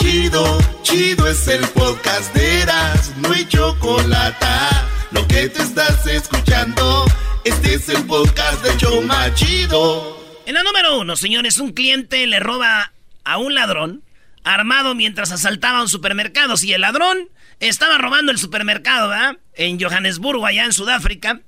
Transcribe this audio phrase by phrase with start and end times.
[0.00, 4.46] chido, chido es el podcast de Eras, no hay chocolate.
[5.10, 7.04] Lo que te estás escuchando,
[7.44, 10.18] este es el podcast de Choma Chido.
[10.46, 12.92] En la número uno, señores, un cliente le roba
[13.24, 14.02] a un ladrón
[14.42, 16.56] armado mientras asaltaba un supermercado.
[16.56, 17.28] Si el ladrón
[17.58, 19.36] estaba robando el supermercado, ¿verdad?
[19.54, 21.40] En Johannesburgo, allá en Sudáfrica.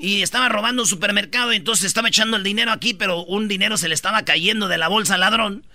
[0.00, 3.76] Y estaba robando un supermercado y entonces estaba echando el dinero aquí, pero un dinero
[3.76, 5.66] se le estaba cayendo de la bolsa al ladrón.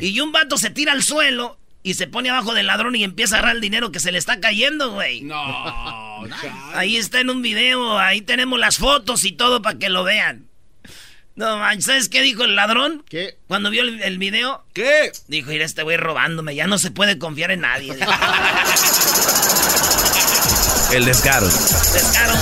[0.00, 3.36] Y un vato se tira al suelo y se pone abajo del ladrón y empieza
[3.36, 5.22] a agarrar el dinero que se le está cayendo, güey.
[5.22, 6.24] No.
[6.74, 10.48] ahí está en un video, ahí tenemos las fotos y todo para que lo vean.
[11.38, 13.04] No manches, ¿sabes qué dijo el ladrón?
[13.08, 13.38] ¿Qué?
[13.46, 14.64] Cuando vio el, video.
[14.74, 15.12] ¿Qué?
[15.28, 17.92] Dijo, mira, este güey robándome, ya no se puede confiar en nadie.
[20.92, 21.46] el descaro.
[21.46, 22.32] Descaro.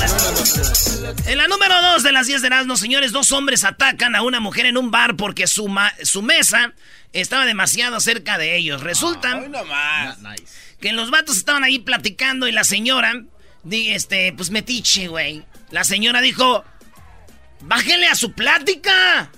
[1.26, 4.40] En la número dos de las 10 de Erasmus, señores, dos hombres atacan a una
[4.40, 5.70] mujer en un bar porque su,
[6.02, 6.72] su mesa
[7.20, 8.82] estaba demasiado cerca de ellos.
[8.82, 9.42] Resulta
[10.80, 13.12] que los vatos estaban ahí platicando y la señora,
[13.70, 15.44] este, pues metiche, güey.
[15.70, 16.64] La señora dijo,
[17.60, 19.30] ¡Bájele a su plática!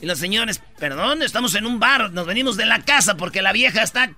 [0.00, 3.52] Y los señores, perdón, estamos en un bar, nos venimos de la casa porque la
[3.52, 4.10] vieja está...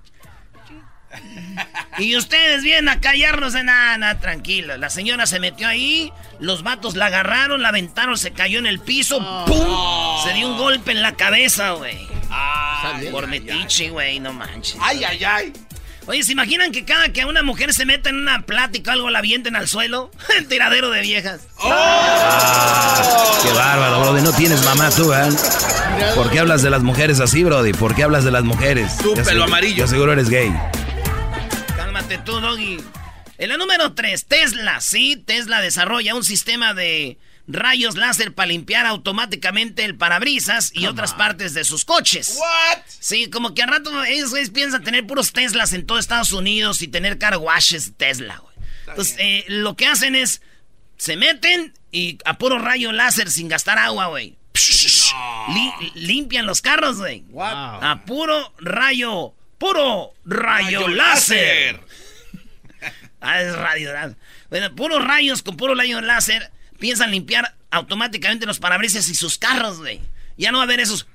[1.98, 4.76] Y ustedes vienen a callarnos de nada, nada, tranquilo.
[4.76, 8.80] La señora se metió ahí, los vatos la agarraron, la aventaron, se cayó en el
[8.80, 10.24] piso, ¡pum!
[10.24, 12.15] Se dio un golpe en la cabeza, güey.
[12.30, 14.76] Ah, por metiche, güey, no manches.
[14.80, 15.52] Ay, ay, ay.
[16.08, 19.10] Oye, ¿se imaginan que cada que una mujer se mete en una plática o algo
[19.10, 20.12] la avienten al suelo?
[20.38, 21.40] El tiradero de viejas.
[21.56, 21.68] ¡Oh!
[21.72, 24.22] Ah, ¡Qué bárbaro, Brody!
[24.22, 25.28] No tienes mamá tú, ¿eh?
[26.14, 27.72] ¿Por qué hablas de las mujeres así, Brody?
[27.72, 28.98] ¿Por qué hablas de las mujeres?
[28.98, 29.78] Tu pelo amarillo.
[29.78, 30.54] Yo seguro eres gay.
[31.76, 32.78] Cálmate tú, Doggy.
[33.38, 34.80] En la número 3, Tesla.
[34.80, 41.14] Sí, Tesla desarrolla un sistema de rayos láser para limpiar automáticamente el parabrisas y otras
[41.14, 42.38] partes de sus coches.
[42.38, 42.82] What?
[42.88, 46.88] Sí, como que al rato ellos, piensan tener puros Teslas en todo Estados Unidos y
[46.88, 48.56] tener car washes Tesla, güey.
[48.88, 50.42] Entonces, eh, lo que hacen es,
[50.96, 54.36] se meten y a puro rayo láser sin gastar agua, güey.
[55.94, 57.24] limpian los carros, güey.
[57.38, 61.80] A puro rayo, puro rayo, láser.
[63.20, 64.16] ah, es radio, ¿verdad?
[64.50, 69.78] Bueno, puros rayos con puro rayo láser piensan limpiar automáticamente los parabrisas y sus carros,
[69.78, 70.00] güey.
[70.36, 71.06] Ya no va a haber esos...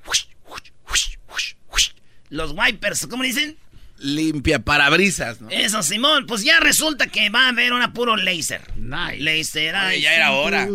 [2.30, 3.58] Los wipers, ¿cómo dicen?
[3.98, 5.50] Limpia parabrisas, ¿no?
[5.50, 6.26] Eso, Simón.
[6.26, 8.62] Pues ya resulta que va a haber una puro laser.
[8.78, 9.20] Nice.
[9.20, 9.76] Laser.
[10.00, 10.68] ya era hora.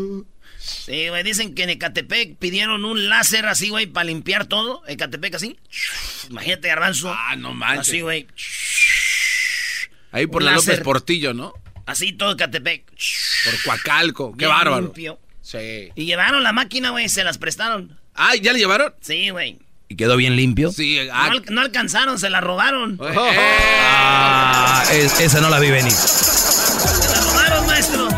[0.58, 4.82] Sí, güey, dicen que en Ecatepec pidieron un láser así, güey, para limpiar todo.
[4.86, 5.56] Ecatepec así.
[6.28, 7.12] Imagínate, garbanzo.
[7.12, 7.88] Ah, no manches.
[7.88, 8.26] Así, güey.
[10.12, 11.54] Ahí por la López Portillo, ¿no?
[11.86, 12.84] Así todo Catepec.
[13.44, 14.36] Por Coacalco.
[14.36, 14.92] Qué bárbaro.
[15.40, 15.90] Sí.
[15.94, 17.98] Y llevaron la máquina, güey, se las prestaron.
[18.14, 18.92] Ah, ¿ya la llevaron?
[19.00, 19.58] Sí, güey.
[19.88, 20.72] ¿Y quedó bien limpio?
[20.72, 20.98] Sí.
[21.12, 21.30] Ah.
[21.50, 22.98] No, alcanzaron, se la robaron.
[23.00, 23.06] Oh.
[23.08, 25.92] Ah, esa no la vi venir.
[25.92, 28.08] Se la robaron, maestro.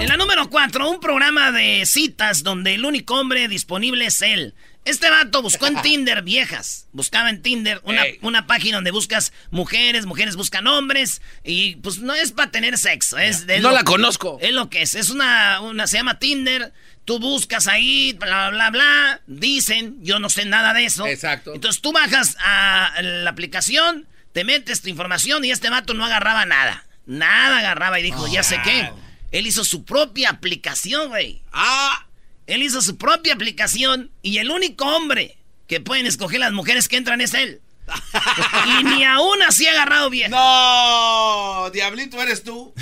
[0.00, 4.54] En la número 4, un programa de citas donde el único hombre disponible es él.
[4.84, 6.88] Este vato buscó en Tinder viejas.
[6.92, 7.80] Buscaba en Tinder
[8.20, 11.22] una, página donde buscas mujeres, mujeres buscan hombres.
[11.42, 13.18] Y pues no es para tener sexo.
[13.18, 14.38] Es, no la conozco.
[14.42, 14.94] Es lo que es.
[14.94, 16.72] Es una, una, se llama Tinder.
[17.06, 19.20] Tú buscas ahí, bla, bla, bla.
[19.26, 21.06] Dicen, yo no sé nada de eso.
[21.06, 21.54] Exacto.
[21.54, 26.44] Entonces tú bajas a la aplicación, te metes tu información y este vato no agarraba
[26.44, 26.84] nada.
[27.06, 28.90] Nada agarraba y dijo, ya sé qué.
[29.32, 31.42] Él hizo su propia aplicación, güey.
[31.52, 32.03] Ah.
[32.46, 36.96] Él hizo su propia aplicación y el único hombre que pueden escoger las mujeres que
[36.96, 37.60] entran es él.
[38.80, 40.30] y ni aún así ha agarrado bien.
[40.30, 42.74] No, diablito eres tú.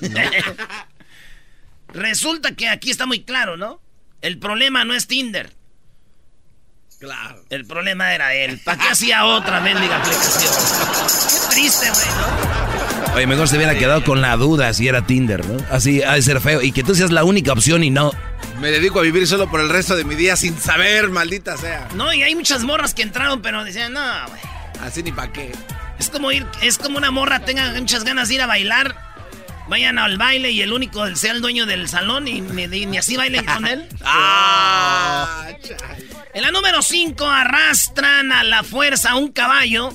[1.88, 3.80] Resulta que aquí está muy claro, ¿no?
[4.20, 5.52] El problema no es Tinder.
[6.98, 7.44] Claro.
[7.50, 8.60] El problema era él.
[8.64, 10.52] ¿Para qué hacía otra mendiga aplicación?
[11.28, 13.14] Qué triste, güey, ¿no?
[13.14, 15.64] Oye, mejor se hubiera quedado con la duda si era Tinder, ¿no?
[15.70, 16.62] Así ha de ser feo.
[16.62, 18.12] Y que tú seas la única opción y no.
[18.60, 21.88] Me dedico a vivir solo por el resto de mi día sin saber, maldita sea.
[21.94, 24.40] No, y hay muchas morras que entraron, pero decían, no, güey.
[24.80, 25.52] Así ni pa' qué.
[25.98, 28.96] Es como ir, es como una morra tenga muchas ganas de ir a bailar.
[29.68, 33.46] Vayan al baile y el único sea el dueño del salón y ni, así bailen
[33.46, 33.88] con él.
[34.04, 35.48] ah,
[36.34, 39.90] en la número 5 arrastran a la fuerza a un caballo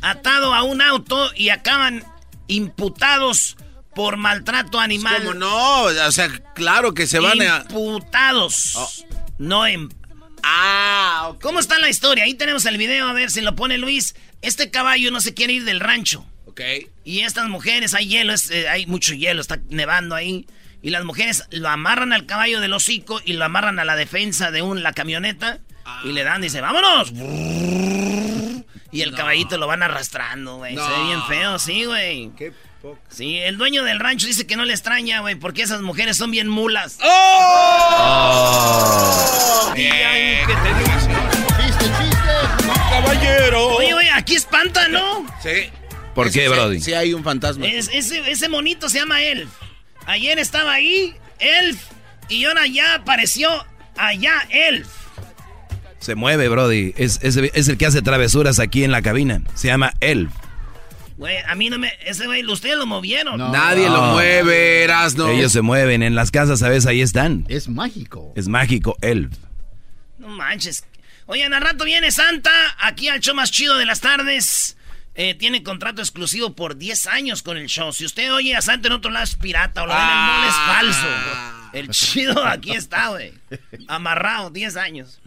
[0.00, 2.04] atado a un auto y acaban
[2.48, 3.56] imputados
[3.94, 5.18] por maltrato animal.
[5.18, 5.82] ¿Cómo no?
[5.82, 7.58] O sea, claro que se van a...
[7.68, 8.74] Imputados.
[8.76, 8.90] Oh.
[9.38, 9.88] No en...
[10.42, 12.24] Ah, ¿Cómo está la historia?
[12.24, 14.16] Ahí tenemos el video, a ver si lo pone Luis.
[14.40, 16.26] Este caballo no se quiere ir del rancho.
[16.46, 16.60] Ok.
[17.04, 20.46] Y estas mujeres, hay hielo, eh, hay mucho hielo, está nevando ahí.
[20.82, 24.50] Y las mujeres lo amarran al caballo del hocico y lo amarran a la defensa
[24.50, 25.60] de un, la camioneta.
[26.04, 27.12] Y le dan, dice, vámonos.
[28.90, 30.74] Y el caballito lo van arrastrando, güey.
[30.74, 32.30] Se ve bien feo, sí, güey.
[32.36, 32.52] Qué
[33.08, 36.30] Sí, el dueño del rancho dice que no le extraña, güey, porque esas mujeres son
[36.30, 36.98] bien mulas.
[37.02, 37.96] ¡Oh!
[37.98, 39.72] oh.
[39.74, 42.16] Chiste, chiste.
[42.90, 43.68] Caballero.
[43.76, 45.26] Oye, güey, aquí espanta, ¿no?
[45.42, 45.70] Sí.
[46.14, 46.80] ¿Por qué, Brody?
[46.80, 47.66] Sí, hay un fantasma.
[47.66, 49.50] ese, ese monito se llama Elf.
[50.06, 51.80] Ayer estaba ahí, Elf,
[52.28, 53.64] y ahora ya apareció
[53.96, 54.88] allá, Elf.
[56.00, 56.92] Se mueve, Brody.
[56.96, 59.40] Es, es, es, el que hace travesuras aquí en la cabina.
[59.54, 60.32] Se llama Elf.
[61.16, 61.92] Güey, a mí no me...
[62.04, 63.38] Ese güey, ustedes lo movieron.
[63.38, 64.86] Nadie lo mueve,
[65.16, 65.28] no.
[65.28, 66.02] Ellos se mueven.
[66.02, 66.86] En las casas, ¿sabes?
[66.86, 67.44] Ahí están.
[67.48, 68.32] Es mágico.
[68.36, 69.32] Es mágico, Elf.
[70.18, 70.84] No manches.
[71.26, 74.76] Oigan, al rato viene Santa aquí al show más chido de las tardes.
[75.14, 77.92] Eh, tiene contrato exclusivo por 10 años con el show.
[77.92, 80.16] Si usted oye a Santa en otro lado es pirata o lo ven en el
[80.16, 80.74] mall es ah.
[80.74, 81.78] falso.
[81.78, 83.32] El chido aquí está, güey.
[83.88, 85.20] Amarrado, 10 años.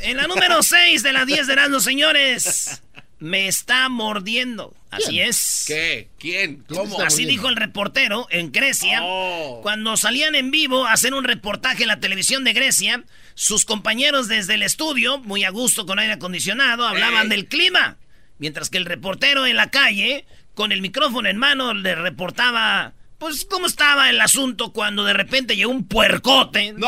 [0.00, 2.82] En la número 6 de las 10 de Erasmus, señores.
[3.18, 4.74] Me está mordiendo.
[4.90, 5.64] Así es.
[5.66, 6.08] ¿Qué?
[6.18, 6.64] ¿Quién?
[6.68, 7.00] ¿Cómo?
[7.00, 9.00] Así dijo el reportero en Grecia.
[9.02, 9.60] Oh.
[9.62, 13.04] Cuando salían en vivo a hacer un reportaje en la televisión de Grecia,
[13.34, 17.96] sus compañeros desde el estudio, muy a gusto con aire acondicionado, hablaban del clima.
[18.38, 23.46] Mientras que el reportero en la calle, con el micrófono en mano, le reportaba pues,
[23.48, 26.72] ¿cómo estaba el asunto cuando de repente llegó un puercote?
[26.72, 26.86] ¡No!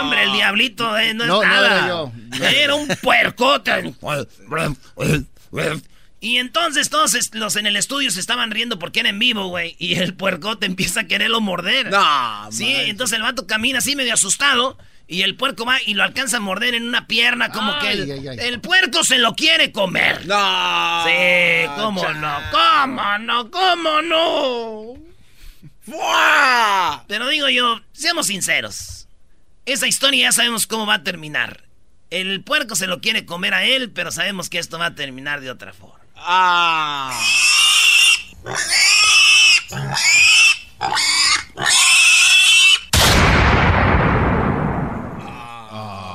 [0.00, 1.86] hombre, el diablito eh, no, es nada.
[1.86, 3.94] No era, era un puercote.
[6.20, 9.76] y entonces todos los en el estudio se estaban riendo porque era en vivo, güey.
[9.78, 11.90] Y el puercote empieza a quererlo morder.
[11.90, 14.78] No, Sí, entonces el vato camina así medio asustado.
[15.06, 18.60] Y el puerco va y lo alcanza a morder en una pierna, como que el,
[18.60, 20.24] puerco se lo quiere comer.
[20.24, 21.04] No.
[21.04, 25.09] Sí, cómo no, cómo no, cómo no.
[27.06, 29.08] Pero digo yo, seamos sinceros.
[29.66, 31.64] Esa historia ya sabemos cómo va a terminar.
[32.10, 35.40] El puerco se lo quiere comer a él, pero sabemos que esto va a terminar
[35.40, 36.00] de otra forma.
[36.16, 37.16] Ah.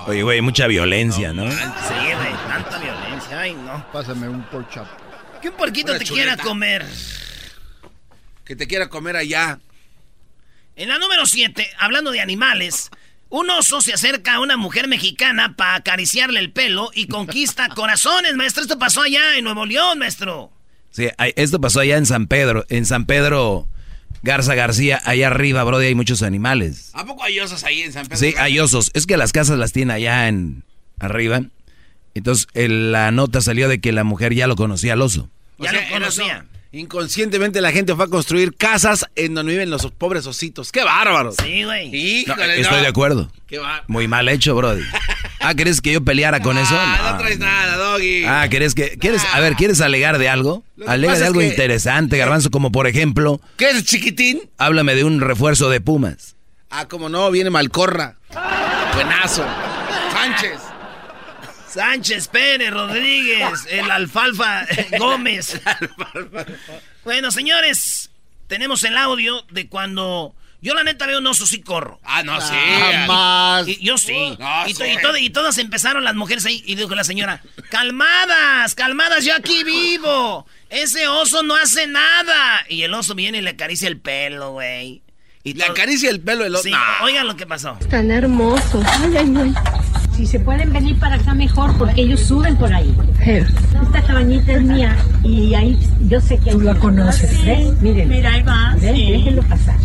[0.07, 1.49] Oye, güey, mucha violencia, ¿no?
[1.49, 3.39] Sí, güey, tanta violencia.
[3.39, 3.85] Ay, no.
[3.91, 4.87] Pásame un pork chop.
[5.41, 6.85] Que un porquito te quiera comer
[8.45, 9.59] que te quiera comer allá.
[10.75, 12.89] En la número 7, hablando de animales,
[13.29, 18.35] un oso se acerca a una mujer mexicana para acariciarle el pelo y conquista corazones,
[18.35, 18.61] maestro.
[18.61, 20.51] Esto pasó allá en Nuevo León, maestro.
[20.91, 22.65] Sí, esto pasó allá en San Pedro.
[22.69, 23.67] En San Pedro
[24.21, 26.91] Garza García, allá arriba, brody, hay muchos animales.
[26.93, 28.17] ¿A poco hay osos ahí en San Pedro?
[28.17, 28.91] Sí, hay osos.
[28.93, 30.63] Es que las casas las tiene allá en
[30.99, 31.41] arriba.
[32.13, 35.29] Entonces, la nota salió de que la mujer ya lo conocía al oso.
[35.57, 36.45] Ya lo conocía.
[36.75, 40.73] Inconscientemente la gente fue a construir casas en donde viven los pobres ositos.
[40.73, 41.31] ¡Qué bárbaro!
[41.31, 42.25] Sí, güey.
[42.25, 43.31] estoy de acuerdo.
[43.47, 44.83] Qué Muy mal hecho, Brody.
[45.39, 46.75] Ah, ¿querés que yo peleara con eso?
[46.75, 48.25] No, no traes nada, Doggy.
[48.25, 50.65] Ah, ¿querés que quieres a ver, ¿quieres alegar de algo?
[50.85, 54.41] Alega de algo interesante, Garbanzo, como por ejemplo, ¿Qué es chiquitín?
[54.57, 56.35] Háblame de un refuerzo de Pumas.
[56.69, 58.17] Ah, como no, viene Malcorra.
[58.93, 59.45] Buenazo.
[60.11, 60.59] Sánchez.
[61.75, 64.65] Sánchez Pérez Rodríguez, el alfalfa
[64.97, 65.59] Gómez.
[67.03, 68.11] bueno, señores,
[68.47, 71.99] tenemos el audio de cuando yo la neta veo un oso sí corro.
[72.05, 72.53] Ah, no, sí.
[72.55, 73.67] Jamás.
[73.81, 74.37] yo sí.
[75.19, 80.47] y, todas empezaron las mujeres ahí y dijo la señora, calmadas, calmadas, yo aquí vivo.
[80.69, 82.65] Ese oso no hace nada.
[82.69, 85.01] Y el oso viene y le acaricia el pelo, güey.
[85.43, 86.63] Y le acaricia el pelo el oso.
[86.63, 87.77] Sí, oigan lo que pasó.
[87.89, 88.81] Tan hermoso.
[88.87, 89.84] Ay, ay, ay.
[90.15, 92.95] Si se pueden venir para acá mejor porque ellos suben por ahí.
[93.19, 96.51] Esta cabañita es mía y ahí yo sé que...
[96.51, 97.81] Tú la conoces, ¿ves?
[97.81, 98.07] Miren.
[98.07, 98.75] Mira, ahí va.
[98.79, 99.75] Déjenlo pasar.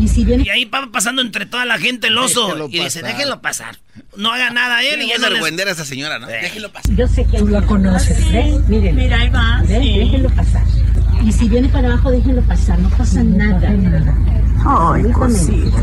[0.00, 0.44] Y, si viene...
[0.44, 2.68] y ahí va pasando entre toda la gente el oso.
[2.68, 3.76] y dice, déjenlo pasar.
[4.16, 5.02] No haga nada él.
[5.02, 5.42] Y eso les...
[5.42, 6.28] a esa señora, ¿no?
[6.28, 6.38] Eh.
[6.42, 6.94] Déjenlo pasar.
[6.94, 8.68] Yo sé que tú la conoces, ¿ves?
[8.68, 8.96] Miren.
[8.96, 9.62] Mira, ahí va.
[9.66, 10.62] Déjenlo pasar.
[11.24, 12.78] Y si viene para abajo, déjenlo pasar.
[12.78, 13.72] No pasa nada.
[14.66, 15.78] Ay, cosita.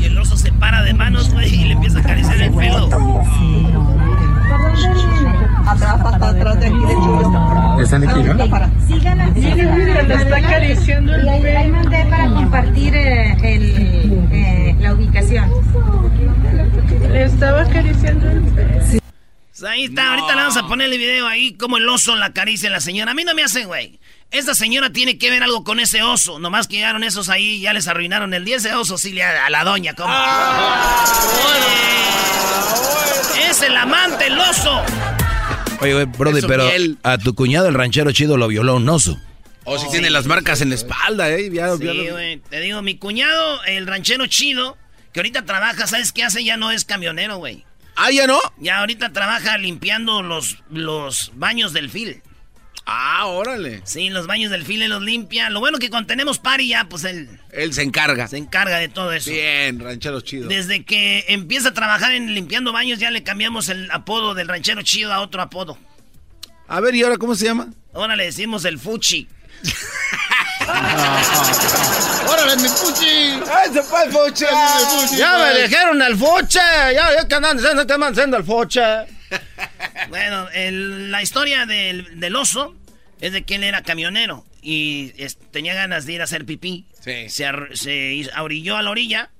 [0.00, 2.88] Y el oso se para de manos, güey, y le empieza a acariciar el pelo.
[5.66, 7.80] Atrás, atrás de aquí, de hecho.
[7.80, 8.34] ¿Están aquí, no?
[8.86, 10.02] Síganla, síganla.
[10.02, 11.58] Le está acariciando el pelo.
[11.58, 15.50] Ahí mandé para compartir eh, el, eh, la ubicación.
[17.10, 19.03] Le estaba acariciando el pelo.
[19.56, 22.26] Pues ahí está, ahorita le vamos a poner el video ahí como el oso la
[22.26, 23.12] acaricia a la señora.
[23.12, 24.00] A mí no me hace, güey.
[24.32, 26.40] Esta señora tiene que ver algo con ese oso.
[26.40, 28.56] Nomás que llegaron esos ahí ya les arruinaron el día.
[28.56, 30.12] Ese oso sí le a la doña, ¿cómo?
[30.12, 31.04] Ah,
[33.48, 34.82] ¡Es el amante, el oso!
[35.80, 36.68] Oye, güey, brody, pero
[37.04, 39.20] a tu cuñado el ranchero chido lo violó un oso.
[39.62, 41.48] O si tiene las marcas en la espalda, ¿eh?
[41.78, 42.38] sí, güey.
[42.50, 44.76] Te digo, mi cuñado, el ranchero chido,
[45.12, 46.42] que ahorita trabaja, ¿sabes qué hace?
[46.42, 47.64] Ya no es camionero, güey.
[47.96, 48.40] Ah, ya no.
[48.58, 52.22] Ya ahorita trabaja limpiando los, los baños del fil.
[52.86, 53.80] Ah, órale.
[53.84, 55.48] Sí, los baños del fil los limpia.
[55.48, 57.40] Lo bueno que cuando tenemos party ya, pues él...
[57.50, 58.28] Él se encarga.
[58.28, 59.30] Se encarga de todo eso.
[59.30, 60.48] Bien, ranchero chido.
[60.48, 64.82] Desde que empieza a trabajar en limpiando baños ya le cambiamos el apodo del ranchero
[64.82, 65.78] chido a otro apodo.
[66.68, 67.72] A ver, ¿y ahora cómo se llama?
[67.94, 69.28] Ahora le decimos el fuchi.
[72.28, 73.40] ¡Órale, mi fuchi!
[73.52, 74.44] ¡Ay, se fue el fuchi!
[75.16, 76.58] ¡Ya me dijeron el fuche!
[76.58, 78.80] ¡Ya, ya que andan diciendo, te mandando el fuche!
[80.10, 82.74] Bueno, el- la historia del, del oso
[83.20, 86.86] es de que él era camionero y es- tenía ganas de ir a hacer pipí.
[87.00, 87.28] Sí.
[87.30, 89.30] Se, ar- se orilló a la orilla,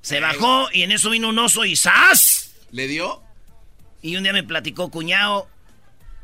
[0.00, 2.52] se bajó y en eso vino un oso y ¡zas!
[2.70, 3.22] ¿Le dio?
[4.00, 5.48] Y un día me platicó, cuñado,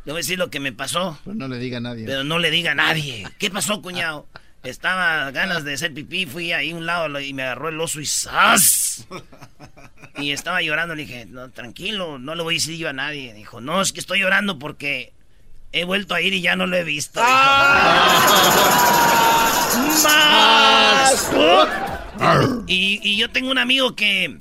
[0.05, 2.07] le voy a decir lo que me pasó, Pues no le diga a nadie.
[2.07, 3.27] pero no le diga a nadie.
[3.39, 4.27] ¿Qué pasó, cuñado?
[4.65, 7.81] Estaba ganas de hacer pipí, fui ahí a un lado lo- y me agarró el
[7.81, 9.07] oso y ¡zas!
[10.17, 13.33] Y estaba llorando, le dije, no, tranquilo, no le voy a decir yo a nadie.
[13.35, 15.13] Dijo, no, es que estoy llorando porque
[15.73, 17.21] he vuelto a ir y ya no lo he visto.
[17.21, 17.29] dijo.
[20.05, 21.31] ¡Más!
[22.67, 24.41] Y, y yo tengo un amigo que,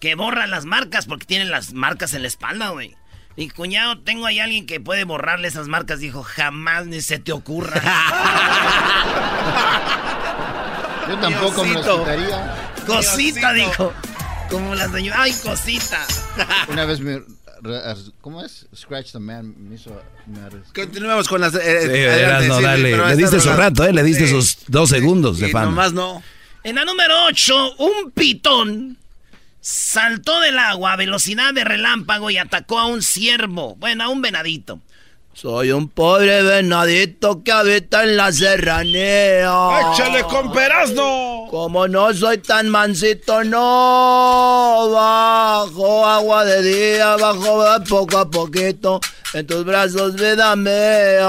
[0.00, 2.94] que borra las marcas porque tiene las marcas en la espalda, güey.
[3.36, 6.00] Y cuñado, tengo ahí alguien que puede borrarle esas marcas.
[6.00, 7.80] Dijo, jamás ni se te ocurra.
[11.08, 12.54] Yo tampoco me lo quitaría.
[12.86, 13.54] cosita, Diosito.
[13.54, 13.92] dijo.
[14.50, 15.10] Como las de...
[15.14, 16.00] ¡Ay, cosita!
[16.68, 17.22] Una vez me...
[18.20, 18.66] ¿Cómo es?
[18.76, 19.90] Scratch the man me hizo...
[20.74, 21.54] Continuemos con las...
[21.54, 22.96] eh, Sí, adelante, Erasmo, Silvia, dale.
[23.08, 23.92] Le diste su rato, ¿eh?
[23.92, 24.32] Le diste Sí.
[24.32, 25.66] sus dos segundos de Y fama.
[25.66, 26.22] nomás no.
[26.62, 28.98] En la número 8, un pitón
[29.64, 33.76] saltó del agua a velocidad de relámpago y atacó a un ciervo.
[33.76, 34.80] Bueno, a un venadito.
[35.32, 39.50] Soy un pobre venadito que habita en la serranía.
[40.30, 41.46] con perazno!
[41.50, 49.00] Como no soy tan mansito, no bajo agua de día, bajo poco a poquito.
[49.32, 51.24] En tus brazos, vida mía.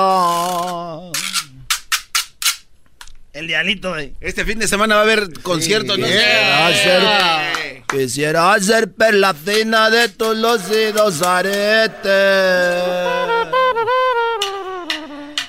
[3.35, 4.13] El dialito, güey.
[4.21, 6.05] Este fin de semana va a haber concierto, ¿no?
[6.05, 12.01] Quisiera ser, quisiera ser perla fina de tus lucidos aretes.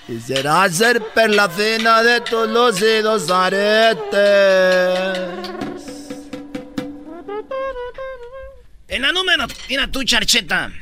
[0.05, 4.19] Quisiera ser perla fina de tus lucidos aretes.
[8.89, 9.47] En la número...
[9.69, 10.73] Mira tú, charcheta.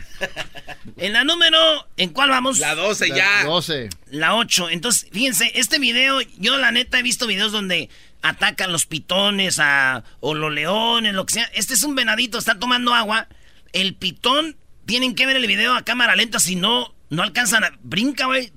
[0.97, 1.59] En la número...
[1.97, 2.59] ¿En cuál vamos?
[2.59, 3.45] La 12 ya.
[3.45, 3.89] 12.
[4.11, 4.71] La 8.
[4.71, 7.89] Entonces, fíjense, este video, yo la neta he visto videos donde
[8.23, 11.51] atacan los pitones a, o los leones, lo que sea.
[11.55, 13.29] Este es un venadito, está tomando agua.
[13.73, 14.57] El pitón,
[14.87, 17.73] tienen que ver el video a cámara lenta, si no, no alcanzan a...
[17.83, 18.53] Brinca, güey.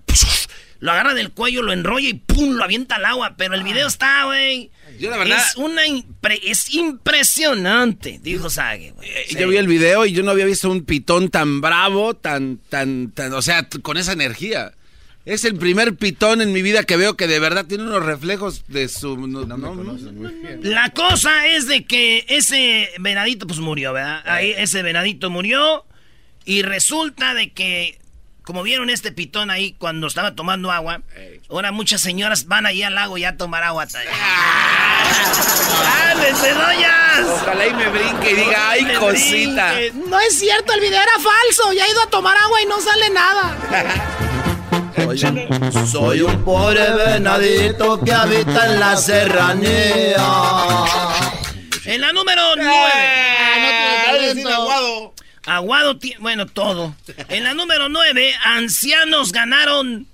[0.79, 2.53] Lo agarra del cuello, lo enrolla y ¡pum!
[2.53, 3.35] lo avienta al agua.
[3.35, 4.71] Pero el video está, güey.
[4.99, 9.09] Yo la verdad- Es una impre- es impresionante, dijo Sage, güey.
[9.09, 9.35] Eh, Sí.
[9.39, 13.11] Yo vi el video y yo no había visto un pitón tan bravo, tan, tan,
[13.11, 14.73] tan, o sea, con esa energía.
[15.25, 18.63] Es el primer pitón en mi vida que veo que de verdad tiene unos reflejos
[18.69, 19.17] de su...
[19.27, 19.45] No.
[20.61, 24.21] La cosa es de que ese venadito pues murió, ¿verdad?
[24.25, 25.85] Ahí ese venadito murió
[26.45, 27.99] y resulta de que
[28.47, 31.01] como vieron este pitón ahí cuando estaba tomando agua,
[31.49, 33.85] ahora muchas señoras van ahí al lago ya a tomar agua.
[36.11, 37.27] ¡Ándese, doñas!
[37.41, 39.73] Ojalá y me brinque y diga, ay, Me cosita.
[39.73, 39.99] brinque.
[40.09, 41.73] No es cierto, el video era falso.
[41.73, 43.57] Ya he ido a tomar agua y no sale nada.
[45.07, 45.19] Soy,
[45.85, 50.15] soy un pobre venadito que habita en la serranía.
[51.83, 52.69] En la número 9.
[52.69, 54.47] Ah, eres bien
[55.47, 55.57] aguado.
[55.91, 56.95] Aguado, ti- bueno, todo.
[57.29, 60.07] En la número 9, ancianos ganaron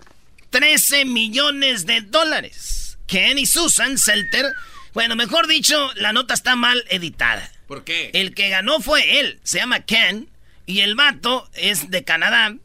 [0.50, 2.98] 13 millones de dólares.
[3.08, 4.46] Ken y Susan Selter.
[4.94, 7.52] Bueno, mejor dicho, la nota está mal editada.
[7.68, 8.12] ¿Por qué?
[8.14, 10.30] El que ganó fue él, se llama Ken,
[10.66, 12.56] y el vato es de Canadá.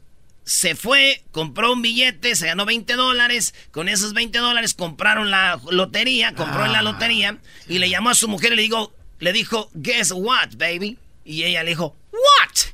[0.43, 3.53] Se fue, compró un billete, se ganó 20 dólares.
[3.71, 8.15] Con esos 20 dólares compraron la lotería, compró en la lotería y le llamó a
[8.15, 10.97] su mujer y le dijo, le dijo, guess what, baby?
[11.23, 12.73] Y ella le dijo, what?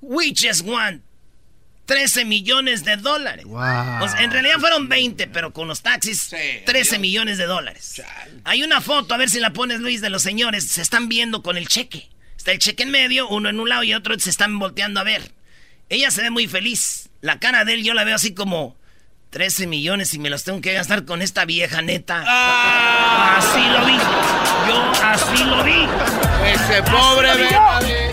[0.00, 1.02] We just won
[1.86, 3.44] 13 millones de dólares.
[3.46, 4.02] Wow.
[4.02, 7.00] O sea, en realidad fueron 20, pero con los taxis, Sí, 13 adiós.
[7.00, 8.02] millones de dólares.
[8.44, 10.66] Hay una foto, a ver si la pones, Luis, de los señores.
[10.68, 12.08] Se están viendo con el cheque.
[12.36, 15.04] Está el cheque en medio, uno en un lado y otro se están volteando a
[15.04, 15.32] ver.
[15.88, 17.08] Ella se ve muy feliz.
[17.20, 18.76] La cara de él yo la veo así como
[19.30, 22.24] 13 millones y me los tengo que gastar con esta vieja neta.
[23.38, 23.96] Así lo vi.
[24.68, 25.86] Yo así lo vi.
[26.52, 28.05] Ese pobre venadito.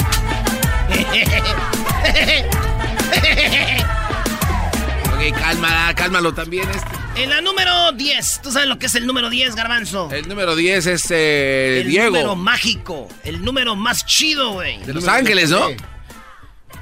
[5.13, 7.23] Ok, cálmala, cálmalo también este.
[7.23, 8.41] En la número 10.
[8.41, 10.09] ¿Tú sabes lo que es el número 10, Garbanzo?
[10.11, 12.07] El número 10 es eh, el Diego.
[12.07, 13.07] número mágico.
[13.23, 14.79] El número más chido, güey.
[14.79, 15.69] De Los Ángeles, ¿no?
[15.69, 15.75] Sí.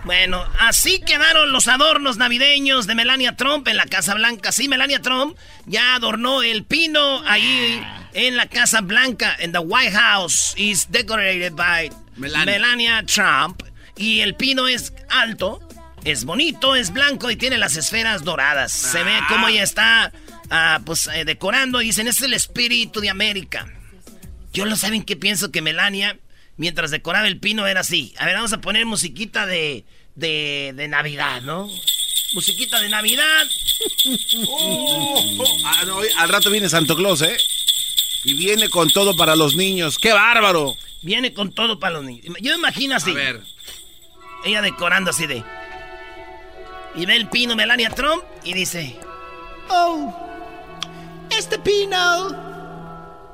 [0.05, 4.51] Bueno, así quedaron los adornos navideños de Melania Trump en la Casa Blanca.
[4.51, 9.91] Sí, Melania Trump ya adornó el pino ahí en la Casa Blanca, en the White
[9.91, 10.53] House.
[10.55, 13.03] Is decorated by Melania.
[13.05, 13.61] Trump.
[14.01, 15.59] Y el pino es alto,
[16.03, 18.71] es bonito, es blanco y tiene las esferas doradas.
[18.71, 20.11] Se ve cómo ella está
[20.49, 23.71] ah, pues eh, decorando y dicen, es el espíritu de América.
[24.53, 26.17] Yo no saben qué pienso que Melania
[26.57, 28.15] mientras decoraba el pino era así.
[28.17, 31.69] A ver, vamos a poner musiquita de, de, de Navidad, ¿no?
[32.33, 33.47] Musiquita de Navidad.
[35.63, 37.37] Ah, no, al rato viene Santo Claus, ¿eh?
[38.23, 39.99] Y viene con todo para los niños.
[39.99, 40.75] ¡Qué bárbaro!
[41.03, 42.35] Viene con todo para los niños.
[42.41, 43.11] Yo me imagino así.
[43.11, 43.41] A ver.
[44.43, 45.43] Ella decorando así de...
[46.95, 48.99] Y ve el pino Melania Trump y dice...
[49.69, 50.13] Oh,
[51.37, 52.29] este pino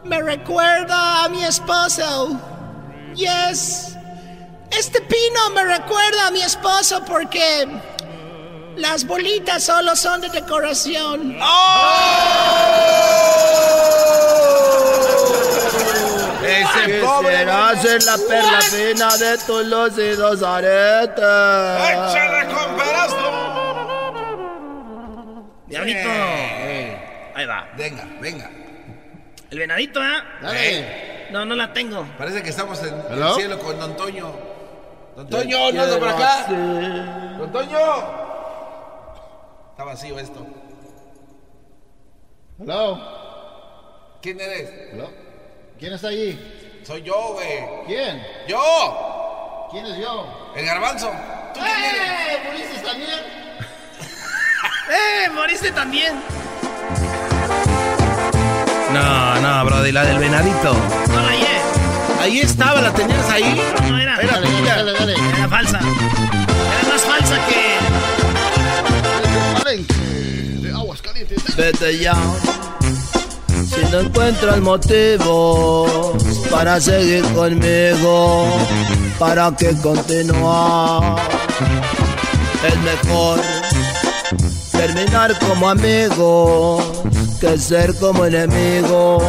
[0.04, 2.40] me recuerda a mi esposo.
[3.16, 3.98] Yes.
[4.70, 7.68] Este pino me recuerda a mi esposo porque
[8.76, 11.38] las bolitas solo son de decoración.
[16.76, 21.24] Ese Quisiera ser la perla fina de tus lucidos aretes.
[21.90, 22.78] ¡Échale con
[25.68, 26.10] Diablito.
[26.10, 27.68] Eh, Ahí va.
[27.78, 28.50] Venga, venga.
[29.52, 30.18] El venadito, ¿eh?
[30.42, 31.28] Dale.
[31.32, 32.06] No, no la tengo.
[32.18, 34.34] Parece que estamos en el cielo con Don Toño.
[35.16, 36.46] Don Toño, no anda por acá.
[36.48, 37.78] Don Toño.
[39.72, 40.46] Está vacío esto.
[42.60, 44.18] Hello.
[44.22, 44.72] ¿Quién eres?
[44.94, 45.10] Hello.
[45.78, 46.57] ¿Quién está allí?
[46.88, 47.86] Soy yo, güey.
[47.86, 48.26] ¿Quién?
[48.48, 49.68] ¡Yo!
[49.70, 50.26] ¿Quién es yo?
[50.56, 51.12] El garbanzo.
[51.54, 52.02] ¿Tú quién eres?
[52.08, 52.40] ¡Eh!
[52.46, 53.20] ¿Moriste también?
[54.90, 55.30] ¡Eh!
[55.34, 56.14] ¡Moriste también!
[58.94, 60.74] No, no, Brody, la del venadito.
[61.10, 61.60] No la hallé.
[62.22, 63.62] Ahí estaba, la tenías ahí.
[63.90, 64.16] No era.
[64.22, 64.76] Era Dale, tuya.
[64.78, 65.14] dale, dale.
[65.36, 65.80] Era falsa.
[65.80, 67.80] Era más falsa que.
[69.62, 71.54] Palenque de aguas calientes.
[71.58, 72.16] Vete ya.
[73.78, 75.92] Si no encuentras motivos
[76.50, 78.58] para seguir conmigo,
[79.20, 81.18] para que continuar,
[82.66, 83.40] es mejor
[84.72, 86.84] terminar como amigos
[87.40, 89.24] que ser como enemigos,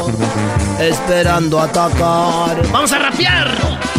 [0.80, 2.66] esperando atacar.
[2.72, 3.97] ¡Vamos a rapear!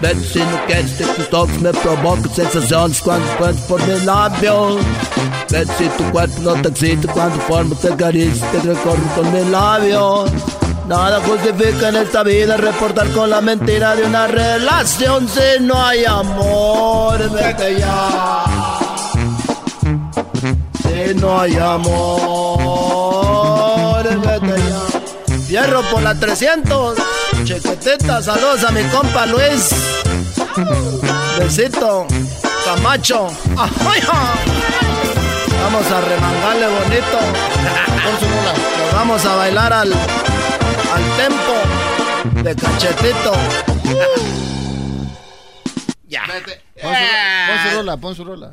[0.00, 4.76] Ven si no quieres que tus toques me provoquen sensaciones cuando puedes por mis labios.
[5.50, 9.46] Ven si tu cuerpo no te excita cuando forma te acaricia te recorre con mis
[9.46, 10.30] labios.
[10.86, 16.04] Nada justifica en esta vida reportar con la mentira de una relación si no hay
[16.04, 17.18] amor.
[17.30, 18.44] Vete ya.
[20.82, 22.98] Si no hay amor,
[24.04, 24.80] vete ya.
[25.46, 26.96] Fierro por la 300.
[27.48, 29.70] Chequeteta, saludos a mi compa Luis.
[31.38, 32.06] Besito,
[32.62, 33.28] Camacho.
[35.62, 37.18] Vamos a remangarle bonito.
[38.04, 38.52] Pon su rola.
[38.52, 43.32] Nos vamos a bailar al, al tempo de cachetito.
[46.06, 46.24] Ya.
[46.26, 46.60] Vete.
[46.82, 47.00] Pon su,
[47.46, 48.52] pon su rola, pon su rola.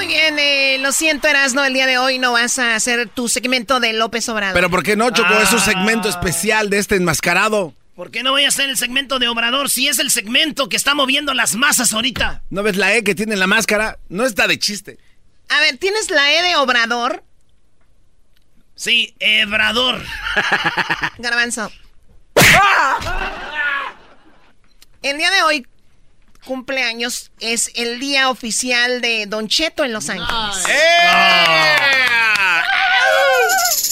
[0.00, 3.28] Muy bien, eh, lo siento, Erasno, el día de hoy no vas a hacer tu
[3.28, 4.54] segmento de López Obrador.
[4.54, 5.34] Pero ¿por qué no, Choco?
[5.34, 7.74] Es un segmento especial de este enmascarado.
[7.94, 10.78] ¿Por qué no voy a hacer el segmento de Obrador si es el segmento que
[10.78, 12.42] está moviendo las masas ahorita?
[12.48, 13.98] ¿No ves la E que tiene en la máscara?
[14.08, 14.96] No está de chiste.
[15.50, 17.22] A ver, ¿tienes la E de Obrador?
[18.76, 19.14] Sí,
[19.46, 20.02] Obrador.
[21.18, 21.70] Garbanzo.
[25.02, 25.66] El día de hoy,
[26.44, 30.28] cumpleaños, es el día oficial de Don Cheto en Los Ángeles.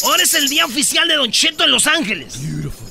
[0.05, 2.39] Ahora es el día oficial de Don Cheto en Los Ángeles.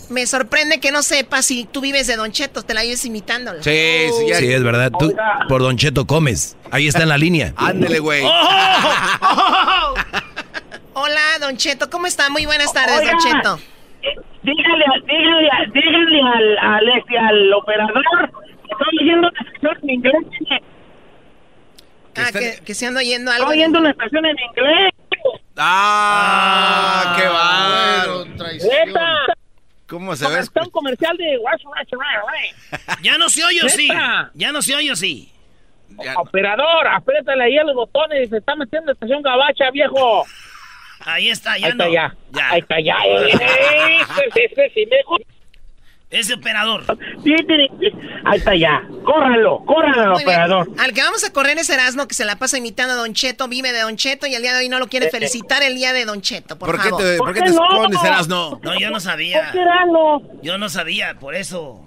[0.10, 3.62] Me sorprende que no sepas si tú vives de Don Cheto, te la vives imitándolo.
[3.64, 4.92] Sí, sí, ya- Sí, es verdad.
[4.98, 5.14] Tú
[5.50, 6.56] por Don Cheto comes.
[6.72, 7.54] Ahí está en la línea.
[7.58, 8.24] Ándele, güey.
[8.26, 9.94] ¡Oh!
[10.94, 12.30] Hola, Don Cheto, ¿cómo está?
[12.30, 13.60] Muy buenas tardes, Don Cheto.
[14.44, 18.32] dígale, dígale, dígale al, al, este, al operador
[18.80, 20.62] estoy oyendo una estación en inglés.
[22.16, 23.52] Ah, que, que se anda oyendo Estoy algo.
[23.52, 24.92] oyendo una estación en inglés.
[25.58, 27.16] ¡Ah!
[27.18, 28.18] ¡Qué bárbaro!
[28.20, 28.72] Bueno, traición.
[28.88, 29.16] Neta,
[29.88, 30.40] ¿Cómo se ve?
[30.40, 31.40] está un comercial de.
[33.02, 33.88] Ya no se oye, ¿o sí.
[34.34, 35.32] Ya no se oye, ¿o sí.
[36.18, 40.26] Operador, apriétale ahí a los botones y se está metiendo estación gabacha, viejo.
[41.06, 41.86] Ahí está, ya ahí no.
[41.86, 42.16] Está ya.
[42.32, 42.50] ya.
[42.52, 42.98] Ahí está ya.
[43.06, 44.98] Ese, ese, sí me
[46.10, 46.86] Ese operador.
[48.26, 48.82] Ahí está ya.
[49.04, 50.30] Córralo, córralo, Muy bien.
[50.30, 50.70] operador.
[50.78, 53.50] Al que vamos a correr es Erasmo, que se la pasa imitando a Don Cheto,
[53.50, 55.92] vive de Don Cheto y el día de hoy no lo quiere felicitar el día
[55.92, 57.04] de Don Cheto, por, ¿Por qué favor.
[57.04, 58.60] te, ¿por qué te pones, Erasno?
[58.64, 59.54] No, yo no sabía.
[60.42, 61.82] Yo no sabía, por eso.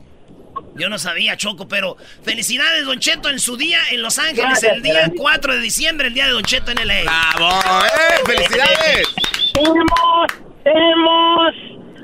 [0.74, 4.72] Yo no sabía, Choco, pero felicidades, Don Cheto, en su día en Los Ángeles, Gracias,
[4.74, 5.16] el día gracias.
[5.18, 7.02] 4 de diciembre, el día de Don Cheto en LA.
[7.04, 7.50] ¡Bravo!
[7.86, 8.26] ¡Eh!
[8.26, 9.08] ¡Felicidades!
[9.54, 10.26] Tenemos,
[10.62, 11.54] tenemos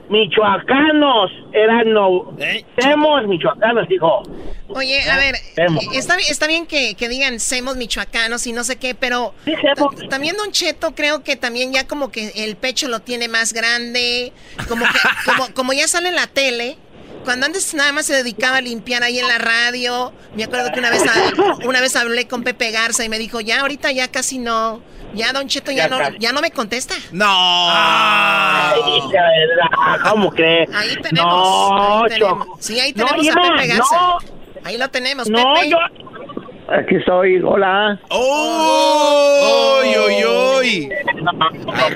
[0.09, 2.35] michoacanos, eran no.
[2.77, 4.23] Tenemos michoacanos, dijo.
[4.69, 5.85] Oye, a ver, Semos.
[5.85, 9.33] eh, está, bi- está bien que, que digan semos michoacanos y no sé qué, pero
[9.77, 13.53] ta- también Don Cheto creo que también ya como que el pecho lo tiene más
[13.53, 14.33] grande,
[14.69, 16.77] como que como, como ya sale en la tele.
[17.25, 20.79] Cuando antes nada más se dedicaba a limpiar ahí en la radio, me acuerdo que
[20.79, 21.03] una vez
[21.67, 24.81] una vez hablé con Pepe Garza y me dijo, ya ahorita ya casi no,
[25.15, 26.95] ya Don Cheto ya, Ya no, ya no me contesta.
[27.13, 27.25] ¡No!
[27.29, 28.81] Ay,
[29.13, 30.69] verdad, ¿Cómo crees?
[30.75, 31.33] Ahí tenemos.
[31.33, 32.49] No, ahí tenemos.
[32.59, 33.97] Sí, ahí No, tenemos a Irma, Pepe Garza.
[33.97, 34.19] no.
[34.65, 35.71] Ahí lo tenemos, No, Pepe.
[35.71, 35.79] yo.
[36.69, 37.99] Aquí estoy, hola.
[38.11, 39.81] ¡Oh!
[39.83, 40.25] ¡Uy, uy,
[40.89, 40.93] uy!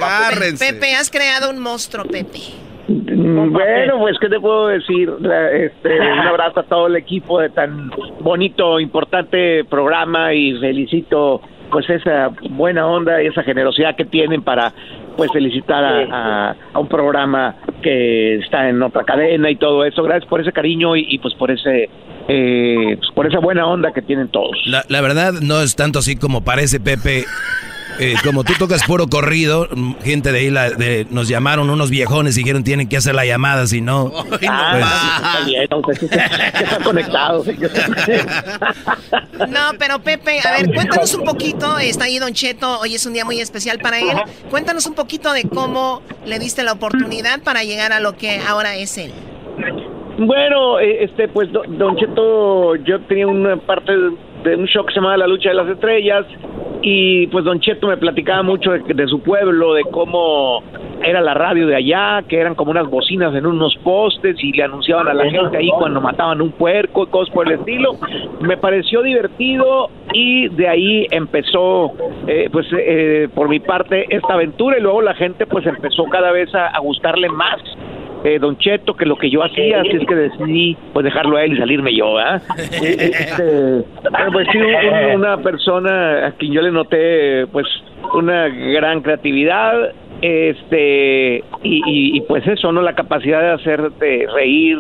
[0.01, 0.73] Agárrense.
[0.73, 2.39] Pepe, has creado un monstruo, Pepe.
[2.87, 5.11] Mm, Bueno, pues, ¿qué te puedo decir?
[5.53, 11.89] Este, un abrazo a todo el equipo de tan bonito, importante programa y felicito pues
[11.91, 14.73] esa buena onda y esa generosidad que tienen para
[15.17, 20.03] pues felicitar a, a- a un programa que está en otra cadena y todo eso.
[20.03, 21.89] Gracias por ese cariño y, y, pues por ese
[22.29, 24.57] eh, pues, por esa buena onda que tienen todos.
[24.67, 27.25] La, la verdad no es tanto así como parece, Pepe.
[27.99, 31.91] Eh, como tú tocas puro corrido, mm, gente de ahí la- de- nos llamaron unos
[31.91, 34.11] viejones y dijeron tienen que hacer la llamada, si no...
[34.29, 35.39] pues, Ah,
[36.83, 37.45] conectado.
[39.49, 41.79] No, pero Pepe, a ver, cuéntanos un poquito.
[41.79, 44.17] Está ahí Don Cheto, hoy es un día muy especial para él.
[44.51, 48.77] Cuéntanos un poquito de cómo le diste la oportunidad para llegar a lo que ahora
[48.77, 49.13] es él.
[50.19, 53.93] Bueno, eh, este, pues, do- Don Cheto, yo tenía una parte
[54.43, 56.27] de un show que se llamaba La Lucha de las Estrellas
[56.83, 60.63] y pues Don Cheto me platicaba mucho de, de su pueblo, de cómo
[61.03, 64.65] era la radio de allá, que eran como unas bocinas en unos postes y le
[64.65, 67.97] anunciaban a la gente ahí cuando mataban un puerco y cosas por el estilo.
[68.41, 71.93] Me pareció divertido y de ahí empezó,
[72.27, 76.33] eh, pues eh, por mi parte, esta aventura y luego la gente pues empezó cada
[76.33, 77.61] vez a, a gustarle más
[78.25, 81.45] eh, Don Cheto que lo que yo hacía, así es que decidí pues dejarlo a
[81.45, 82.41] él y salirme yo, ¿ah?
[82.83, 87.67] Este, bueno, pues sí, un- una persona a quien yo le noté pues
[88.15, 92.83] una gran creatividad, este y, y- y, pues eso, ¿no?
[92.83, 94.79] La capacidad de hacerte reír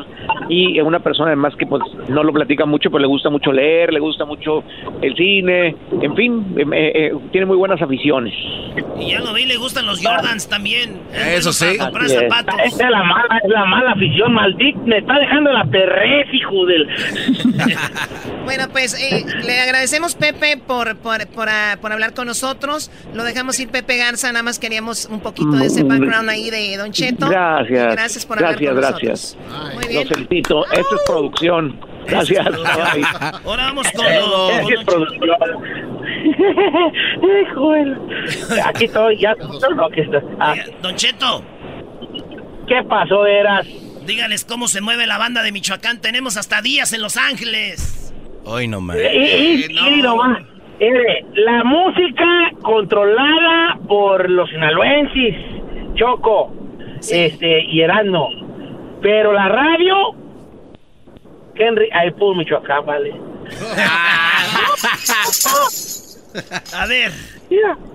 [0.48, 3.92] y una persona además que pues no lo platica mucho, pero le gusta mucho leer,
[3.92, 4.62] le gusta mucho
[5.02, 8.32] el cine, en fin, eh, eh, tiene muy buenas aficiones.
[8.98, 10.98] Y ya lo vi, le gustan los Jordans también.
[11.12, 11.78] Es Eso bueno sí.
[11.78, 12.14] comprar es.
[12.14, 12.54] zapatos.
[12.64, 14.78] Esa es la mala, es la mala afición, maldito.
[14.84, 16.88] Me está dejando la perrez, hijo del.
[18.44, 22.90] Bueno, pues eh, le agradecemos, Pepe, por, por, por, ah, por hablar con nosotros.
[23.14, 24.32] Lo dejamos ir, Pepe Garza.
[24.32, 27.28] Nada más queríamos un poquito de ese background ahí de Don Cheto.
[27.28, 27.92] Gracias.
[27.94, 29.36] Gracias por gracias, hablar con gracias.
[29.48, 29.74] nosotros.
[29.74, 30.08] Muy bien.
[30.08, 30.64] Felicito.
[30.72, 31.80] Esto es producción.
[32.06, 32.46] Gracias.
[33.44, 35.30] Ahora vamos con Esa es producción.
[37.42, 37.96] Hijo del-
[38.64, 39.34] Aquí estoy, ya.
[39.34, 40.22] No, aquí está.
[40.38, 41.44] Ah, Don Cheto.
[42.66, 43.66] ¿Qué pasó, Eras?
[44.06, 46.00] Dígales cómo se mueve la banda de Michoacán.
[46.00, 48.12] Tenemos hasta días en Los Ángeles.
[48.44, 48.96] Hoy no más.
[48.96, 49.66] Y, y-
[49.98, 50.42] y nomás,
[50.80, 55.36] mire, la música controlada por los sinaloenses,
[55.94, 56.52] Choco,
[57.00, 58.28] este, y Erasmo.
[59.02, 60.14] Pero la radio,
[61.54, 63.10] Henry, ahí por Michoacán, vale.
[66.74, 67.12] A ver.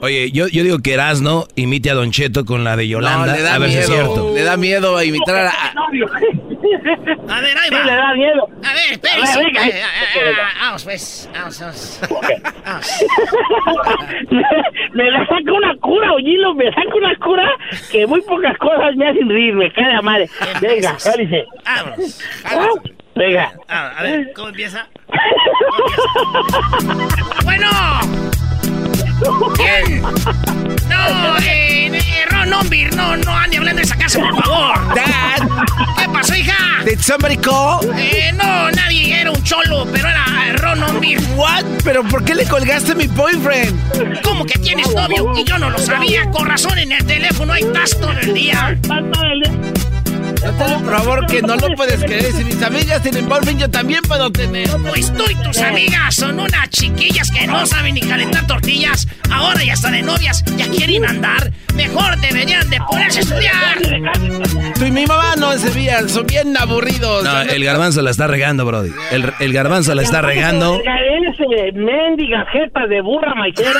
[0.01, 3.33] Oye, yo, yo digo que Erasno imite a Don Cheto con la de Yolanda, No,
[3.33, 4.33] le da a ver si es cierto.
[4.35, 5.51] Le da miedo a imitar a la...
[5.51, 7.85] A ver, ahí Sí, va.
[7.85, 8.49] le da miedo.
[8.63, 9.39] A ver, A espérense.
[9.41, 9.89] Eh, ah,
[10.35, 11.29] ah, Vamos, pues.
[11.33, 11.99] Vamos, vamos.
[14.31, 14.43] me,
[14.93, 17.49] me la saca una cura, oílo, me saca una cura
[17.91, 20.27] que muy pocas cosas me hacen reír, me cae la madre.
[20.61, 21.45] Venga, cálice.
[21.63, 22.19] Vámonos.
[23.15, 23.53] Venga.
[23.69, 24.87] Ah, a ver, ¿cómo empieza?
[27.43, 27.69] Bueno.
[29.57, 30.01] Bien.
[30.89, 34.95] No, eh, eh, Ron Ombir, no, no ande hablando de esa casa, por favor.
[34.95, 35.47] Dad,
[35.97, 36.53] ¿Qué pasó, hija?
[36.85, 37.79] did somebody call?
[37.97, 41.19] Eh, no, nadie, era un cholo, pero era eh, Ron Ombir.
[41.35, 41.63] What?
[41.83, 44.21] ¿Pero por qué le colgaste a mi boyfriend?
[44.23, 45.31] ¿Cómo que tienes novio?
[45.37, 46.29] Y yo no lo sabía.
[46.31, 48.77] Con razón en el teléfono hay tas todo el día.
[50.53, 52.31] Por favor, que no lo puedes creer.
[52.33, 54.69] Si mis amigas tienen boyfriend, yo también puedo tener.
[54.89, 59.07] Pues tú y tus amigas son unas chiquillas que no saben ni calentar tortillas.
[59.31, 61.51] Ahora ya están de novias, ya quieren andar.
[61.73, 64.73] Mejor deberían de ponerse a estudiar.
[64.75, 67.23] Tú y mi mamá no se veían, son bien aburridos.
[67.23, 68.91] No, el garbanzo la está regando, Brody.
[69.11, 70.81] El, el garbanzo la está regando.
[71.35, 73.71] Ese mendiga jeta de burra maicera,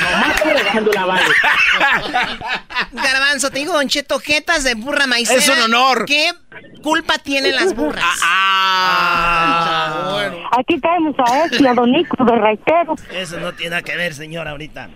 [0.00, 1.24] nomás está regando la vale.
[2.92, 5.38] Garbanzo, te digo, Don Cheto, jetas de burra maicera.
[5.38, 6.03] Es un honor.
[6.06, 6.30] ¿Qué
[6.82, 8.04] culpa tienen las burras?
[8.22, 10.10] Ah,
[10.56, 12.94] Aquí tenemos a este, a Don Nico de Raitero.
[13.12, 14.88] Eso no tiene nada que ver, señor, ahorita.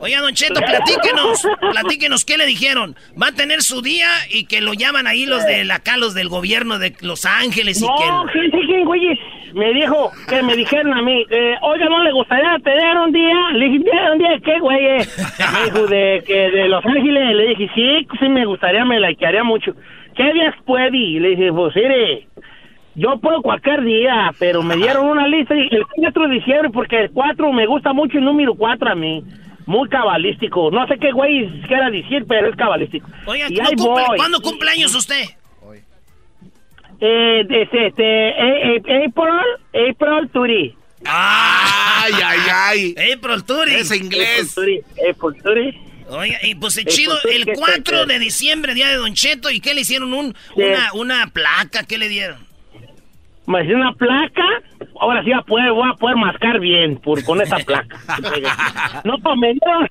[0.00, 2.94] Oiga, Don Cheto, platíquenos, platíquenos qué le dijeron.
[3.20, 6.14] Va a tener su día y que lo llaman ahí los de la acá, los
[6.14, 8.32] del gobierno de Los Ángeles y No, que...
[8.32, 9.18] sí, sí, güeyes.
[9.54, 13.50] Me dijo que me dijeron a mí, eh, oiga, ¿no le gustaría tener un día?
[13.54, 14.78] Le dije, ¿un día de qué, güey?
[14.78, 17.34] Me dijo, de, que de Los Ángeles.
[17.34, 19.72] Le dije, sí, sí me gustaría, me likearía mucho.
[20.16, 20.96] ¿Qué días puede?
[20.96, 22.28] Y le dije, pues, mire,
[22.94, 26.98] yo puedo cualquier día, pero me dieron una lista y el 4 de diciembre, porque
[27.00, 29.22] el 4 me gusta mucho el número 4 a mí.
[29.66, 30.70] Muy cabalístico.
[30.72, 33.08] No sé qué güey quiera decir, pero es cabalístico.
[33.26, 34.16] Oiga, y ¿no ahí cumple- voy.
[34.16, 35.24] ¿cuándo cumpleaños usted?
[37.02, 40.74] Eh, este, este, eh, eh, April, April Turi.
[41.06, 42.94] Ay, ay, ay.
[43.14, 43.74] April Turi.
[43.74, 44.52] Ese inglés.
[44.58, 45.10] April Turi.
[45.10, 45.80] April Turi.
[46.10, 48.08] Oiga, y pues el Eh, chido, pues, el ¿qué 4 tal?
[48.08, 50.12] de diciembre, día de Don Cheto, ¿y qué le hicieron?
[50.12, 50.62] Un, Sí.
[50.62, 52.38] una, una placa, ¿qué le dieron?
[53.46, 54.44] Me hice una placa.
[55.00, 57.96] Ahora sí voy a poder, voy a poder mascar bien por, con esa placa.
[59.04, 59.88] no, pues me dieron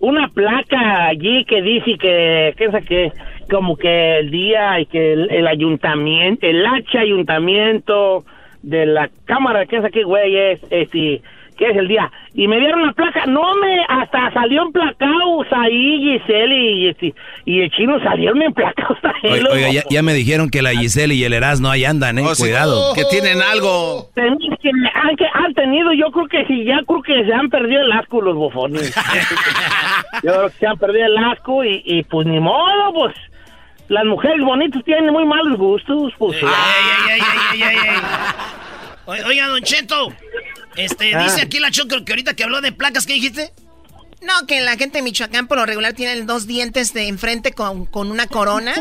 [0.00, 3.10] una, placa allí que dice que, que, esa que,
[3.50, 8.24] como que el día y que el, el ayuntamiento, el H ayuntamiento
[8.62, 11.22] de la Cámara, que es aquí, güey, es, este,
[11.60, 12.10] que es el día.
[12.32, 17.60] Y me dieron la placa, no me, hasta salió emplacados ahí Giselle y, este, y
[17.60, 19.46] el chino salieron emplacados también.
[19.52, 22.22] Oiga, ya, ya me dijeron que la Giselle y el Erasmo ahí andan, eh.
[22.26, 22.44] Oh, sí.
[22.44, 22.94] Cuidado.
[22.94, 24.08] Que tienen algo.
[24.14, 27.50] Ten- que han, que han tenido, yo creo que sí, ya creo que se han
[27.50, 28.94] perdido el asco los bofones.
[30.22, 33.14] yo creo que se han perdido el asco y, y pues ni modo, pues
[33.88, 36.42] las mujeres bonitas tienen muy malos gustos, pues.
[36.42, 37.96] Ey, ey, ey, ey, ey, ey, ey.
[37.96, 38.69] O-
[39.06, 40.14] Oiga, Don Cheto,
[40.76, 41.24] este, Ah.
[41.24, 43.52] dice aquí la Choco que ahorita que habló de placas, ¿qué dijiste?
[44.22, 47.86] No, que la gente de Michoacán por lo regular tienen dos dientes de enfrente con,
[47.86, 48.74] con una corona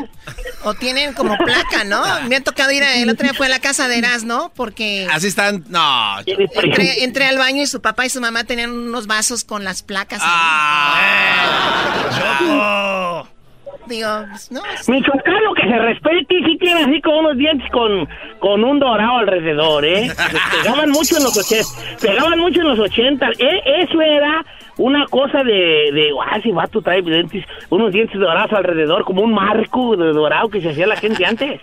[0.65, 2.03] o tienen como placa, ¿no?
[2.27, 5.08] Me ha tocado ir, a- el otro día fue a la casa de Erasmo porque
[5.10, 5.63] Así están.
[5.69, 6.17] No.
[6.27, 9.82] entré, entré al baño y su papá y su mamá tenían unos vasos con las
[9.82, 10.19] placas.
[10.21, 11.39] ahí.
[12.19, 13.29] Choco.
[13.89, 18.08] Digo, pues, no, Michoacano que se respete y sí tiene así como unos dientes con,
[18.38, 20.12] con un dorado alrededor, ¿eh?
[20.62, 23.30] Pegaban mucho en los ochenta, pegaban mucho en los ochenta.
[23.39, 24.45] Eh, eso era
[24.78, 29.34] una cosa de, de, ah, si vato trae dientes, unos dientes dorados alrededor, como un
[29.34, 31.60] marco de dorado que se hacía la gente antes.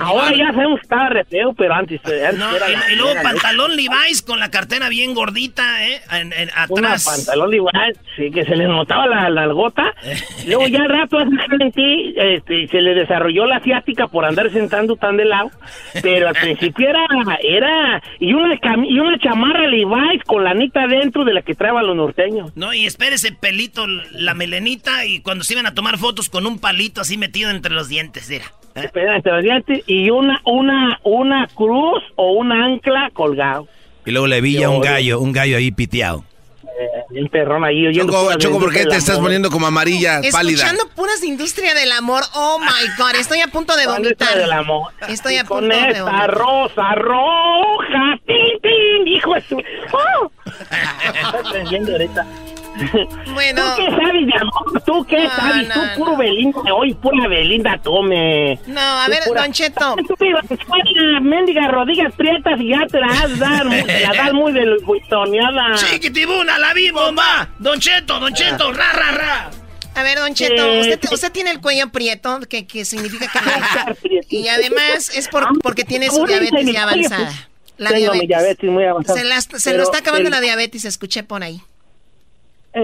[0.00, 2.92] Ahora ya sabemos que estaba re feo, pero antes, eh, antes No, era y, la-
[2.92, 6.00] y luego era- pantalón Levi's con la cartera bien gordita, ¿eh?
[6.12, 7.04] En- en- Una atrás.
[7.04, 9.92] pantalón igual, sí, que se le notaba la, la algota.
[10.46, 14.96] Luego ya al rato en ti, este, se le desarrolló la asiática por andar sentando
[14.96, 15.50] tan de lado.
[16.02, 17.04] Pero al principio era,
[17.42, 21.54] era, y una, cami- y una chamarra Levi's con la anita dentro de la que
[21.54, 22.52] traban los norteños.
[22.56, 26.58] No, y espérese pelito, la melenita, y cuando se iban a tomar fotos con un
[26.58, 28.46] palito así metido entre los dientes, era.
[29.24, 33.66] Los dientes, Y una, una, una cruz o un ancla colgado.
[34.04, 36.24] Y luego le vi ya un gallo, un gallo ahí piteado.
[36.80, 38.12] Eh, un perrón ahí oyendo.
[38.12, 39.24] Choco, Choco, ¿por qué te estás amor.
[39.24, 40.62] poniendo como amarilla, pálida?
[40.62, 42.22] Escuchando puras de industria del amor.
[42.34, 44.38] Oh my god, estoy a punto de vomitar.
[44.38, 44.92] del amor.
[45.08, 46.30] Estoy a punto de esta vomitar.
[46.34, 49.56] rosa roja, tin, tin, hijo de su...
[49.92, 50.30] ¡Oh!
[51.92, 52.26] Ahorita.
[53.34, 53.62] Bueno.
[53.76, 54.82] ¿Tú qué sabes de amor?
[54.84, 55.68] ¿Tú qué No, sabes?
[55.68, 58.58] no, tú puro Belinda, hoy pura Belinda, tome.
[58.66, 59.96] No, a Tú ver, pura- Don Cheto.
[60.06, 64.76] Tú escuela, mendiga rodillas prietas y ya te la has dar, la das muy de
[64.84, 65.74] buitoneada.
[65.76, 67.48] Chiquitibuna, la vi, bomba.
[67.58, 69.50] Don Cheto, Don Cheto, ra, ra, ra.
[69.94, 73.26] A ver, Don Cheto, Eh, usted, usted tiene el cuello prieto, que, que significa
[74.02, 74.20] que...
[74.28, 77.32] y además es por, porque tiene su diabetes ya avanzada.
[77.78, 78.28] La tengo mi diabetes.
[78.28, 79.18] diabetes muy avanzada.
[79.18, 81.60] Se, la- se lo está acabando el- la diabetes, escuché por ahí.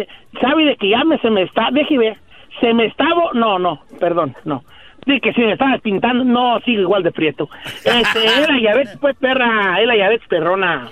[0.01, 0.09] Eh,
[0.41, 2.17] ¿Sabe de que ya me, se me está, deje ver,
[2.61, 4.65] se me estaba, no, no, perdón, no.
[5.07, 7.49] Sí, que si me estaba pintando, no, sigue igual de prieto.
[7.85, 10.89] Este, es la diabetes, pues, perra, es la diabetes perrona.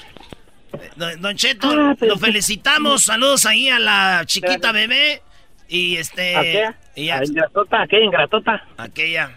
[1.18, 3.02] Don, Cheto, Ah, pero- lo felicitamos.
[3.04, 5.22] Saludos ahí a la chiquita bebé.
[5.68, 6.36] Y este.
[6.36, 6.70] ¿A qué?
[6.96, 7.82] y ya- ¿A ingratota?
[7.82, 8.64] ¿A qué ingratota?
[8.76, 9.30] aquella.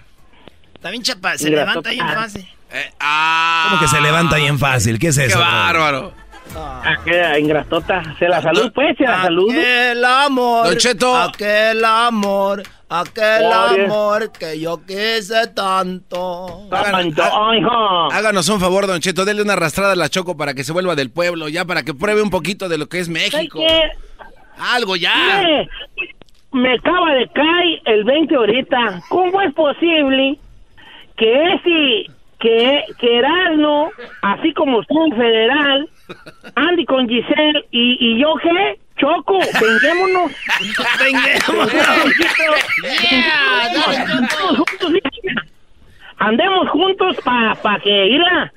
[0.90, 1.90] Bien chapa, se Ingratota.
[1.90, 2.48] levanta bien fácil.
[3.70, 5.00] ¿Cómo que se levanta bien fácil?
[5.00, 5.38] ¿Qué es eso?
[5.38, 6.14] Qué bárbaro.
[6.58, 8.02] ¿A qué ingratota?
[8.18, 8.98] ¿Se la salud, pues?
[8.98, 9.50] ¿Se la salud?
[9.52, 10.68] Aquel amor.
[10.68, 11.16] Don Cheto.
[11.16, 12.64] Aquel amor.
[12.88, 16.68] Aquel amor que yo quise tanto.
[16.72, 20.96] Háganos un favor, Don Cheto, denle una arrastrada a la Choco para que se vuelva
[20.96, 23.60] del pueblo, ya para que pruebe un poquito de lo que es México.
[24.58, 25.44] Algo ya.
[26.52, 29.02] me acaba de caer el 20 ahorita.
[29.10, 30.38] ¿Cómo es posible
[31.18, 33.92] que ese que, que Erasmo,
[34.22, 35.90] así como usted en federal,
[36.56, 38.80] Andy con Giselle y, y yo qué?
[38.98, 40.32] Choco, venguémonos.
[41.00, 41.72] venguémonos.
[46.18, 48.52] Andemos juntos para pa que irá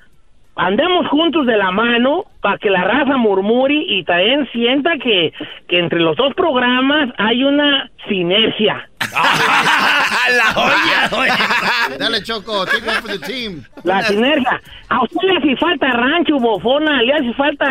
[0.59, 5.33] andemos juntos de la mano para que la raza murmure y también sienta que,
[5.69, 8.89] que entre los dos programas hay una sinergia.
[10.37, 13.64] la olla, Dale, Choco, take one for the team.
[13.85, 14.61] La sinergia.
[14.88, 17.67] A usted le hace falta rancho, bofona, le hace falta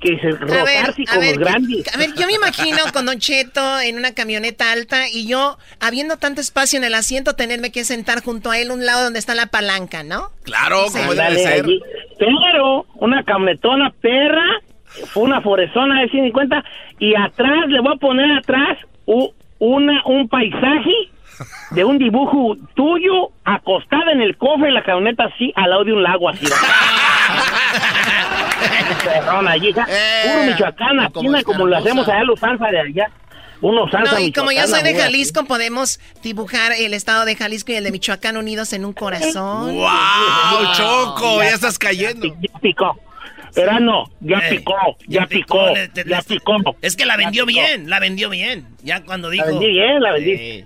[0.00, 1.94] que se rotarse con los grandes.
[1.94, 6.16] A ver, yo me imagino con Don Cheto en una camioneta alta y yo, habiendo
[6.16, 9.34] tanto espacio en el asiento, tenerme que sentar junto a él un lado donde está
[9.34, 10.30] la palanca, ¿no?
[10.44, 11.66] Claro, como debe ser.
[12.18, 14.60] Pero una camionetona perra,
[15.06, 16.64] fue una forezona de 150
[17.00, 18.78] y atrás, le voy a poner atrás
[19.58, 21.10] una, un paisaje
[21.70, 25.92] de un dibujo tuyo acostada en el cofre de la camioneta así al lado de
[25.92, 26.46] un lago así.
[29.04, 33.10] Perrona, allí, puro eh, Michoacán, como, como lo hacemos allá los salsa de allá.
[33.60, 37.72] Unos salsa no, y como yo soy de Jalisco, podemos dibujar el estado de Jalisco
[37.72, 39.74] y el de Michoacán unidos en un corazón.
[39.74, 40.74] ¡Wow!
[40.74, 42.28] Choco, ya, estás cayendo.
[42.40, 42.96] Ya, picó.
[43.80, 44.74] no, ya picó,
[45.08, 45.74] ya, picó,
[46.06, 46.54] ya picó.
[46.82, 48.68] Es que la vendió bien, la vendió bien.
[48.82, 49.44] Ya cuando dijo.
[49.44, 50.64] La vendí bien, la vendí.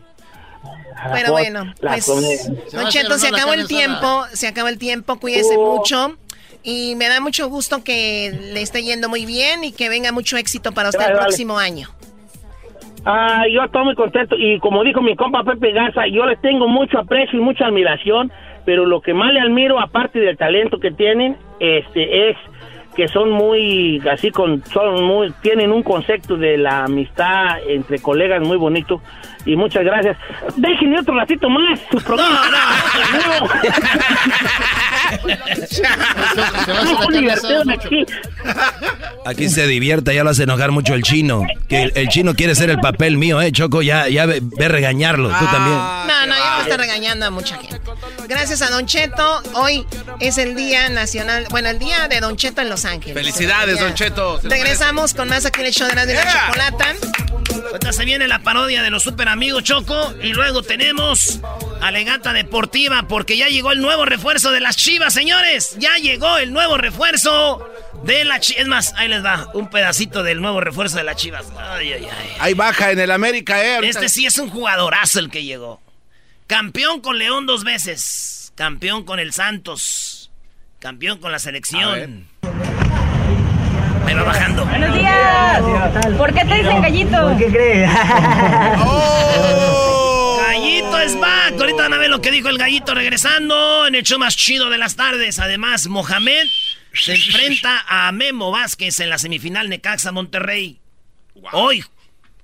[1.13, 2.07] Pero bueno, pues,
[2.73, 5.77] Don Cheto, se acabó el tiempo, se acabó el tiempo, cuídese oh.
[5.77, 6.17] mucho.
[6.65, 10.37] Y me da mucho gusto que le esté yendo muy bien y que venga mucho
[10.37, 11.89] éxito para usted el próximo año.
[13.05, 16.69] Ah, yo estoy muy contento y como dijo mi compa Pepe Garza, yo les tengo
[16.69, 18.31] mucho aprecio y mucha admiración,
[18.65, 22.37] pero lo que más le admiro, aparte del talento que tienen, este es
[22.95, 28.47] que son muy así con son muy tienen un concepto de la amistad entre colegas
[28.47, 29.01] muy bonito
[29.45, 30.17] y muchas gracias.
[30.57, 32.43] Déjenme otro ratito más su programa.
[39.27, 39.49] aquí.
[39.49, 41.45] se divierta, ya lo hace enojar mucho el chino.
[41.69, 45.45] Que el, chino quiere ser el papel mío, eh, Choco, ya, ya ve, regañarlo, tú
[45.47, 45.77] también.
[45.77, 47.81] No, no, ya me está regañando a mucha gente.
[48.29, 49.87] Gracias a Don Cheto, hoy
[50.21, 53.15] es el Día Nacional, bueno, el Día de Don Cheto en Los Ángeles.
[53.15, 54.41] Felicidades, Don Cheto.
[54.43, 56.95] Regresamos con más aquí en el show de la, de la chocolata.
[57.73, 61.41] Ahorita se viene la parodia de los super amigos Choco y luego tenemos
[61.81, 65.77] alegata deportiva porque ya llegó el nuevo refuerzo de las Chivas, señores.
[65.79, 67.67] Ya llegó el nuevo refuerzo
[68.05, 68.63] de la Chivas.
[68.63, 71.47] Es más, ahí les va un pedacito del nuevo refuerzo de las Chivas.
[71.59, 72.37] Ay, ay, ay.
[72.39, 73.81] Ahí baja en el América, eh.
[73.83, 75.81] Este sí es un jugadorazo el que llegó.
[76.47, 78.53] Campeón con León dos veces.
[78.55, 80.31] Campeón con el Santos.
[80.79, 82.27] Campeón con la selección.
[84.07, 84.67] Ahí va bajando.
[84.67, 85.63] Buenos días.
[86.19, 87.23] ¿Por qué te dicen gallito?
[87.23, 87.91] ¿Por qué crees?
[88.85, 89.92] oh.
[91.05, 91.55] Es back.
[91.59, 94.71] Ahorita van a ver lo que dijo el gallito regresando en el show más chido
[94.71, 95.39] de las tardes.
[95.39, 96.47] Además, Mohamed
[96.93, 100.79] se enfrenta a Memo Vázquez en la semifinal Necaxa Monterrey.
[101.53, 101.85] Hoy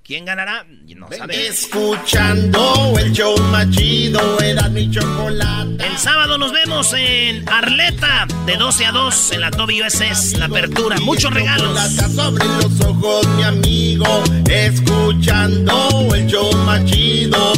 [0.08, 0.64] ¿Quién ganará?
[0.96, 5.86] No Escuchando el show machido, era mi chocolate.
[5.86, 10.46] El sábado nos vemos en Arleta, de 12 a 2, en la Toby USS, la
[10.46, 10.96] apertura.
[11.00, 11.78] Muchos regalos.
[12.16, 17.52] sobre los ojos, mi amigo, escuchando el show machido.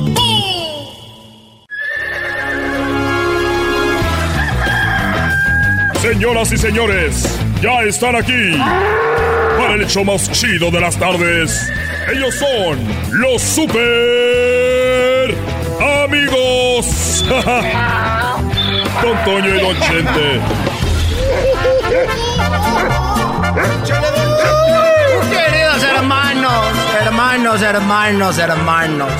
[6.03, 8.57] Señoras y señores, ya están aquí
[9.59, 11.71] para el show más chido de las tardes.
[12.11, 12.79] Ellos son
[13.13, 15.35] los super
[16.05, 17.23] amigos.
[19.03, 20.41] Don Toño y Don Chente.
[25.31, 26.65] Queridos hermanos,
[27.05, 29.13] hermanos, hermanos, hermanos.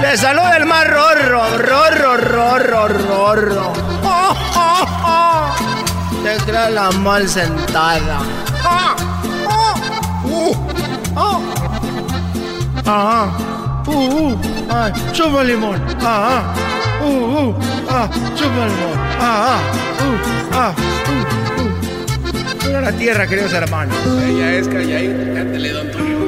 [0.00, 3.72] Les saluda el más rorro, rorro, rorro, rorro.
[4.02, 5.28] Oh, oh, oh.
[6.22, 8.18] Te crea la mal sentada.
[10.24, 10.54] Oh,
[11.16, 11.42] oh.
[12.86, 13.28] Ah,
[13.86, 14.38] uh, uh,
[14.70, 15.80] ah, chupa limón.
[16.00, 16.54] Ah,
[17.02, 17.54] uh, uh,
[17.90, 18.98] ah, chupa limón.
[19.20, 19.60] Ah,
[20.00, 20.16] uh,
[20.52, 20.72] ah,
[21.08, 21.24] uh,
[21.62, 22.82] uh.
[22.82, 23.94] La tierra, queridos hermanos.
[24.26, 26.18] Ella es calladita, cántale, don Tulio.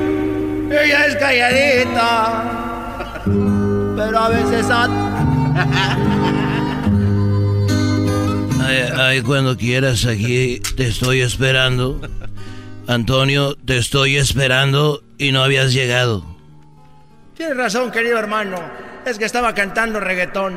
[0.70, 2.42] Ella es calladita,
[3.96, 4.66] pero a veces...
[8.70, 12.00] Ay, ay, cuando quieras, aquí te estoy esperando.
[12.86, 16.24] Antonio, te estoy esperando y no habías llegado.
[17.36, 18.60] Tienes razón, querido hermano.
[19.04, 20.56] Es que estaba cantando reggaetón.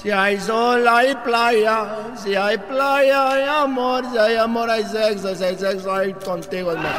[0.00, 2.14] Si hay sol, hay playa.
[2.22, 4.04] Si hay playa, hay amor.
[4.12, 5.34] Si hay amor, hay sexo.
[5.34, 6.92] Si hay sexo, hay contigo es mejor.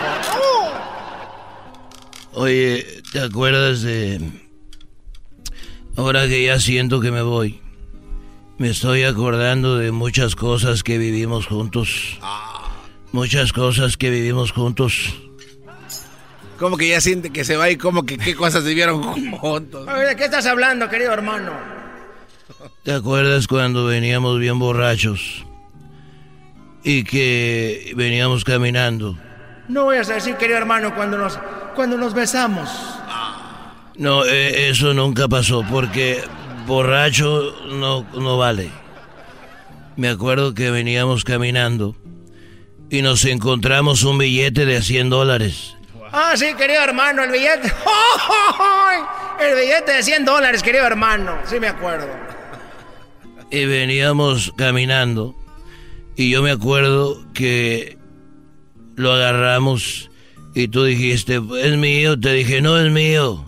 [2.34, 4.20] Oye, ¿te acuerdas de...
[5.96, 7.62] Ahora que ya siento que me voy,
[8.64, 12.18] me estoy acordando de muchas cosas que vivimos juntos.
[13.12, 15.14] Muchas cosas que vivimos juntos.
[16.58, 19.04] Como que ya siente que se va y como que qué cosas vivieron
[19.38, 19.86] juntos.
[19.86, 21.52] ¿De qué estás hablando, querido hermano?
[22.84, 25.46] ¿Te acuerdas cuando veníamos bien borrachos?
[26.86, 29.18] Y que veníamos caminando.
[29.68, 31.38] No voy a decir, querido hermano, cuando nos,
[31.76, 32.70] cuando nos besamos.
[33.98, 36.24] No, eh, eso nunca pasó porque
[36.66, 38.70] borracho no, no vale.
[39.96, 41.96] Me acuerdo que veníamos caminando
[42.90, 45.76] y nos encontramos un billete de 100 dólares.
[46.12, 47.72] Ah, sí, querido hermano, el billete.
[49.40, 51.40] El billete de 100 dólares, querido hermano.
[51.46, 52.08] Sí, me acuerdo.
[53.50, 55.36] Y veníamos caminando
[56.16, 57.98] y yo me acuerdo que
[58.96, 60.12] lo agarramos
[60.54, 62.20] y tú dijiste, es mío.
[62.20, 63.44] Te dije, no es mío.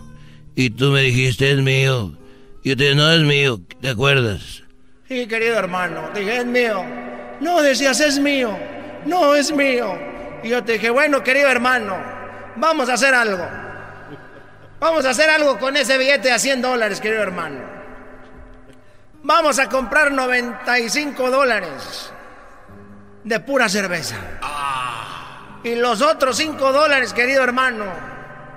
[0.55, 2.13] Y tú me dijiste, es mío.
[2.65, 3.59] Y yo te dije, no es mío.
[3.79, 4.63] ¿Te acuerdas?
[5.07, 6.09] Sí, querido hermano.
[6.15, 6.83] Dije, es mío.
[7.39, 8.57] No, decías, es mío.
[9.05, 9.95] No, es mío.
[10.41, 11.95] Y yo te dije, bueno, querido hermano,
[12.55, 13.47] vamos a hacer algo.
[14.79, 17.61] Vamos a hacer algo con ese billete de 100 dólares, querido hermano.
[19.21, 22.11] Vamos a comprar 95 dólares
[23.23, 24.15] de pura cerveza.
[25.63, 27.85] Y los otros 5 dólares, querido hermano,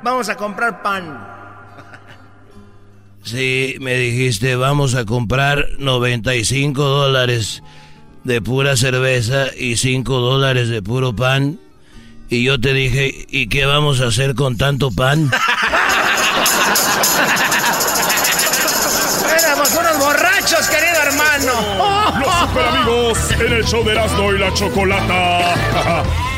[0.01, 1.28] vamos a comprar pan.
[3.29, 7.63] Sí, me dijiste, vamos a comprar 95 dólares
[8.25, 11.61] de pura cerveza y 5 dólares de puro pan.
[12.31, 15.31] Y yo te dije, ¿y qué vamos a hacer con tanto pan?
[19.39, 21.53] Éramos unos borrachos, querido hermano.
[22.21, 26.15] Los super amigos en el show de Erasmo y la Chocolata.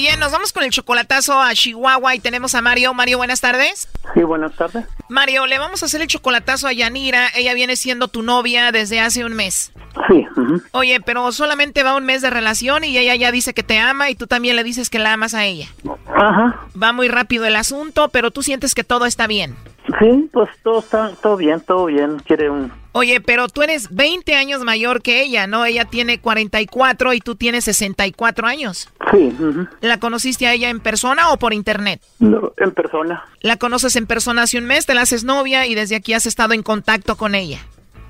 [0.00, 2.94] Bien, nos vamos con el chocolatazo a Chihuahua y tenemos a Mario.
[2.94, 3.86] Mario, buenas tardes.
[4.14, 4.86] Sí, buenas tardes.
[5.10, 7.28] Mario, le vamos a hacer el chocolatazo a Yanira.
[7.34, 9.72] Ella viene siendo tu novia desde hace un mes.
[10.08, 10.26] Sí.
[10.72, 14.08] Oye, pero solamente va un mes de relación y ella ya dice que te ama
[14.08, 15.68] y tú también le dices que la amas a ella.
[16.06, 16.60] Ajá.
[16.82, 19.54] Va muy rápido el asunto, pero tú sientes que todo está bien.
[19.98, 22.18] Sí, pues todo está todo bien, todo bien.
[22.20, 22.72] Quiere un...
[22.92, 25.64] Oye, pero tú eres 20 años mayor que ella, ¿no?
[25.64, 28.88] Ella tiene 44 y tú tienes 64 años.
[29.12, 29.32] Sí.
[29.80, 32.02] ¿La conociste a ella en persona o por internet?
[32.18, 33.24] No, en persona.
[33.40, 36.26] La conoces en persona hace un mes, te la haces novia y desde aquí has
[36.26, 37.60] estado en contacto con ella.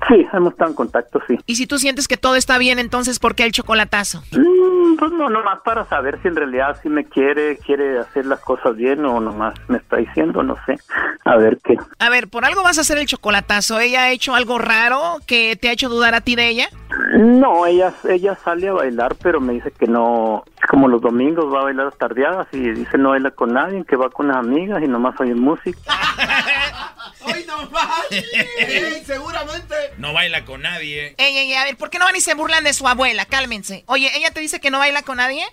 [0.07, 1.37] Sí, hemos estado en contacto, sí.
[1.45, 4.23] Y si tú sientes que todo está bien, entonces, ¿por qué el chocolatazo?
[4.31, 8.39] Mm, pues no, nomás para saber si en realidad sí me quiere, quiere hacer las
[8.39, 10.77] cosas bien o nomás me está diciendo, no sé.
[11.25, 11.77] A ver qué.
[11.99, 13.79] A ver, por algo vas a hacer el chocolatazo.
[13.79, 16.69] ¿Ella ha hecho algo raro que te ha hecho dudar a ti de ella?
[17.13, 21.61] No, ella, ella sale a bailar, pero me dice que no, como los domingos va
[21.61, 24.87] a bailar tardeadas y dice no baila con nadie, que va con unas amigas y
[24.87, 25.79] nomás oye música.
[27.25, 28.11] ¡Hoy no más!
[28.11, 29.75] ¡Ey, seguramente!
[29.97, 31.15] No baila con nadie.
[31.17, 33.25] Ey, ey, a ver, ¿por qué no van y se burlan de su abuela?
[33.25, 33.83] Cálmense.
[33.87, 35.43] Oye, ¿ella te dice que no baila con nadie?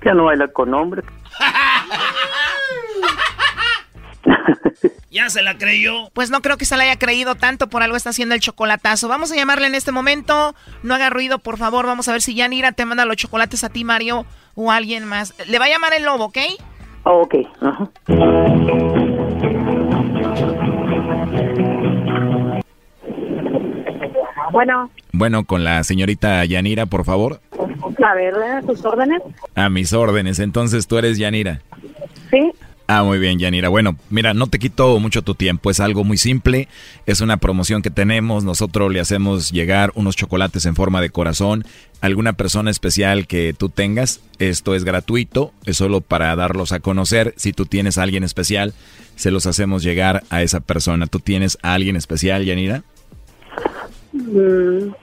[0.00, 1.04] Que no baila con hombres.
[5.10, 6.10] ya se la creyó.
[6.12, 9.08] Pues no creo que se la haya creído tanto, por algo está haciendo el chocolatazo.
[9.08, 10.54] Vamos a llamarle en este momento.
[10.82, 11.86] No haga ruido, por favor.
[11.86, 15.34] Vamos a ver si Yanira te manda los chocolates a ti, Mario, o alguien más.
[15.46, 16.38] Le va a llamar el lobo, ¿ok?
[17.04, 17.34] Oh, ok.
[17.62, 17.90] Ajá.
[24.56, 24.90] Bueno.
[25.12, 27.42] Bueno, con la señorita Yanira, por favor.
[28.02, 29.20] A ver, ¿a tus órdenes?
[29.54, 30.38] A mis órdenes.
[30.38, 31.60] Entonces tú eres Yanira.
[32.30, 32.52] Sí.
[32.86, 33.68] Ah, muy bien, Yanira.
[33.68, 35.70] Bueno, mira, no te quito mucho tu tiempo.
[35.70, 36.68] Es algo muy simple.
[37.04, 38.44] Es una promoción que tenemos.
[38.44, 41.66] Nosotros le hacemos llegar unos chocolates en forma de corazón
[42.00, 44.22] a alguna persona especial que tú tengas.
[44.38, 45.52] Esto es gratuito.
[45.66, 47.34] Es solo para darlos a conocer.
[47.36, 48.72] Si tú tienes a alguien especial,
[49.16, 51.06] se los hacemos llegar a esa persona.
[51.06, 52.84] ¿Tú tienes a alguien especial, Yanira?
[54.16, 54.92] Mm.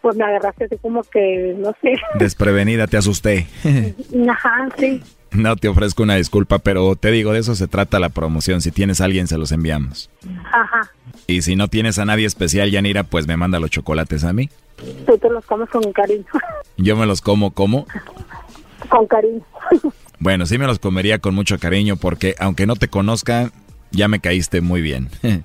[0.00, 1.94] Pues me agarraste así como que, no sé.
[2.18, 3.46] Desprevenida, te asusté.
[4.30, 5.02] Ajá, sí.
[5.32, 8.60] No te ofrezco una disculpa, pero te digo, de eso se trata la promoción.
[8.60, 10.10] Si tienes a alguien, se los enviamos.
[10.52, 10.90] Ajá.
[11.26, 14.50] Y si no tienes a nadie especial, Yanira, pues me manda los chocolates a mí.
[15.06, 16.26] Tú te los comes con cariño.
[16.76, 17.86] Yo me los como, como.
[18.88, 19.42] Con cariño.
[20.18, 23.50] Bueno, sí me los comería con mucho cariño porque aunque no te conozca,
[23.94, 25.08] ya me caíste muy bien.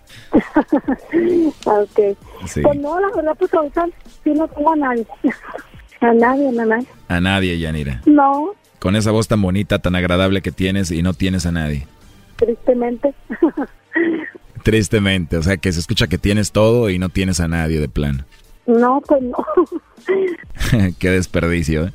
[1.65, 1.99] ok.
[2.47, 2.61] Sí.
[2.61, 3.87] Pues no, la verdad, pues ahorita
[4.23, 5.05] sí no tengo a nadie.
[6.01, 6.87] A nadie, nadie.
[7.09, 8.01] A nadie, Yanira.
[8.05, 11.87] No, Con esa voz tan bonita, tan agradable que tienes y no tienes a nadie.
[12.37, 13.13] tristemente.
[14.63, 17.89] Tristemente, o sea que se escucha que tienes todo y no tienes a nadie de
[17.89, 18.23] plano.
[18.65, 19.45] no, pues no.
[20.99, 21.93] Qué desperdicio, ¿eh?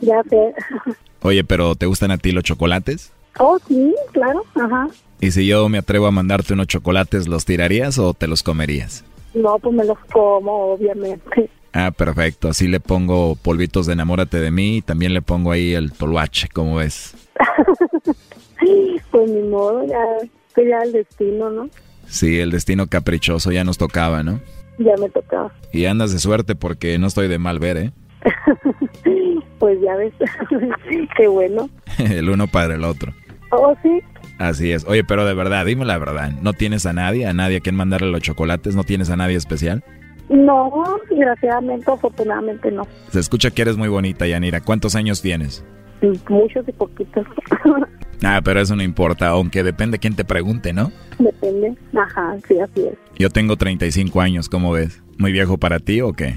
[0.00, 0.54] ya sé.
[1.22, 3.10] Oye, pero ¿te gustan a ti los chocolates?
[3.38, 4.88] Oh, sí, claro, ajá.
[5.20, 9.04] Y si yo me atrevo a mandarte unos chocolates, ¿los tirarías o te los comerías?
[9.34, 11.50] No, pues me los como, obviamente.
[11.72, 12.48] Ah, perfecto.
[12.48, 16.48] Así le pongo polvitos de enamórate de mí y también le pongo ahí el toluache,
[16.52, 17.14] ¿cómo ves?
[19.10, 20.04] Pues ni modo, ya,
[20.56, 21.68] ya el destino, ¿no?
[22.06, 24.40] Sí, el destino caprichoso ya nos tocaba, ¿no?
[24.78, 25.52] Ya me tocaba.
[25.72, 27.92] Y andas de suerte porque no estoy de mal ver, ¿eh?
[29.58, 30.12] Pues ya ves,
[31.16, 31.70] qué bueno.
[31.98, 33.14] el uno para el otro.
[33.52, 34.02] Oh, sí,
[34.38, 34.84] Así es.
[34.86, 36.30] Oye, pero de verdad, dime la verdad.
[36.42, 37.26] ¿No tienes a nadie?
[37.26, 38.74] ¿A nadie a quien mandarle los chocolates?
[38.76, 39.82] ¿No tienes a nadie especial?
[40.28, 40.72] no,
[41.08, 42.82] desgraciadamente, afortunadamente no.
[43.10, 44.60] Se escucha que eres muy bonita, Yanira.
[44.60, 45.64] ¿Cuántos años tienes?
[46.28, 47.26] Muchos y poquitos.
[48.24, 50.90] Ah, pero eso no importa, aunque depende quién te pregunte, ¿no?
[51.18, 51.74] Depende.
[51.94, 52.94] Ajá, sí, así es.
[53.18, 55.02] Yo tengo 35 años, ¿cómo ves?
[55.18, 56.34] ¿Muy viejo para ti o qué?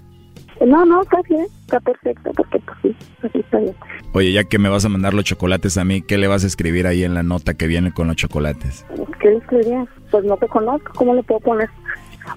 [0.66, 3.74] No, no, está bien, está perfecto, porque pues sí, así está bien.
[4.14, 6.48] Oye, ya que me vas a mandar los chocolates a mí, ¿qué le vas a
[6.48, 8.86] escribir ahí en la nota que viene con los chocolates?
[9.22, 9.86] ¿Qué le escribiría?
[10.12, 11.70] Pues no te conozco, ¿cómo le puedo poner?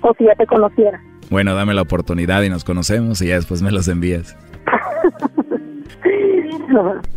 [0.02, 1.00] O si ya te conociera.
[1.30, 4.36] Bueno, dame la oportunidad y nos conocemos y ya después me los envías.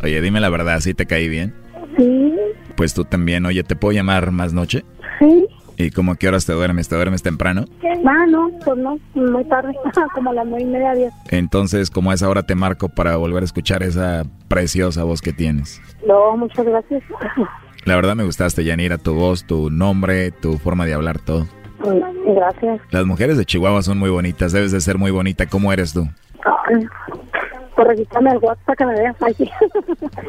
[0.03, 1.53] Oye, dime la verdad, ¿sí te caí bien?
[1.97, 2.33] Sí,
[2.75, 3.45] Pues tú también.
[3.45, 4.83] Oye, ¿te puedo llamar más noche?
[5.77, 6.87] ¿Y cómo qué horas te duermes?
[6.87, 7.65] ¿Te duermes temprano?
[8.05, 9.73] Ah, no, pues no, muy tarde,
[10.13, 11.13] como a las nueve y media, diez.
[11.29, 15.33] Entonces, como a esa hora te marco para volver a escuchar esa preciosa voz que
[15.33, 15.81] tienes.
[16.07, 17.03] No, muchas gracias.
[17.85, 21.45] La verdad me gustaste, Yanira, tu voz, tu nombre, tu forma de hablar, todo.
[22.25, 22.81] Gracias.
[22.89, 25.45] Las mujeres de Chihuahua son muy bonitas, debes de ser muy bonita.
[25.45, 26.07] ¿Cómo eres tú?
[26.67, 26.87] Ay,
[27.75, 29.49] Pues regístrame el WhatsApp para que me veas aquí.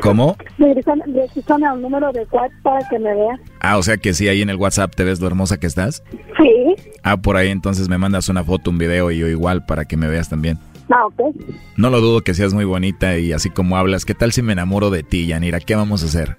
[0.03, 0.37] ¿Cómo?
[0.59, 3.41] Regístrame al número de WhatsApp para que me veas.
[3.61, 6.03] Ah, o sea que sí, ahí en el WhatsApp te ves lo hermosa que estás.
[6.39, 6.75] Sí.
[7.03, 9.97] Ah, por ahí entonces me mandas una foto, un video y yo igual para que
[9.97, 10.59] me veas también.
[10.91, 11.35] Ah, ok.
[11.77, 14.53] No lo dudo que seas muy bonita y así como hablas, ¿qué tal si me
[14.53, 15.61] enamoro de ti, Yanira?
[15.61, 16.37] ¿Qué vamos a hacer?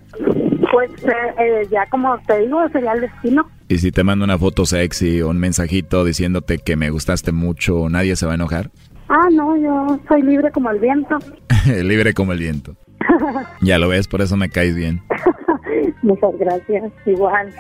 [0.71, 3.47] Pues eh, eh, ya como te digo, sería el destino.
[3.67, 7.89] Y si te mando una foto sexy o un mensajito diciéndote que me gustaste mucho,
[7.89, 8.69] ¿nadie se va a enojar?
[9.09, 11.17] Ah, no, yo soy libre como el viento.
[11.65, 12.75] Libre como el viento.
[13.61, 15.01] Ya lo ves, por eso me caes bien.
[16.01, 17.53] Muchas gracias, igual.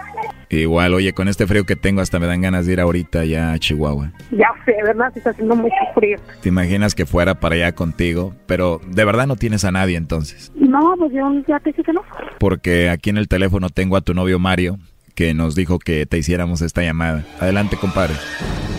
[0.49, 3.51] Igual, oye, con este frío que tengo hasta me dan ganas de ir ahorita ya
[3.53, 4.11] a Chihuahua.
[4.31, 5.11] Ya sé, ¿verdad?
[5.13, 6.17] Si está haciendo mucho frío.
[6.41, 8.33] ¿Te imaginas que fuera para allá contigo?
[8.45, 10.51] Pero de verdad no tienes a nadie entonces.
[10.55, 12.01] No, pues yo ya te dije que no.
[12.39, 14.77] Porque aquí en el teléfono tengo a tu novio Mario,
[15.15, 17.25] que nos dijo que te hiciéramos esta llamada.
[17.39, 18.13] Adelante, compadre.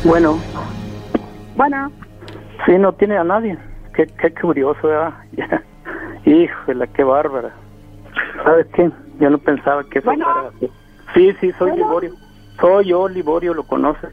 [0.05, 0.39] Bueno,
[1.57, 1.91] Bueno,
[2.67, 3.59] sí, no tiene a nadie.
[3.95, 5.15] Qué, qué curioso, ¿verdad?
[6.25, 7.53] Híjole, qué bárbara.
[8.45, 8.91] ¿Sabes qué?
[9.19, 10.25] Yo no pensaba que eso Bueno.
[10.25, 10.71] fuera así.
[11.15, 11.85] Sí, sí, soy Bueno.
[11.87, 12.15] Liborio.
[12.61, 14.13] Soy yo, Liborio, lo conoces.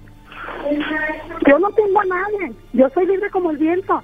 [1.48, 2.56] yo no tengo a nadie.
[2.74, 4.04] Yo soy libre como el viento.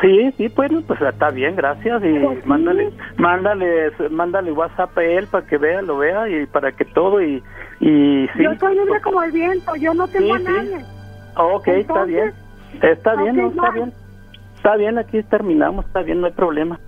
[0.00, 2.02] Sí, sí, bueno, pues está bien, gracias.
[2.04, 2.48] Y Pues sí.
[2.48, 7.20] mándale, mándale, mándale WhatsApp a él para que vea, lo vea y para que todo
[7.20, 7.42] y,
[7.80, 8.44] y sí.
[8.44, 9.74] Yo soy libre como el viento.
[9.76, 10.84] Yo no tengo Sí, a nadie.
[11.36, 12.32] Ok, está bien.
[12.80, 13.92] Está bien, no, está bien.
[14.56, 16.78] Está bien, aquí terminamos, está bien, no hay problema.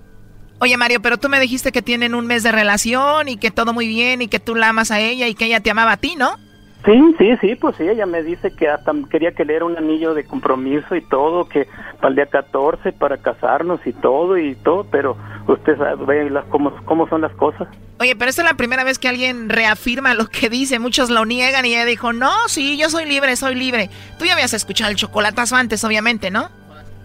[0.60, 3.72] Oye, Mario, pero tú me dijiste que tienen un mes de relación y que todo
[3.72, 5.96] muy bien y que tú la amas a ella y que ella te amaba a
[5.96, 6.36] ti, ¿no?
[6.84, 9.76] Sí, sí, sí, pues sí, ella me dice que hasta quería que le diera un
[9.76, 11.66] anillo de compromiso y todo, que
[11.96, 15.16] para el día 14 para casarnos y todo y todo, pero
[15.48, 17.68] usted sabe las, cómo, cómo son las cosas.
[18.00, 20.78] Oye, pero esta es la primera vez que alguien reafirma lo que dice.
[20.78, 23.88] Muchos lo niegan y ella dijo, no, sí, yo soy libre, soy libre.
[24.18, 26.50] Tú ya habías escuchado el chocolatazo antes, obviamente, ¿no?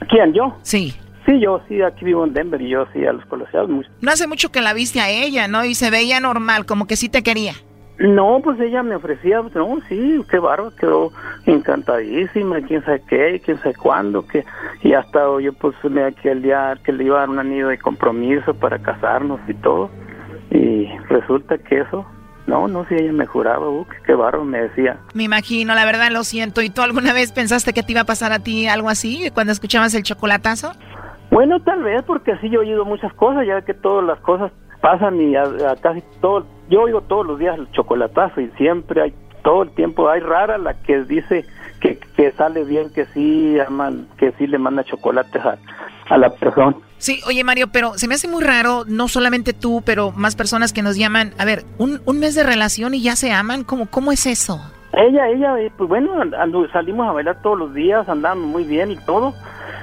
[0.10, 0.58] ¿Quién, yo?
[0.62, 0.94] Sí.
[1.26, 3.90] Sí, yo sí, aquí vivo en Denver y yo sí, a los colegiados mucho.
[4.02, 5.64] No hace mucho que la viste a ella, ¿no?
[5.64, 7.54] Y se veía normal, como que sí te quería.
[8.00, 11.12] No, pues ella me ofrecía, pues, no, sí, qué bárbaro, quedó
[11.46, 14.46] encantadísima, quién sabe qué, quién sabe cuándo, que,
[14.84, 17.68] y hasta yo pues me que el día que le iba a dar un anillo
[17.68, 19.90] de compromiso para casarnos y todo,
[20.50, 22.06] y resulta que eso,
[22.48, 26.10] no, no, si ella me juraba, uh, qué bárbaro, me decía, Me imagino, la verdad
[26.10, 26.62] lo siento.
[26.62, 29.52] ¿Y tú alguna vez pensaste que te iba a pasar a ti algo así cuando
[29.52, 30.72] escuchabas el chocolatazo?
[31.30, 34.52] Bueno, tal vez, porque así yo he oído muchas cosas, ya que todas las cosas
[34.82, 35.44] pasan y a,
[35.82, 39.14] casi todo, yo oigo todos los días el chocolatazo y siempre hay,
[39.44, 41.46] todo el tiempo hay rara la que dice
[41.82, 45.58] que, que sale bien, que sí aman, que sí le manda chocolates a,
[46.10, 46.76] a la persona.
[46.98, 50.74] Sí, oye Mario, pero se me hace muy raro, no solamente tú, pero más personas
[50.74, 53.86] que nos llaman, a ver, un, un mes de relación y ya se aman, ¿cómo,
[53.86, 54.60] cómo es eso?
[54.92, 56.12] Ella, ella, eh, pues bueno,
[56.74, 59.34] salimos a bailar todos los días, andamos muy bien y todo,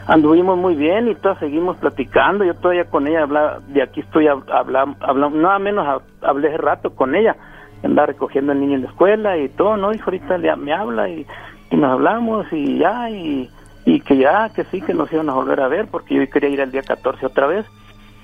[0.06, 4.26] anduvimos muy bien y todos seguimos platicando, yo todavía con ella hablaba, de aquí estoy
[4.28, 7.36] hablando, nada menos hablé hace rato con ella,
[7.82, 9.92] andaba recogiendo al niño en la escuela y todo, ¿no?
[9.92, 11.26] Y ahorita me habla y,
[11.70, 13.50] y nos hablamos y ya, y
[13.86, 16.50] y que ya, que sí, que nos iban a volver a ver, porque yo quería
[16.50, 17.64] ir el día 14 otra vez,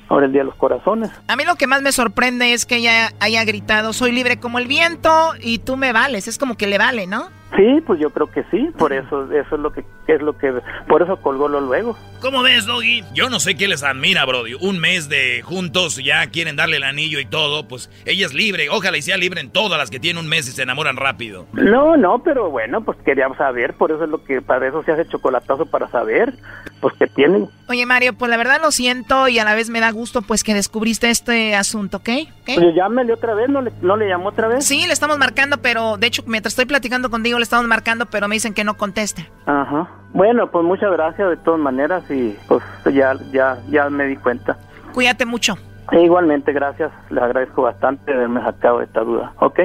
[0.08, 1.10] ahora el Día de los Corazones.
[1.28, 4.58] A mí lo que más me sorprende es que ella haya gritado, soy libre como
[4.58, 5.10] el viento
[5.40, 7.28] y tú me vales, es como que le vale, ¿no?
[7.56, 10.52] Sí, pues yo creo que sí, por eso eso es lo que es lo que
[10.88, 11.96] por eso colgó lo luego.
[12.20, 13.02] ¿Cómo ves, Doggy?
[13.14, 14.54] Yo no sé qué les admira, Brody.
[14.54, 18.68] Un mes de juntos, ya quieren darle el anillo y todo, pues ella es libre.
[18.70, 21.46] Ojalá y sea libre en todas las que tienen un mes y se enamoran rápido.
[21.52, 24.92] No, no, pero bueno, pues queríamos saber, por eso es lo que para eso se
[24.92, 26.32] hace chocolatazo para saber,
[26.80, 27.48] pues que tienen.
[27.68, 30.44] Oye, Mario, pues la verdad lo siento y a la vez me da gusto pues
[30.44, 32.10] que descubriste este asunto, ¿ok?
[32.42, 32.54] ¿Okay?
[32.54, 34.64] Pues llámele otra vez, ¿no le, no le llamó otra vez?
[34.64, 38.28] Sí, le estamos marcando, pero de hecho mientras estoy platicando contigo le estamos marcando, pero
[38.28, 39.26] me dicen que no contesta.
[39.46, 39.88] Ajá.
[40.12, 42.62] Bueno, pues muchas gracias de todas maneras y pues
[42.92, 44.56] ya ya ya me di cuenta.
[44.92, 45.56] Cuídate mucho.
[45.90, 46.92] E igualmente, gracias.
[47.10, 49.32] Le agradezco bastante haberme sacado esta duda.
[49.38, 49.60] ¿Ok?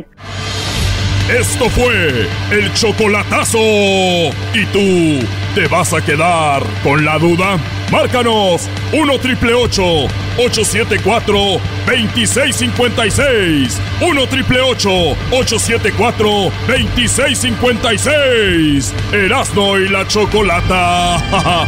[1.30, 3.60] Esto fue el chocolatazo.
[3.60, 5.20] ¿Y tú
[5.56, 7.58] te vas a quedar con la duda?
[7.92, 11.38] Márcanos 1 triple 874
[11.86, 13.78] 2656.
[14.00, 16.30] 1 triple 874
[16.66, 18.94] 2656.
[19.12, 21.66] Erasno y la chocolata.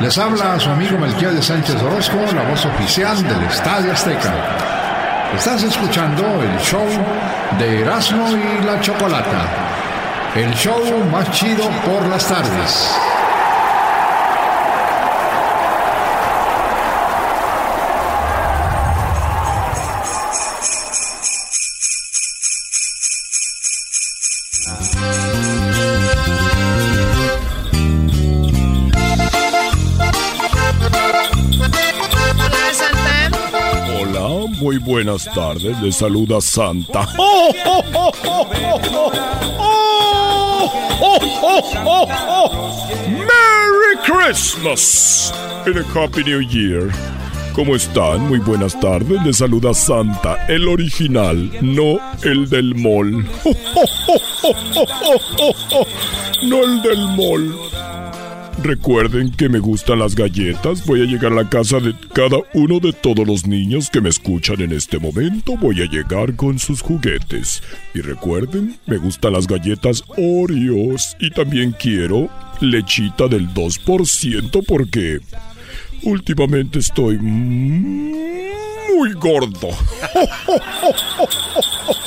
[0.00, 4.73] Les habla su amigo Melquiel de Sánchez Orozco, la voz oficial del Estadio Azteca.
[5.36, 6.86] Estás escuchando el show
[7.58, 9.46] de Erasmo y la Chocolata.
[10.34, 10.80] El show
[11.10, 12.94] más chido por las tardes.
[34.64, 37.06] Muy buenas tardes, le saluda Santa.
[37.18, 38.46] ¡Oh, oh, oh,
[41.86, 45.30] oh merry Christmas!
[45.66, 46.90] And a Happy New Year.
[47.52, 48.26] ¿Cómo están?
[48.26, 49.22] Muy buenas tardes.
[49.22, 53.22] Le saluda Santa, el original, no el del mall.
[56.42, 57.54] No el del mall.
[58.64, 60.86] Recuerden que me gustan las galletas.
[60.86, 64.08] Voy a llegar a la casa de cada uno de todos los niños que me
[64.08, 65.58] escuchan en este momento.
[65.58, 67.62] Voy a llegar con sus juguetes.
[67.94, 71.14] Y recuerden, me gustan las galletas Oreos.
[71.20, 72.30] Y también quiero
[72.62, 75.18] lechita del 2% porque
[76.02, 79.68] últimamente estoy muy gordo.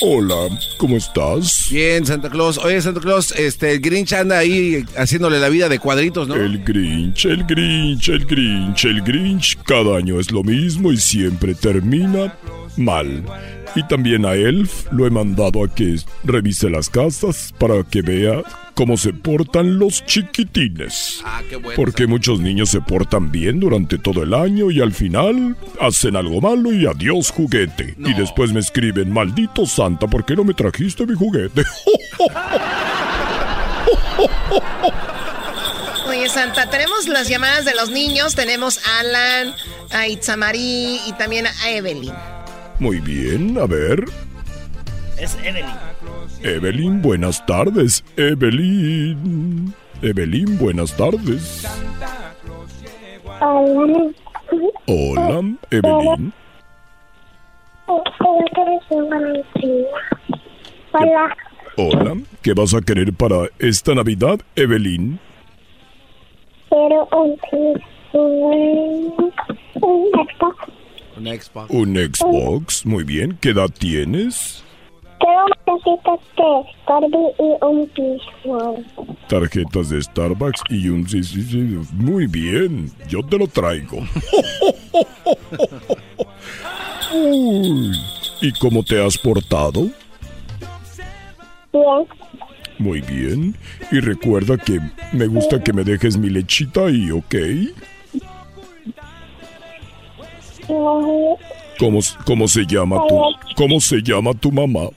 [0.00, 1.68] Hola, ¿cómo estás?
[1.72, 2.56] Bien, Santa Claus.
[2.58, 6.36] Oye, Santa Claus, este, el Grinch anda ahí haciéndole la vida de cuadritos, ¿no?
[6.36, 9.58] El Grinch, el Grinch, el Grinch, el Grinch.
[9.64, 12.32] Cada año es lo mismo y siempre termina
[12.78, 13.24] mal.
[13.74, 18.42] Y también a Elf lo he mandado a que revise las casas para que vea
[18.74, 21.20] cómo se portan los chiquitines.
[21.24, 21.76] Ah, qué bueno.
[21.76, 26.40] Porque muchos niños se portan bien durante todo el año y al final hacen algo
[26.40, 27.94] malo y adiós juguete.
[27.98, 31.62] Y después me escriben, maldito Santa, ¿por qué no me trajiste mi juguete?
[36.08, 38.34] Oye, Santa, tenemos las llamadas de los niños.
[38.34, 39.54] Tenemos a Alan,
[39.90, 42.14] a Itzamarí y también a Evelyn.
[42.80, 44.04] Muy bien, a ver.
[45.18, 45.66] Es Evelyn.
[46.42, 48.04] Evelyn, buenas tardes.
[48.16, 49.74] Evelyn.
[50.00, 51.66] Evelyn, buenas tardes.
[53.40, 54.10] Hola.
[54.86, 56.32] Hola, Evelyn.
[60.92, 61.36] Hola.
[61.76, 65.18] Hola, ¿qué vas a querer para esta Navidad, Evelyn?
[66.68, 67.36] Quiero un,
[68.12, 69.32] un,
[69.80, 70.18] un.
[71.18, 71.70] Un Xbox.
[71.70, 73.36] Un Xbox, muy bien.
[73.40, 74.62] ¿Qué edad tienes?
[75.66, 78.76] tarjetas de Starbucks y un piso.
[79.28, 81.08] Tarjetas de Starbucks y un...
[81.08, 81.78] Sí, sí, sí.
[81.92, 83.98] Muy bien, yo te lo traigo.
[87.14, 87.92] Uy,
[88.40, 89.88] ¿Y cómo te has portado?
[91.72, 92.06] Bien.
[92.78, 93.56] Muy bien.
[93.90, 94.80] Y recuerda que
[95.12, 97.34] me gusta que me dejes mi lechita ahí, ¿ok?
[100.68, 103.20] ¿Cómo, cómo se llama tu,
[103.56, 104.88] cómo se llama tu mamá?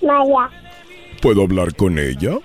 [0.00, 0.50] Maya.
[1.20, 2.38] ¿Puedo hablar con ella?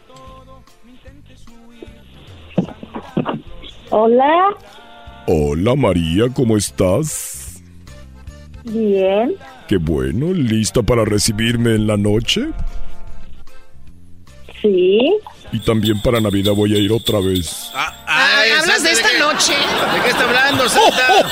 [3.92, 4.56] Hola,
[5.28, 7.62] Hola María, ¿cómo estás?
[8.64, 9.36] bien.
[9.68, 12.48] Qué bueno, ¿lista para recibirme en la noche?
[14.62, 15.14] Sí.
[15.54, 17.70] Y también para Navidad voy a ir otra vez.
[17.76, 19.54] Ah, ¿Hablas de esta noche?
[19.54, 21.28] ¿De qué está hablando, Santa?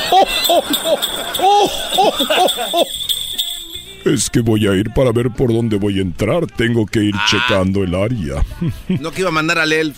[4.06, 6.46] Es que voy a ir para ver por dónde voy a entrar.
[6.48, 8.44] Tengo que ir checando el área.
[8.88, 9.98] No que iba a mandar al elf.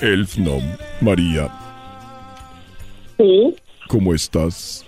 [0.00, 0.58] Elf, no.
[1.00, 1.48] María,
[3.16, 3.54] Sí.
[3.88, 4.84] ¿cómo estás?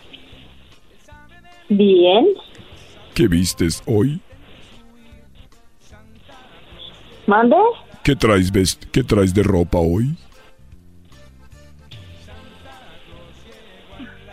[1.68, 2.26] Bien.
[3.14, 4.20] ¿Qué vistes hoy?
[7.26, 7.56] ¿Mande?
[8.08, 10.16] ¿Qué traes, vest ¿Qué traes de ropa hoy?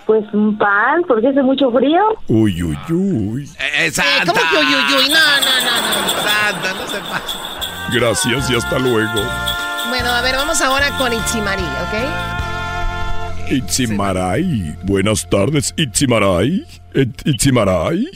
[0.05, 1.99] Pues un pan, porque hace mucho frío.
[2.29, 3.49] Uy, uy, uy.
[3.59, 4.31] Eh, Santa.
[4.31, 5.09] ¿Cómo que uy, uy, uy?
[5.09, 6.23] No, no, no, no.
[6.23, 7.37] Santa, no se pasa.
[7.91, 9.21] Gracias y hasta luego.
[9.89, 13.51] Bueno, a ver, vamos ahora con Itzimari, ¿ok?
[13.51, 14.77] Itzimaray.
[14.83, 16.65] Buenas tardes, Itzimaray.
[17.25, 18.09] Itzimaray.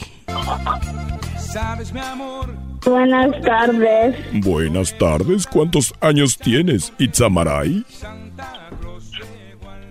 [2.85, 4.15] Buenas tardes.
[4.43, 5.45] Buenas tardes.
[5.47, 7.85] ¿Cuántos años tienes, Itzamaray?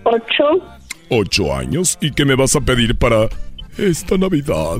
[0.03, 0.63] Ocho.
[1.09, 1.97] Ocho años.
[2.01, 3.29] ¿Y qué me vas a pedir para
[3.77, 4.79] esta Navidad?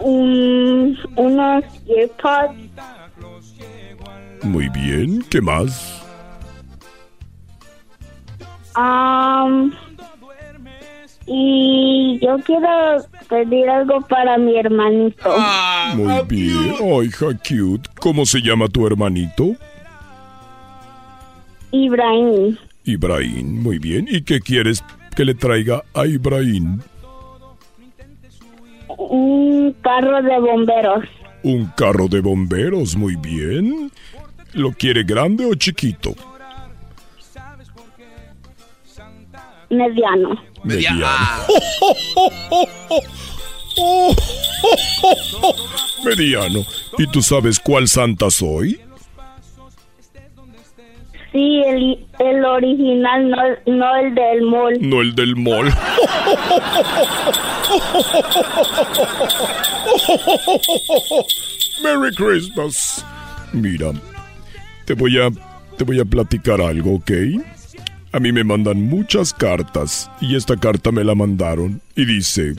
[0.00, 2.54] Un, unos earpods.
[4.42, 5.24] Muy bien.
[5.30, 6.02] ¿Qué más?
[8.76, 9.72] Um,
[11.28, 12.68] y yo quiero
[13.28, 15.36] pedir algo para mi hermanito.
[15.94, 16.74] Muy bien.
[16.80, 17.88] Ay, hija cute.
[18.00, 19.54] ¿Cómo se llama tu hermanito?
[21.70, 22.56] Ibrahim.
[22.84, 23.62] Ibrahim.
[23.62, 24.06] Muy bien.
[24.10, 24.82] ¿Y qué quieres
[25.14, 26.80] que le traiga a Ibrahim?
[28.96, 31.04] Un carro de bomberos.
[31.42, 32.96] Un carro de bomberos.
[32.96, 33.90] Muy bien.
[34.54, 36.14] ¿Lo quiere grande o chiquito?
[39.70, 40.34] Mediano.
[40.64, 41.06] Mediano.
[46.04, 46.64] Mediano.
[46.98, 48.80] ¿Y tú sabes cuál santa soy?
[51.32, 54.76] Sí, el, el original, no, no el del mall.
[54.80, 55.66] No el del mall.
[61.82, 63.04] Merry Christmas.
[63.52, 63.92] Mira,
[64.86, 65.28] te voy a
[65.76, 67.10] te voy a platicar algo, ¿ok?
[68.10, 72.54] A mí me mandan muchas cartas y esta carta me la mandaron y dice,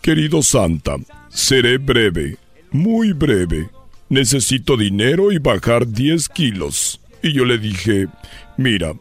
[0.00, 0.96] querido Santa,
[1.28, 2.38] seré breve,
[2.70, 3.68] muy breve.
[4.08, 7.00] Necesito dinero y bajar 10 kilos.
[7.22, 8.06] Y yo le dije,
[8.56, 8.94] mira,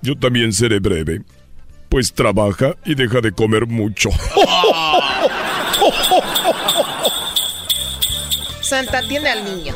[0.00, 1.20] yo también seré breve.
[1.90, 4.08] Pues trabaja y deja de comer mucho.
[8.62, 9.74] Santa, atiende al niño.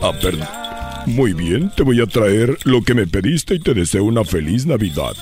[0.00, 0.61] Ah, perdón.
[1.06, 4.66] Muy bien, te voy a traer lo que me pediste y te deseo una feliz
[4.66, 5.14] Navidad.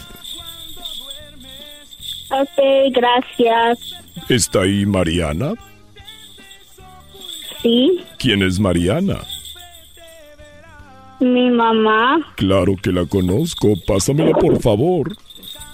[2.30, 3.78] Ok, gracias.
[4.28, 5.54] ¿Está ahí Mariana?
[7.62, 9.20] Sí, ¿Quién es Mariana?
[11.20, 12.32] mi mamá.
[12.36, 13.74] Claro que la conozco.
[13.86, 15.14] Pásamela, por favor.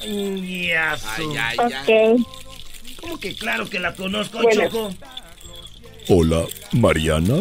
[0.03, 2.27] Ya, su- Ok.
[3.01, 4.63] ¿Cómo que claro que la conozco, Bueno.
[4.65, 4.91] Choco?
[6.09, 6.43] Hola,
[6.73, 7.35] Mariana.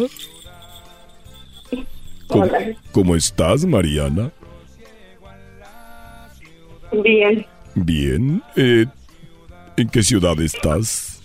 [2.28, 2.58] ¿Cómo, Hola.
[2.92, 4.30] cómo estás, Mariana?
[6.92, 7.46] Bien.
[7.74, 8.42] Bien.
[8.56, 8.86] Eh,
[9.76, 11.20] ¿En qué ciudad estás?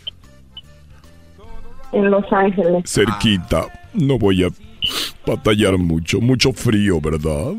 [1.91, 2.84] En Los Ángeles.
[2.86, 3.66] Cerquita.
[3.93, 4.49] No voy a
[5.26, 6.20] batallar mucho.
[6.22, 7.54] Mucho frío, ¿verdad?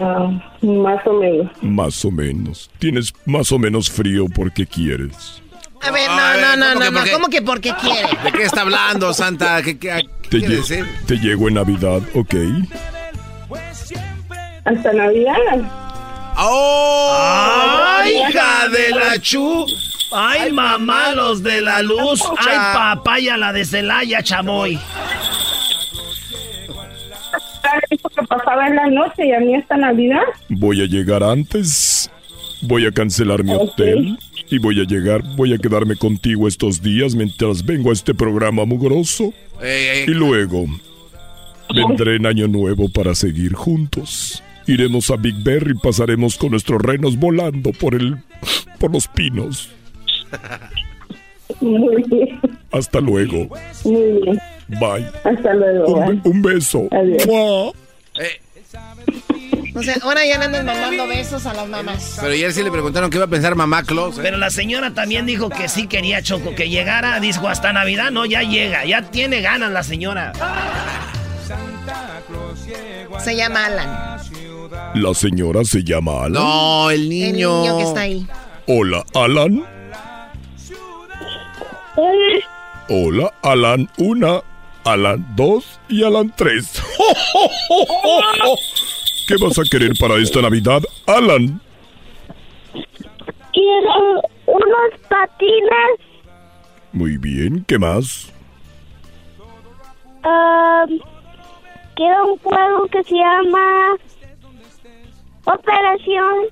[0.00, 1.50] Ah, más o menos.
[1.62, 2.70] Más o menos.
[2.78, 5.42] Tienes más o menos frío porque quieres.
[5.80, 7.16] A ver, no, A ver, no, no, ¿cómo que no?
[7.16, 8.08] ¿Cómo que porque quiere?
[8.24, 9.62] ¿De qué está hablando, Santa?
[9.62, 10.86] ¿Qué, qué, qué Te, quiere lle- decir?
[11.06, 12.34] te llego en Navidad, ¿ok?
[14.64, 15.36] Hasta Navidad.
[16.38, 17.18] ¡Oh!
[18.00, 19.66] ¡Ay, hija de la chu!
[20.14, 22.22] ¡Ay, mamá, los de la luz!
[22.38, 24.78] ¡Ay, papaya, la de Celaya, chamoy!
[28.14, 30.22] Que pasaba en la noche y a mí hasta Navidad.
[30.48, 32.10] Voy a llegar antes.
[32.62, 34.18] Voy a cancelar mi hotel.
[34.52, 38.66] Y voy a llegar, voy a quedarme contigo estos días mientras vengo a este programa
[38.66, 39.32] mugroso.
[39.62, 40.04] Ey, ey.
[40.08, 40.66] Y luego
[41.74, 44.42] vendré en Año Nuevo para seguir juntos.
[44.66, 48.18] Iremos a Big Bear y pasaremos con nuestros renos volando por el
[48.78, 49.70] por los pinos.
[51.62, 52.38] Muy bien.
[52.72, 53.48] Hasta luego.
[53.86, 54.38] Muy bien.
[54.68, 55.06] Bye.
[55.24, 55.96] Hasta luego.
[55.96, 56.88] Un, un beso.
[56.90, 57.26] Adiós.
[57.26, 57.70] ¡Mua!
[58.22, 58.38] Eh,
[59.74, 62.18] O sea, ahora ya le andan mandando besos a las mamás.
[62.20, 64.18] Pero ayer sí le preguntaron qué iba a pensar mamá Claus.
[64.18, 64.20] ¿eh?
[64.22, 68.26] Pero la señora también dijo que sí quería Choco, que llegara, dijo hasta Navidad, no,
[68.26, 70.32] ya llega, ya tiene ganas la señora.
[73.18, 74.20] Se llama Alan.
[74.94, 76.32] La señora se llama Alan.
[76.32, 77.56] No, el niño.
[77.56, 78.26] El niño que está ahí.
[78.66, 79.64] Hola, Alan.
[82.88, 84.44] Hola, Alan 1,
[84.84, 86.82] Alan 2 y Alan 3.
[89.28, 91.60] ¿Qué vas a querer para esta Navidad, Alan?
[93.52, 96.00] Quiero unos patines,
[96.92, 98.32] Muy bien, ¿qué más?
[100.24, 100.98] um,
[101.96, 103.96] quiero un juego que se llama
[105.44, 106.46] Operación.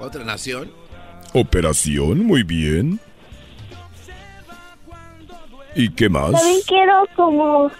[0.00, 0.70] ¿Otra nación?
[1.34, 2.98] Operación, muy bien.
[5.74, 6.32] ¿Y qué más?
[6.32, 7.70] También quiero como...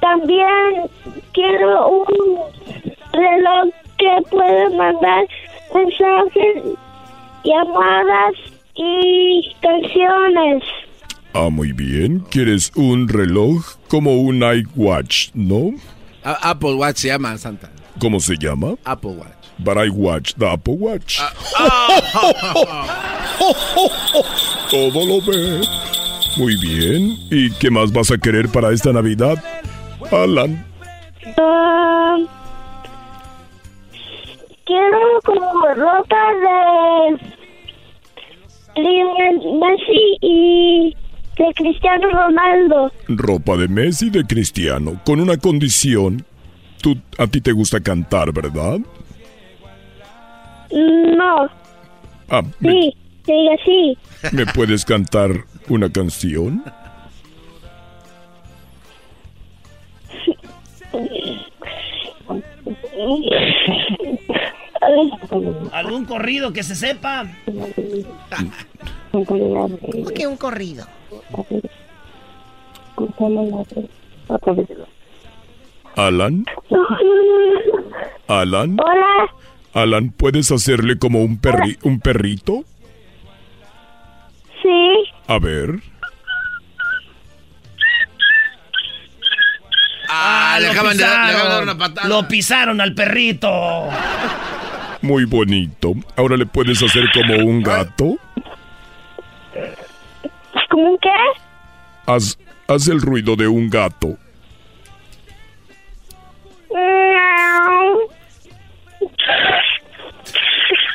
[0.00, 0.90] También
[1.32, 2.38] quiero un
[3.12, 5.24] reloj que puede mandar
[5.74, 6.62] mensajes,
[7.44, 8.34] llamadas
[8.74, 10.62] y canciones.
[11.32, 12.20] Ah, muy bien.
[12.30, 15.70] ¿Quieres un reloj como un iWatch, no?
[16.22, 17.70] A- Apple Watch se llama Santa.
[17.98, 18.74] ¿Cómo se llama?
[18.84, 19.30] Apple Watch.
[19.58, 21.18] But I watch the Apple Watch.
[24.70, 25.60] Todo lo ve.
[26.36, 27.16] Muy bien.
[27.30, 29.36] ¿Y qué más vas a querer para esta Navidad,
[30.10, 30.66] Alan?
[31.38, 32.26] Um,
[34.66, 37.18] quiero como ropa de
[38.82, 40.96] Lionel Messi y
[41.38, 42.92] de Cristiano Ronaldo.
[43.08, 46.24] Ropa de Messi de Cristiano, con una condición.
[46.82, 48.78] Tú, a ti te gusta cantar, ¿verdad?
[50.72, 51.48] No,
[52.28, 53.96] Ah, ¿me, sí, diga sí.
[54.32, 55.30] me puedes cantar
[55.68, 56.62] una canción?
[65.72, 67.26] ¿Algún corrido que se sepa?
[69.12, 70.86] ¿Por qué un corrido?
[75.96, 76.44] Alan,
[78.26, 79.30] Alan, Hola,
[79.72, 82.64] Alan, ¿puedes hacerle como un perri un perrito?
[85.26, 85.80] A ver.
[90.08, 91.36] Ah, le lo acaban, de, dar- le pisaron.
[91.36, 92.08] acaban de dar una patada.
[92.08, 93.88] Lo pisaron al perrito.
[95.02, 95.92] Muy bonito.
[96.16, 98.16] Ahora le puedes hacer como un gato.
[100.70, 101.08] ¿cómo qué?
[102.06, 104.18] Haz, haz el ruido de un gato.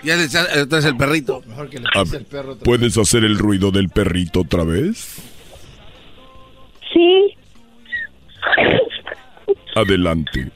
[0.03, 1.41] Ya le entonces el perrito.
[1.45, 2.51] Mejor que le A pise ver, el perro.
[2.53, 5.21] otra ¿Puedes hacer el ruido del perrito otra vez?
[6.93, 7.35] Sí,
[9.75, 10.51] Adelante.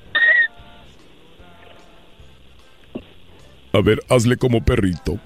[3.73, 5.19] A ver, hazle como perrito.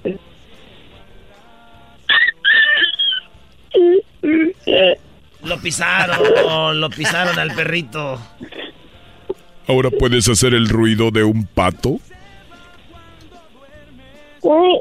[5.42, 8.20] Lo pisaron, lo pisaron al perrito.
[9.66, 12.00] Ahora puedes hacer el ruido de un pato.
[14.42, 14.80] Uy,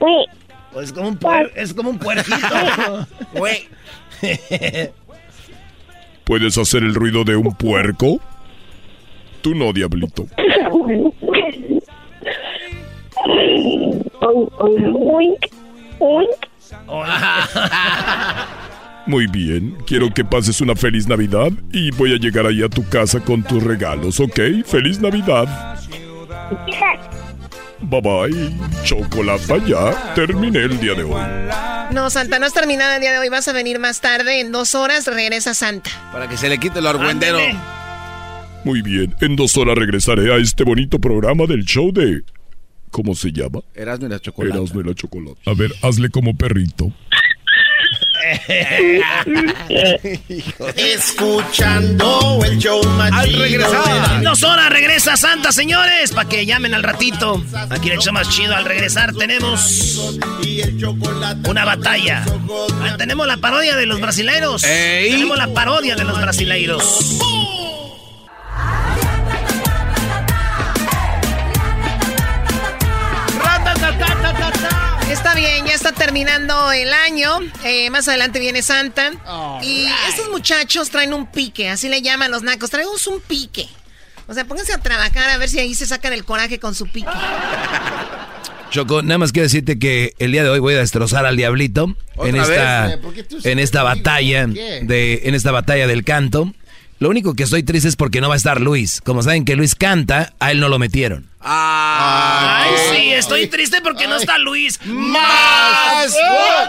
[0.00, 0.26] uy,
[0.72, 3.06] Pues como un puer- es como un puerquito.
[3.34, 3.68] Güey.
[6.24, 8.20] ¿Puedes hacer el ruido de un puerco?
[9.42, 10.26] Tú no, diablito.
[19.06, 22.84] Muy bien, quiero que pases una feliz Navidad y voy a llegar ahí a tu
[22.88, 24.40] casa con tus regalos, ¿ok?
[24.64, 25.78] ¡Feliz Navidad!
[27.80, 28.56] Bye bye.
[28.84, 30.14] Chocolata ya.
[30.14, 31.22] Terminé el día de hoy.
[31.92, 33.28] No, Santa, no has terminado el día de hoy.
[33.28, 34.40] Vas a venir más tarde.
[34.40, 35.90] En dos horas regresa Santa.
[36.12, 37.38] Para que se le quite el argüendero.
[38.64, 42.22] Muy bien, en dos horas regresaré a este bonito programa del show de...
[42.90, 43.60] ¿Cómo se llama?
[43.74, 44.56] Erasmo y la chocolate.
[44.56, 45.38] Erasmo y la chocolate.
[45.46, 46.92] A ver, hazle como perrito.
[50.76, 54.22] Escuchando el show más Al regresar.
[54.22, 56.12] dos horas regresa Santa, señores.
[56.12, 57.42] Para que llamen al ratito.
[57.70, 58.54] Aquí en el show más chido.
[58.54, 59.98] Al regresar tenemos
[61.48, 62.24] una batalla.
[62.82, 64.62] Ah, Tenemos la parodia de los brasileiros.
[64.62, 67.18] Tenemos la parodia de los brasileiros.
[75.16, 77.38] Está bien, ya está terminando el año.
[77.64, 79.12] Eh, más adelante viene Santa.
[79.62, 82.70] y estos muchachos traen un pique, así le llaman los nacos.
[82.70, 83.66] Traemos un pique.
[84.28, 86.86] O sea, pónganse a trabajar a ver si ahí se sacan el coraje con su
[86.86, 87.08] pique.
[88.70, 91.96] Choco, nada más quiero decirte que el día de hoy voy a destrozar al diablito
[92.22, 96.52] en ¿Otra esta, en esta batalla de, en esta batalla del canto.
[96.98, 99.00] Lo único que estoy triste es porque no va a estar Luis.
[99.04, 101.28] Como saben que Luis canta, a él no lo metieron.
[101.48, 104.80] Ay, sí, estoy triste porque no está Luis.
[104.86, 106.14] ¡Más!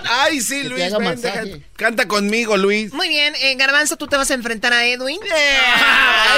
[0.10, 1.44] Ay, sí, Luis, ven, deja-
[1.76, 2.94] canta conmigo, Luis.
[2.94, 5.20] Muy bien, eh, Garbanzo, tú te vas a enfrentar a Edwin.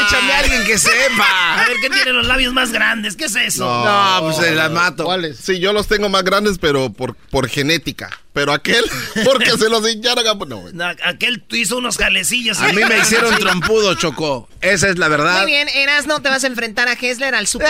[0.07, 1.61] Échame a alguien que sepa.
[1.63, 3.15] A ver, ¿qué tiene los labios más grandes?
[3.15, 3.65] ¿Qué es eso?
[3.65, 5.03] No, pues se la mato.
[5.05, 5.37] ¿Cuáles?
[5.37, 8.09] Sí, yo los tengo más grandes, pero por, por genética.
[8.33, 8.85] Pero aquel,
[9.25, 10.33] porque se los hincharon a...
[10.45, 10.63] No.
[10.71, 12.59] No, aquel hizo unos jalecillos.
[12.59, 14.47] A mí me hicieron trompudo, Choco.
[14.61, 15.41] Esa es la verdad.
[15.41, 17.69] Muy bien, Erasno, te vas a enfrentar a Hessler al super.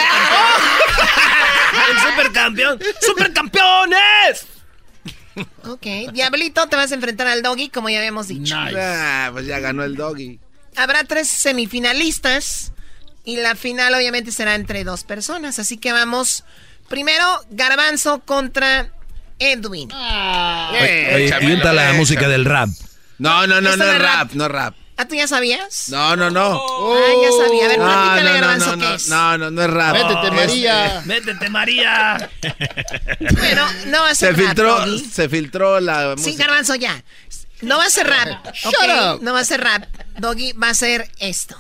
[1.90, 2.80] ¡El supercampeón!
[3.02, 4.48] ¡Supercampeones!
[5.64, 8.56] ok, Diablito, te vas a enfrentar al Doggy, como ya habíamos dicho.
[8.58, 10.40] Ah, pues ya ganó el doggy.
[10.76, 12.74] Habrá tres semifinalistas
[13.24, 15.60] y la final obviamente será entre dos personas.
[15.60, 16.44] Así que vamos,
[16.90, 18.92] primero Garbanzo contra
[19.40, 19.92] Edwin.
[19.92, 22.70] Oye, oye, y unta la música del rap.
[23.18, 24.02] No, no, no, no es rap.
[24.02, 24.76] rap, no es rap.
[24.98, 25.88] ¿Ah, tú ya sabías?
[25.90, 26.62] No, no, no.
[26.94, 27.66] Ah, ya sabía.
[27.66, 29.08] A ver, No, platícale, no, no, Garbanzo, no, ¿qué no, es?
[29.08, 29.94] no, no, no es rap.
[29.94, 31.02] Métete, María.
[31.06, 32.30] Métete, María.
[33.38, 35.06] Bueno, no va a Se ser rap, filtró, Doggy.
[35.10, 36.44] se filtró la Sí, música.
[36.46, 37.02] Garbanzo, ya.
[37.62, 38.54] No va a ser rap.
[38.54, 39.22] Shut ok, up.
[39.24, 39.84] No va a ser rap.
[40.18, 41.58] Doggy va a ser esto.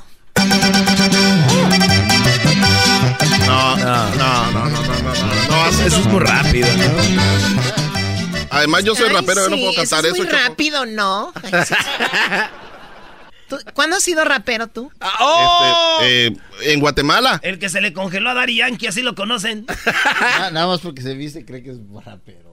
[3.47, 4.98] No, no, no, no, no,
[5.49, 6.83] no, Eso es muy rápido, ¿no?
[8.51, 10.17] Además, yo soy Ay, rapero, yo no puedo cantar es eso.
[10.23, 10.41] muy Choco.
[10.47, 11.31] rápido, ¿no?
[11.43, 11.75] Ay, sí.
[13.47, 14.91] ¿Tú- ¿Cuándo has sido rapero tú?
[15.01, 17.39] Este, eh, en Guatemala.
[17.43, 19.65] El que se le congeló a Dari Yankee, así lo conocen.
[20.41, 22.49] Ah, nada más porque se viste, cree que es rapero.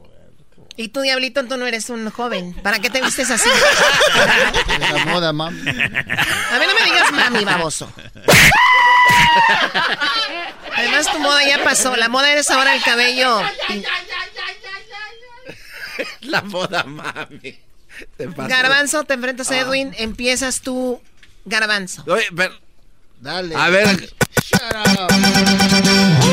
[0.78, 2.52] Y tú, Diablito, tú no eres un joven.
[2.62, 3.48] ¿Para qué te vistes así?
[3.48, 5.58] Es la moda, mami.
[5.60, 7.90] A mí no me digas mami, baboso.
[10.76, 11.96] Además, tu moda ya pasó.
[11.96, 13.40] La moda eres ahora el cabello.
[16.20, 17.58] La moda, mami.
[18.18, 18.26] Te.
[18.26, 19.94] Garbanzo, te enfrentas a Edwin.
[19.98, 21.00] Empiezas tú,
[21.44, 22.04] Garbanzo.
[22.06, 22.54] Oye, pero-
[23.20, 23.54] Dale.
[23.56, 24.12] a ver.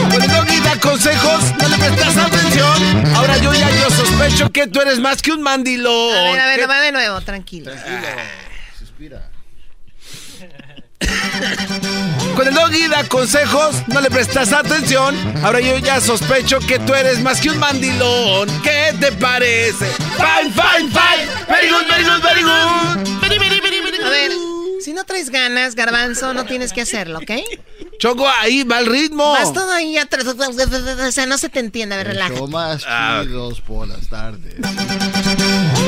[0.10, 3.16] Cuando Doggy da consejos, no le prestas atención.
[3.16, 6.14] Ahora yo ya yo sospecho que tú eres más que un mandilón.
[6.18, 7.72] A ver, a ver, ¿Qué- va de nuevo, tranquilo.
[8.78, 9.30] Suspira.
[12.36, 15.16] Cuando el doggy da consejos, no le prestas atención.
[15.44, 18.50] Ahora yo ya sospecho que tú eres más que un mandilón.
[18.62, 19.86] ¿Qué te parece?
[20.18, 21.28] Fine, fine, fine.
[21.48, 24.04] Very good, very good, very good.
[24.04, 24.32] A ver,
[24.82, 27.32] si no traes ganas, Garbanzo, no tienes que hacerlo, ¿ok?
[28.00, 29.32] Choco, ahí va el ritmo.
[29.32, 30.26] Vas todo ahí atrás.
[30.28, 31.96] O sea, no se te entiende.
[31.96, 32.38] A ver, El relájate.
[32.40, 32.84] show más
[33.24, 34.56] chidos por las tardes.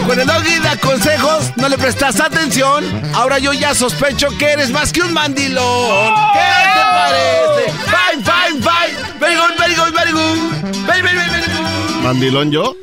[0.06, 2.86] Cuando el doggy da consejos, no le prestas atención.
[3.14, 6.14] Ahora yo ya sospecho que eres más que un mandilón.
[6.34, 6.40] ¿Qué
[6.74, 7.72] te parece?
[7.86, 9.20] Fine, fine, fine.
[9.20, 10.86] Very good, very good, very good.
[10.86, 12.02] Very, very, very, very good.
[12.04, 12.76] ¿Mandilón yo?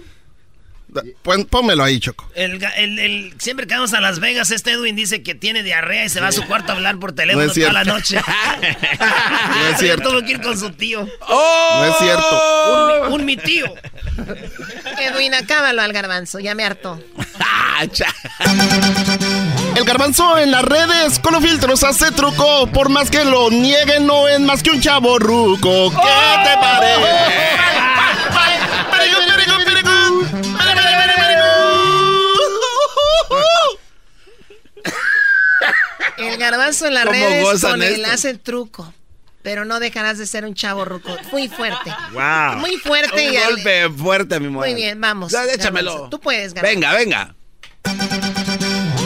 [1.23, 2.29] Pon- pónmelo ahí, Choco.
[2.35, 5.63] El, ga- el- el- siempre que vamos a Las Vegas, este Edwin dice que tiene
[5.63, 8.21] diarrea y se va a su cuarto a hablar por teléfono No toda la noche.
[9.01, 10.11] No es cierto.
[10.11, 11.07] Tuvo que ir con su tío.
[11.29, 12.43] No es cierto.
[12.73, 13.75] Un, mi- un mi tío.
[14.99, 16.39] Edwin, acábalo al Garbanzo.
[16.41, 17.03] Ya me hartó.
[19.77, 22.67] El garbanzo en las redes con los filtros hace truco.
[22.69, 25.91] Por más que lo nieguen, no es más que un chavo ruco.
[25.91, 25.97] ¿Qué
[26.45, 27.33] te parece?
[36.19, 38.93] El Garbanzo en las ¿Cómo redes con él hace truco.
[39.43, 41.17] Pero no dejarás de ser un chavo ruco.
[41.33, 41.93] Muy fuerte.
[42.13, 42.59] Wow.
[42.59, 44.71] Muy fuerte Un y al- golpe fuerte mi mujer.
[44.71, 45.33] Muy bien, vamos.
[45.33, 45.91] Ya, échamelo.
[45.93, 46.11] Garbanzo.
[46.11, 46.75] Tú puedes, Garbanzo.
[46.81, 47.35] Venga, venga.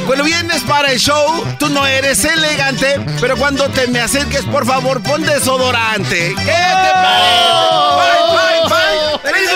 [0.07, 4.67] Cuando vienes para el show, tú no eres elegante, pero cuando te me acerques, por
[4.67, 6.35] favor, pon desodorante.
[6.37, 7.43] ¿Qué te parece?
[7.97, 9.33] Bye, bye, bye.
[9.33, 9.47] Very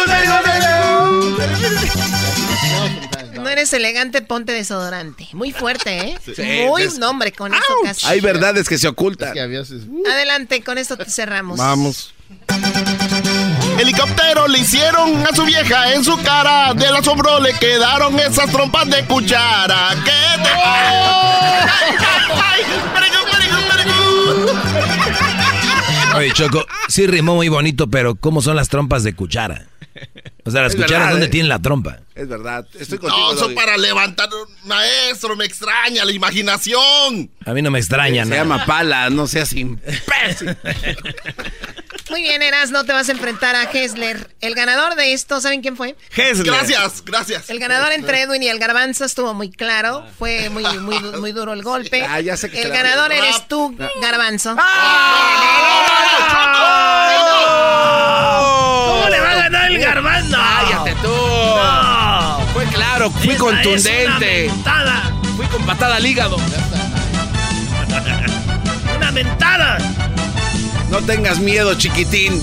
[3.61, 5.29] eres elegante, ponte desodorante.
[5.33, 6.19] Muy fuerte, ¿eh?
[6.35, 8.07] Sí, Muy es- nombre con eso casi.
[8.07, 9.35] Hay verdades que se ocultan.
[10.11, 11.59] Adelante, con esto te cerramos.
[11.59, 12.15] Vamos.
[13.79, 16.75] Helicóptero le hicieron a su vieja en su cara.
[16.75, 19.91] Del asombro le quedaron esas trompas de cuchara.
[20.05, 20.51] ¿Qué te
[26.17, 29.67] Oye, Choco, sí rimó muy bonito, pero ¿cómo son las trompas de cuchara?
[30.45, 31.31] O sea, las Es cucharas, verdad, ¿dónde ¿eh?
[31.31, 31.99] tienen la trompa?
[32.15, 32.67] Es verdad.
[32.79, 33.33] Estoy contigo.
[33.33, 35.37] No, son para levantar un maestro.
[35.37, 37.31] Me extraña la imaginación.
[37.45, 38.43] A mí no me extraña Se nada.
[38.43, 40.57] llama pala, no seas imbécil.
[42.11, 44.35] Muy bien, Eras, no te vas a enfrentar a Hessler.
[44.41, 45.97] El ganador de esto, ¿saben quién fue?
[46.17, 47.49] Gracias, gracias.
[47.51, 50.05] El ganador entre Edwin y el Garbanzo estuvo muy claro.
[50.19, 52.05] Fue muy, muy, muy duro el golpe.
[52.05, 53.17] Ah, ya sé que el ganador Ah.
[53.17, 54.57] eres tú, Garbanzo.
[58.87, 60.37] ¿Cómo le va a ganar el garbanzo?
[60.37, 61.09] Cállate tú.
[61.09, 62.41] No.
[62.53, 64.47] Fue claro, fui Esa es una contundente.
[64.53, 65.13] mentada.
[65.37, 66.37] Fui con patada al hígado.
[68.97, 69.79] ¡Una mentada!
[70.91, 72.43] No tengas miedo, chiquitín.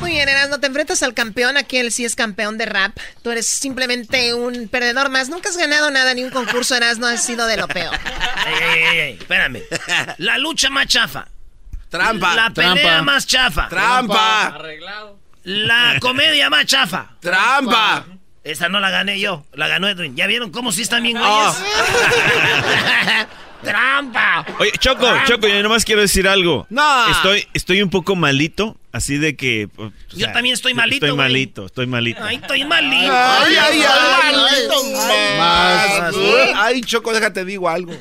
[0.00, 1.56] Muy bien, Erasmo, te enfrentas al campeón.
[1.56, 2.96] Aquí él sí es campeón de rap.
[3.22, 5.28] Tú eres simplemente un perdedor más.
[5.30, 7.06] Nunca has ganado nada, ni un concurso, Erasmo.
[7.06, 7.94] Has sido de lo peor.
[8.46, 9.62] Ey, ey, ey, espérame.
[10.18, 11.28] La lucha más chafa.
[11.88, 12.34] Trampa.
[12.34, 13.02] La pelea Trampa.
[13.02, 13.68] más chafa.
[13.68, 14.46] Trampa.
[14.48, 15.18] Arreglado.
[15.44, 17.16] La comedia más chafa.
[17.20, 18.04] Trampa.
[18.44, 20.16] Esa no la gané yo, la ganó Edwin.
[20.16, 21.30] ¿Ya vieron cómo sí están bien güeyes?
[21.30, 23.26] Ah.
[23.62, 24.44] ¡Trampa!
[24.58, 25.24] Oye, Choco, Trampa.
[25.26, 26.66] Choco, yo nomás quiero decir algo.
[26.70, 27.08] No.
[27.10, 29.68] Estoy, estoy un poco malito, así de que...
[29.76, 32.22] o Yo también estoy malito, Estoy malito, estoy malito.
[32.22, 33.12] Ay, estoy malito.
[33.12, 34.84] Ay, ay, ay, malito.
[35.38, 36.14] Más.
[36.56, 37.92] Ay, Choco, déjate digo algo.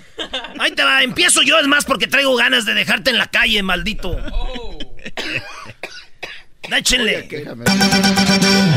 [0.59, 3.61] Ahí te va, empiezo yo, es más porque traigo ganas de dejarte en la calle,
[3.63, 4.17] maldito.
[6.63, 7.23] Échenle.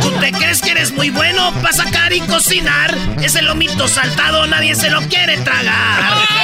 [0.03, 2.93] ¿Tú te crees que eres muy bueno para sacar y cocinar?
[3.23, 6.15] Ese lomito saltado nadie se lo quiere tragar.
[6.19, 6.35] ¿Qué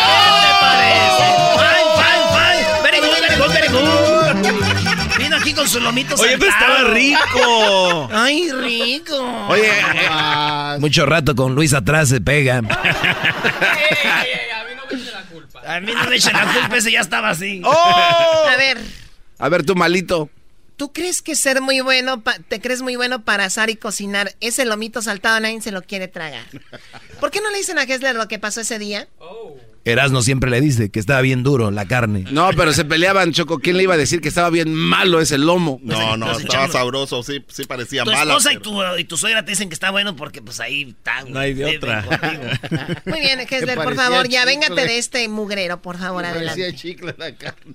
[0.47, 1.25] te parece?
[1.57, 2.83] Fine, fine, fine.
[2.83, 5.19] Very good, very good, very good.
[5.19, 6.39] Vino aquí con su lomito Oye, saltado.
[6.39, 8.09] pero estaba rico.
[8.13, 9.47] Ay, rico.
[9.49, 12.59] Oye, eh, Mucho rato con Luis atrás se pega.
[15.67, 17.61] A mí no me echen la culpa, ese ya estaba así.
[17.65, 18.45] ¡Oh!
[18.53, 18.79] A ver,
[19.39, 20.29] A ver, tú malito.
[20.81, 24.35] ¿Tú crees que ser muy bueno, pa- te crees muy bueno para asar y cocinar?
[24.41, 26.47] Ese lomito saltado nadie se lo quiere tragar.
[27.21, 29.07] ¿Por qué no le dicen a Hessler lo que pasó ese día?
[29.85, 32.25] Erasmo siempre le dice que estaba bien duro la carne.
[32.31, 33.59] No, pero se peleaban, Choco.
[33.59, 35.81] ¿Quién le iba a decir que estaba bien malo ese lomo?
[35.83, 38.33] No, no, estaba sabroso, sí, sí parecía Tu mala.
[38.33, 41.31] esposa y tu, y tu suegra te dicen que está bueno porque pues ahí están.
[41.31, 42.05] No hay de otra.
[42.05, 42.43] contigo.
[43.05, 46.75] Muy bien, Hessler, por parecía favor, ya véngate de este mugrero, por favor, Parecía adelante.
[46.79, 47.75] chicle la carne.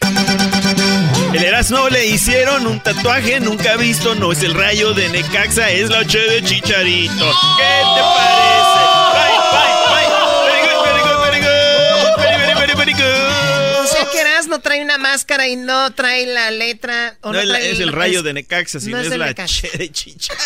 [0.00, 5.90] El Erasmo le hicieron un tatuaje nunca visto, no es el rayo de Necaxa, es
[5.90, 7.12] la H de Chicharito.
[7.56, 8.80] ¿Qué te parece?
[9.14, 10.08] Bye, bye, bye.
[10.46, 12.16] Very good, very good, very good.
[12.18, 13.47] Very, very, very, very good.
[13.98, 17.16] Sea que Erasmo trae una máscara y no trae la letra.
[17.22, 19.26] O No no, es, la- trae es el rayo de Necaxa, no sino es la
[19.26, 19.66] Necaxa.
[19.68, 20.38] H de Chicharito.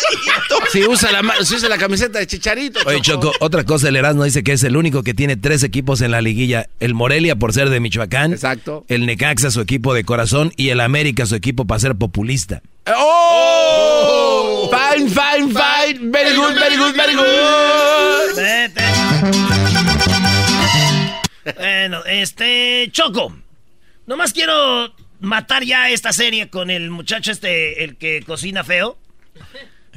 [0.71, 2.79] Si usa la, ma- si usa la camiseta de Chicharito.
[2.85, 6.01] Oye, Choco, otra cosa, el Erasmo dice que es el único que tiene tres equipos
[6.01, 6.67] en la liguilla.
[6.79, 8.33] El Morelia por ser de Michoacán.
[8.33, 8.85] Exacto.
[8.87, 10.51] El Necaxa, su equipo de corazón.
[10.57, 12.61] Y el América, su equipo para ser populista.
[12.95, 14.69] ¡Oh!
[14.71, 16.11] Fine, fine, fine.
[16.11, 17.25] Very good, very good, very good.
[22.21, 23.35] Este, Choco.
[24.05, 28.97] Nomás quiero matar ya esta serie con el muchacho este, el que cocina feo.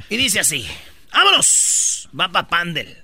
[0.09, 0.65] Y dice así,
[1.11, 3.03] vámonos, va pa' Pandel.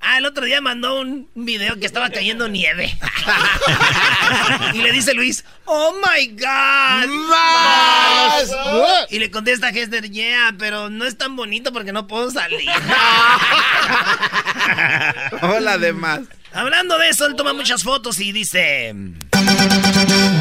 [0.00, 2.96] Ah, el otro día mandó un video que estaba cayendo nieve.
[4.74, 7.08] y le dice Luis, oh my God.
[7.28, 8.54] Más.
[9.10, 12.70] Y le contesta Hester, yeah, pero no es tan bonito porque no puedo salir.
[15.42, 16.20] Hola, demás.
[16.52, 18.94] Hablando de eso, él toma muchas fotos y dice...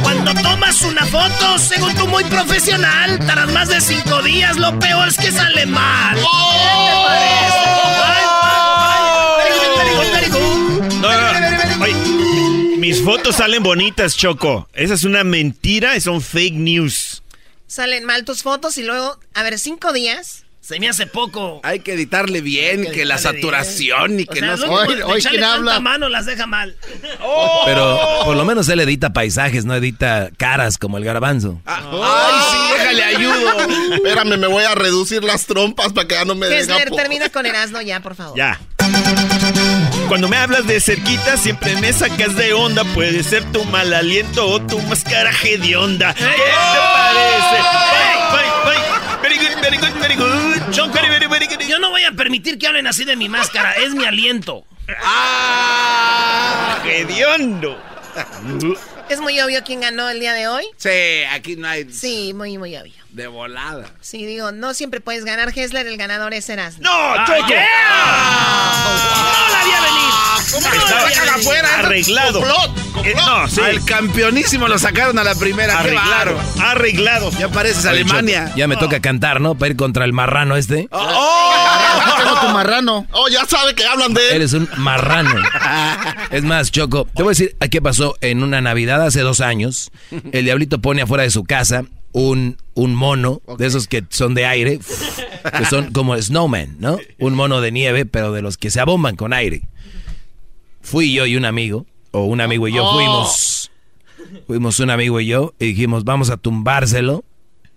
[0.02, 5.08] Cuando tomas una foto, según tú muy profesional, tardas más de cinco días, lo peor
[5.10, 6.18] es que sale mal.
[11.82, 11.94] Oye,
[12.78, 14.70] mis fotos salen bonitas, Choco.
[14.74, 17.22] Esa es una mentira, son fake news.
[17.68, 20.47] Salen mal tus fotos y luego, a ver, cinco días.
[20.68, 21.62] Se me hace poco.
[21.64, 24.66] Hay que editarle bien, que, la editarle saturación y O que sea, no...
[24.66, 25.80] único Hoy- de hoy, echarle ¿quién tanta habla?
[25.80, 26.76] mano las deja mal.
[27.66, 31.62] Pero por lo menos él edita paisajes, no edita caras como el garbanzo.
[31.66, 33.52] Ay, sí, déjale ayudo.
[33.96, 36.48] Espérame, me voy a reducir las trompas para que ya no me
[36.90, 38.38] po- termina con Erasmo ya, por favor.
[38.38, 38.60] Ya.
[40.10, 42.84] Cuando me hablas de cerquita, siempre me sacas de onda.
[42.94, 46.14] Puede ser tu mal aliento o tu máscara hedionda.
[46.14, 47.56] ¿Qué te parece?
[47.62, 48.57] Bye, bye.
[49.70, 50.72] Very good, very good, very good.
[50.74, 51.60] Choco, Very, very, very good.
[51.68, 54.66] yo no voy a permitir que hablen así de mi máscara, es mi aliento.
[55.04, 56.82] ¡Ah!
[56.86, 57.78] Hediondo.
[59.10, 60.64] ¿Es muy obvio quién ganó el día de hoy?
[60.78, 62.94] Sí, aquí no hay Sí, muy, muy obvio.
[63.18, 63.86] De volada.
[64.00, 66.84] Sí, digo, no siempre puedes ganar, Hessler, el ganador es Erasmo.
[66.84, 67.48] ¡No, Ah, Choco!
[67.48, 67.66] yeah.
[68.84, 70.14] No la vi a venir.
[70.52, 71.48] ¿Cómo No que la lo vi a sacan venir.
[71.48, 71.80] afuera?
[71.80, 72.40] Arreglado.
[72.40, 73.06] Complot, complot.
[73.08, 73.62] Eh, no, sí.
[73.62, 75.74] Al campeonísimo lo sacaron a la primera.
[75.74, 76.40] ¡Qué Arreglado.
[76.62, 77.32] Arreglado.
[77.40, 78.46] Ya pareces Oye, Alemania.
[78.46, 79.56] Choco, ya me toca cantar, ¿no?
[79.56, 80.88] Para ir contra el marrano este.
[80.90, 83.08] Como tu marrano.
[83.12, 84.36] Oh, ya sabe que hablan de él.
[84.38, 85.34] Eres un marrano.
[86.32, 89.42] Es más, Choco, te voy a decir a qué pasó en una Navidad hace dos
[89.42, 89.92] años.
[90.32, 94.46] El diablito pone afuera de su casa un, un mono de esos que son de
[94.46, 96.98] aire, que son como snowman, ¿no?
[97.20, 99.62] Un mono de nieve, pero de los que se abomban con aire.
[100.82, 103.72] Fui yo y un amigo, o un amigo y yo fuimos.
[104.48, 107.24] Fuimos un amigo y yo y dijimos, vamos a tumbárselo.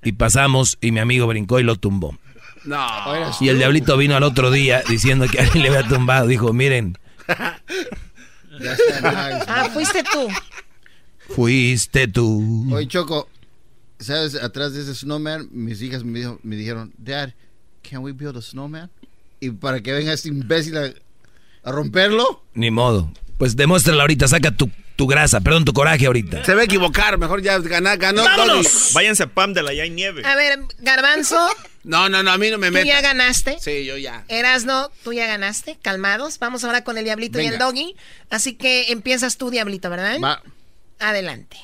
[0.02, 2.16] Y pasamos y mi amigo brincó y lo tumbó.
[2.64, 2.86] No.
[3.40, 6.26] Y el diablito vino al otro día diciendo que alguien le había tumbado.
[6.26, 6.96] Dijo, miren,
[9.46, 10.28] Ah, fuiste tú.
[11.34, 12.66] Fuiste tú.
[12.72, 13.28] Oye, Choco,
[14.00, 14.34] ¿sabes?
[14.34, 17.30] Atrás de ese snowman, mis hijas me, dijo- me dijeron, Dad,
[17.88, 18.90] can we build a snowman?
[19.40, 20.92] Y para que venga este imbécil a,
[21.64, 22.42] a romperlo.
[22.54, 23.12] Ni modo.
[23.38, 26.44] Pues demuéstrala ahorita, saca tu, tu grasa, perdón, tu coraje ahorita.
[26.44, 28.90] Se va a equivocar, mejor ya gana, ganó ¡Vámonos!
[28.92, 30.22] Váyanse a Pamdela, allá hay nieve.
[30.26, 31.38] A ver, Garbanzo,
[31.84, 32.88] No, no, no, a mí no me tú metas.
[32.88, 33.56] ya ganaste.
[33.60, 34.26] Sí, yo ya.
[34.28, 35.78] Erasno, tú ya ganaste.
[35.80, 36.38] Calmados.
[36.38, 37.56] Vamos ahora con el Diablito y el.
[37.58, 37.96] Doggy.
[38.28, 40.18] Así que empiezas tú, Diablito, ¿verdad?
[40.22, 40.42] Va.
[40.98, 41.56] Adelante.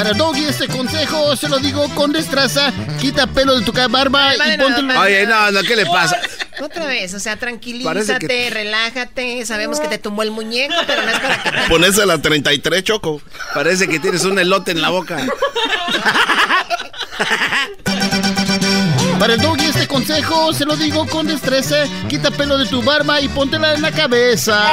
[0.00, 2.72] Para Doggy este consejo se lo digo con destreza.
[3.02, 4.64] Quita pelo de tu barba y de
[4.96, 6.18] Oye, no, no, ¿qué le pasa?
[6.62, 9.44] Otra vez, o sea, tranquilízate, que- relájate.
[9.44, 11.68] Sabemos que te tumbó el muñeco, pero no es para que te...
[11.68, 13.20] Ponese la 33, Choco.
[13.52, 15.18] Parece que tienes un elote en la boca.
[19.18, 21.84] Para el Doggy este consejo se lo digo con destreza.
[22.08, 24.66] Quita pelo de tu barba y póntela en la cabeza.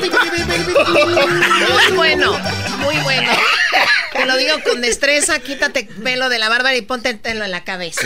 [0.00, 2.38] Muy bueno,
[2.78, 3.32] muy bueno.
[4.12, 7.50] Te lo digo con destreza, quítate pelo de la barba y ponte el pelo en
[7.50, 8.00] la cabeza.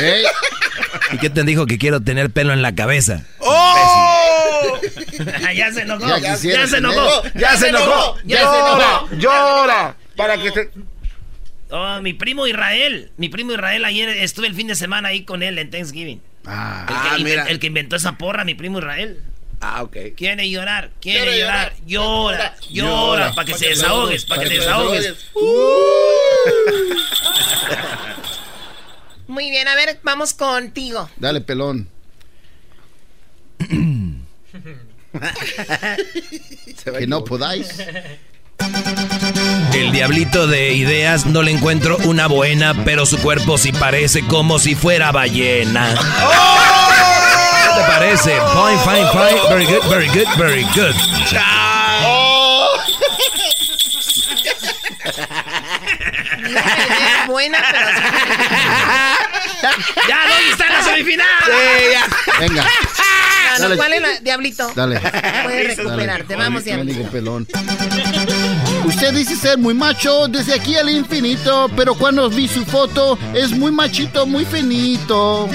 [1.13, 3.23] ¿Y qué te dijo que quiero tener pelo en la cabeza?
[5.55, 6.07] ya se enojó.
[6.09, 7.23] Ya Ya, quisiera se enojó.
[7.35, 8.17] Ya se enojó.
[8.25, 9.17] Ya se Llora, enojó.
[9.17, 9.97] llora.
[10.17, 10.71] Para que te...
[11.71, 13.11] Oh, mi primo Israel.
[13.17, 16.21] Mi primo Israel, ayer estuve el fin de semana ahí con él en Thanksgiving.
[16.45, 17.43] Ah, El que, Ah, mira.
[17.49, 19.23] el que inventó esa porra, mi primo Israel.
[19.65, 19.97] Ah, ok.
[20.17, 25.15] Quiere llorar, quiere llorar, llora, llora, para que se desahogues, para que te desahogues.
[29.29, 31.09] Muy bien, a ver, vamos contigo.
[31.17, 31.89] dale pelón.
[36.99, 37.69] que no podáis.
[39.75, 44.59] El diablito de ideas no le encuentro una buena, pero su cuerpo sí parece como
[44.59, 45.95] si fuera ballena.
[47.63, 48.31] ¿Qué te parece?
[48.31, 49.49] Fine, fine, fine.
[49.49, 50.95] Very good, very good, very good.
[55.93, 57.87] Es buena, pero...
[60.09, 61.27] ¡Ya, dónde está la semifinal!
[62.41, 63.77] Venga, No, no, Dale.
[63.77, 64.21] ¿Cuál es la...
[64.21, 64.73] Diablito?
[64.75, 65.01] dale.
[65.45, 66.45] Puedes recuperarte, Dale.
[66.45, 67.11] vamos, Diablito.
[67.11, 67.47] Pelón.
[68.85, 73.51] Usted dice ser muy macho desde aquí al infinito, pero cuando vi su foto es
[73.51, 75.49] muy machito, muy finito.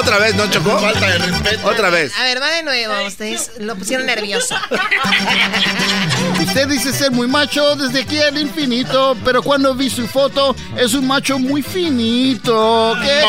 [0.00, 0.78] Otra vez, ¿no, Chocó?
[0.78, 1.66] Falta de respeto.
[1.66, 2.12] Otra vez.
[2.18, 4.54] A ver, va de nuevo, ustedes lo pusieron nervioso.
[6.40, 10.94] Usted dice ser muy macho desde aquí al infinito, pero cuando vi su foto es
[10.94, 12.96] un macho muy finito.
[13.02, 13.22] ¿Qué?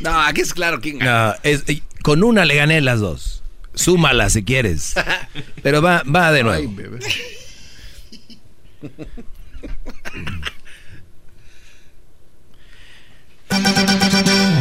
[0.00, 1.28] No, aquí es claro quién gana.
[1.28, 1.64] No, es-
[2.02, 3.42] con una le gané las dos.
[3.74, 4.94] Súmala si quieres.
[5.62, 6.60] Pero va, va de nuevo.
[6.60, 6.98] Ay, bebé.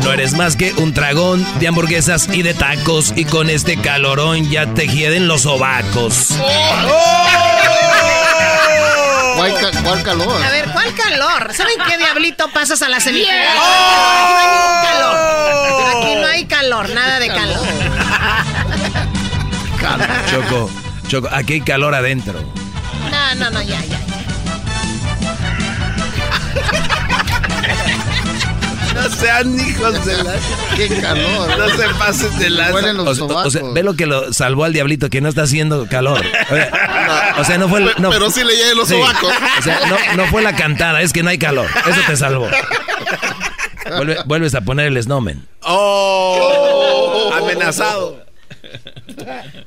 [0.04, 4.50] No eres más que un dragón de hamburguesas y de tacos y con este calorón
[4.50, 6.30] ya te hieden los sobacos.
[9.38, 10.44] ¿Cuál, ca- cuál calor?
[10.44, 11.54] A ver, ¿cuál calor?
[11.54, 13.48] ¿Saben qué diablito pasas a la semifinal?
[13.48, 13.58] Aquí
[14.30, 16.04] no hay ningún calor.
[16.04, 17.68] Aquí no hay calor, nada de calor.
[20.30, 20.70] Choco,
[21.08, 22.40] Choco, aquí hay calor adentro.
[23.12, 24.00] No, no, no, ya, ya.
[29.04, 30.36] No sean hijos de la...
[30.76, 31.58] ¡Qué calor!
[31.58, 32.72] No se pasen de la...
[32.72, 35.44] Huelen los O, o sea, ve lo que lo salvó al diablito, que no está
[35.44, 36.24] haciendo calor.
[37.38, 38.94] O sea, no fue el- no- Pero sí le llegan los Sí.
[38.96, 39.34] sobacos.
[39.60, 41.68] O sea, no, no fue la cantada, es que no hay calor.
[41.88, 42.48] Eso te salvó.
[43.86, 45.46] Vuelve- vuelves a poner el snowman.
[45.62, 47.32] ¡Oh!
[47.34, 48.24] Amenazado.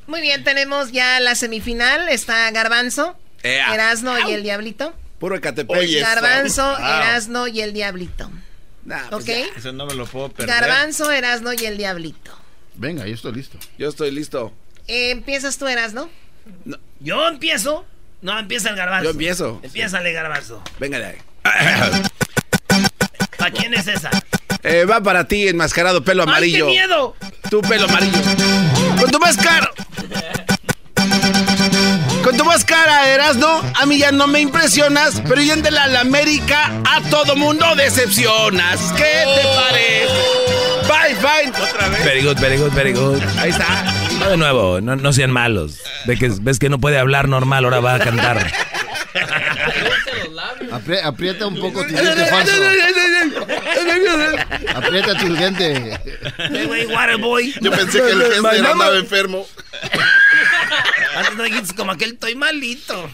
[0.07, 2.09] Muy bien, tenemos ya la semifinal.
[2.09, 3.15] Está Garbanzo.
[3.43, 4.93] Erasno y el Diablito.
[5.19, 5.77] Puro Ecatepec.
[5.77, 6.77] Oye, Garbanzo.
[6.77, 8.29] Erasno y el Diablito.
[8.87, 9.27] Nah, pues.
[9.27, 10.61] Eso no me lo puedo perder.
[10.61, 12.31] Garbanzo, Erasno y el Diablito.
[12.75, 13.57] Venga, yo estoy listo.
[13.77, 14.53] Yo estoy listo.
[14.87, 16.09] Eh, ¿Empiezas tú, Erasno?
[17.01, 17.85] ¿Yo empiezo?
[18.21, 19.03] No, empieza el garbanzo.
[19.03, 19.59] Yo empiezo.
[19.61, 20.63] Empiézale, garbanzo.
[20.79, 21.17] Venga de ahí.
[23.37, 24.09] ¿Para quién es esa?
[24.63, 26.67] Eh, va para ti, enmascarado, pelo amarillo.
[26.67, 27.15] ¡Ay, qué miedo!
[27.49, 28.21] Tu pelo amarillo.
[29.01, 29.69] Con tu máscara.
[32.27, 36.73] Con tu máscara, Erasno, a mí ya no me impresionas, pero yéndole a la América,
[36.83, 38.91] a todo mundo decepcionas.
[38.97, 40.13] ¿Qué te parece?
[40.89, 41.63] Bye, bye.
[41.63, 42.03] Otra vez.
[42.03, 43.21] Very good, very good, very good.
[43.39, 43.65] Ahí está.
[44.29, 45.79] De nuevo, no, no sean malos.
[46.05, 48.51] Ve que, ves que no puede hablar normal, ahora va a cantar.
[50.71, 52.53] Apri- aprieta un poco tu diente falso.
[54.75, 55.99] Aprieta tu diente.
[56.37, 56.87] Hey.
[57.61, 59.45] Yo pensé que el Hessler andaba enfermo.
[61.15, 63.09] Antes no dijiste como aquel estoy malito.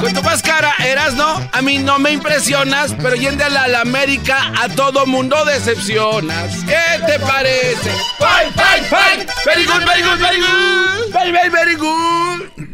[0.00, 4.68] Con tu máscara, Erasno, a mí no me impresionas, pero yendo a la América a
[4.68, 6.52] todo mundo decepcionas.
[6.64, 7.90] ¿Qué te parece?
[8.18, 9.30] ¡Fight, fight, fight!
[9.46, 11.12] ¡Very good, very good, very good!
[11.12, 12.73] ¡Very, very, very good!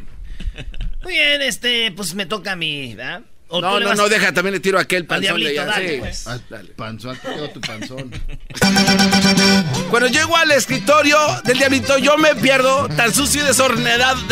[1.03, 3.23] Muy bien, este, pues me toca a mí, ¿verdad?
[3.49, 5.73] ¿O No, no, vas- no, deja, también le tiro a aquel panzón de diablito, allá.
[5.73, 5.97] dale, sí.
[6.01, 6.27] pues.
[6.29, 6.69] Ah, dale.
[6.77, 8.13] Panzón, quedó tu panzón.
[9.91, 14.21] Cuando llego al escritorio del diablito, yo me pierdo, tan sucio y desordenado.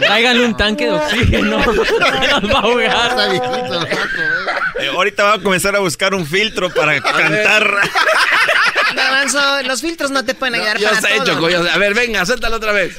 [0.00, 1.58] Tráiganle un tanque de oxígeno.
[1.58, 3.16] Nos va a ahogar.
[4.78, 7.74] Eh, ahorita va a comenzar a buscar un filtro para cantar.
[8.94, 11.24] Garbanzo, los filtros no te pueden ayudar Yo para sé, todo.
[11.26, 11.70] Choco, yo sé.
[11.70, 12.96] A ver, venga, suéltalo otra vez.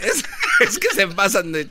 [0.00, 0.22] Es,
[0.60, 1.68] es que se pasan de...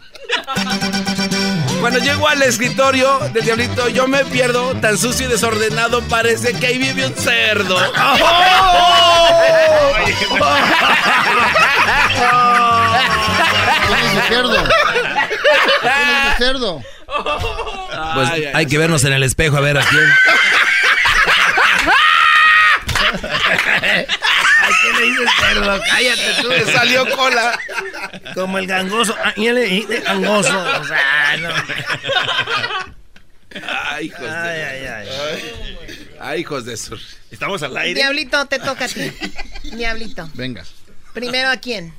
[1.79, 6.67] Cuando llego al escritorio del diablito, yo me pierdo, tan sucio y desordenado, parece que
[6.67, 7.77] ahí vive un cerdo.
[13.87, 14.63] ¿Quién es el cerdo?
[15.81, 16.81] ¿Quién es el cerdo?
[18.15, 20.03] Pues hay que vernos en el espejo a ver a quién.
[23.77, 25.79] ¿A quién le dices cerdo?
[25.89, 26.47] Cállate tú.
[26.49, 27.59] Me salió cola.
[28.33, 29.15] Como el gangoso.
[29.23, 30.57] Ah, ¿quién le dice gangoso?
[30.79, 31.49] O sea, no.
[33.89, 34.27] Ay, hijos de...
[34.29, 36.11] Ay, ay, ay.
[36.19, 36.99] Ay, hijos de sur.
[37.31, 37.99] Estamos al aire.
[37.99, 39.11] Diablito, te toca a ti.
[39.75, 40.29] Diablito.
[40.33, 40.63] Venga.
[41.13, 41.93] Primero a quién.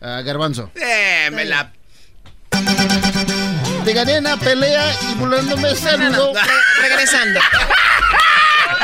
[0.00, 0.70] Ah, garbanzo.
[0.74, 1.72] Eh, me la...
[3.84, 6.34] Te gané en la pelea y burlándome saludo.
[6.34, 7.40] Re- regresando.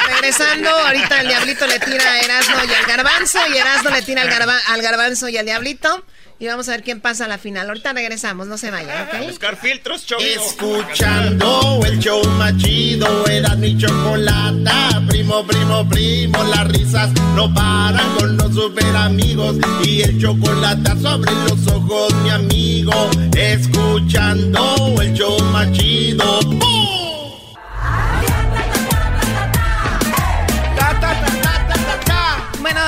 [0.07, 4.23] Regresando, ahorita el diablito le tira a Erasmo y al garbanzo, y Erasmo le tira
[4.23, 6.05] al, garba- al garbanzo y al diablito.
[6.39, 7.67] Y vamos a ver quién pasa a la final.
[7.69, 9.27] Ahorita regresamos, no se vayan, ¿ok?
[9.27, 10.23] Buscar filtros, Choco.
[10.23, 15.03] Escuchando el show más chido, era mi chocolata.
[15.09, 19.57] Primo, primo, primo, las risas no paran con los super amigos.
[19.85, 23.11] Y el chocolate sobre los ojos, mi amigo.
[23.35, 26.41] Escuchando el show más chido.
[26.43, 26.96] ¡Bum!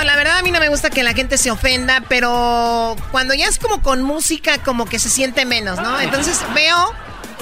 [0.08, 3.46] La verdad a mí no me gusta que la gente se ofenda, pero cuando ya
[3.46, 6.00] es como con música, como que se siente menos, ¿no?
[6.00, 6.94] Entonces veo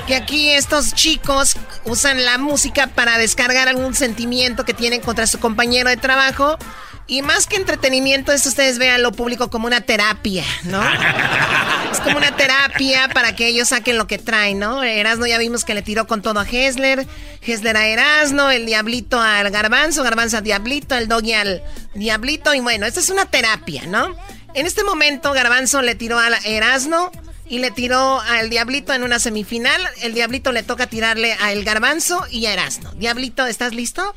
[0.09, 5.38] que aquí estos chicos usan la música para descargar algún sentimiento que tienen contra su
[5.38, 6.59] compañero de trabajo.
[7.08, 10.82] Y más que entretenimiento, esto ustedes vean lo público como una terapia, ¿no?
[11.92, 14.82] Es como una terapia para que ellos saquen lo que traen, ¿no?
[14.82, 17.06] Erasno ya vimos que le tiró con todo a Hessler,
[17.40, 21.62] Hessler a Erasno, el Diablito al Garbanzo, Garbanzo al Diablito, el Doggy al
[21.94, 24.14] Diablito, y bueno, esta es una terapia, ¿no?
[24.54, 27.12] En este momento Garbanzo le tiró a Erasno
[27.48, 32.26] y le tiró al Diablito en una semifinal, el Diablito le toca tirarle al Garbanzo
[32.30, 32.92] y a Erasno.
[32.94, 34.14] Diablito, ¿estás listo?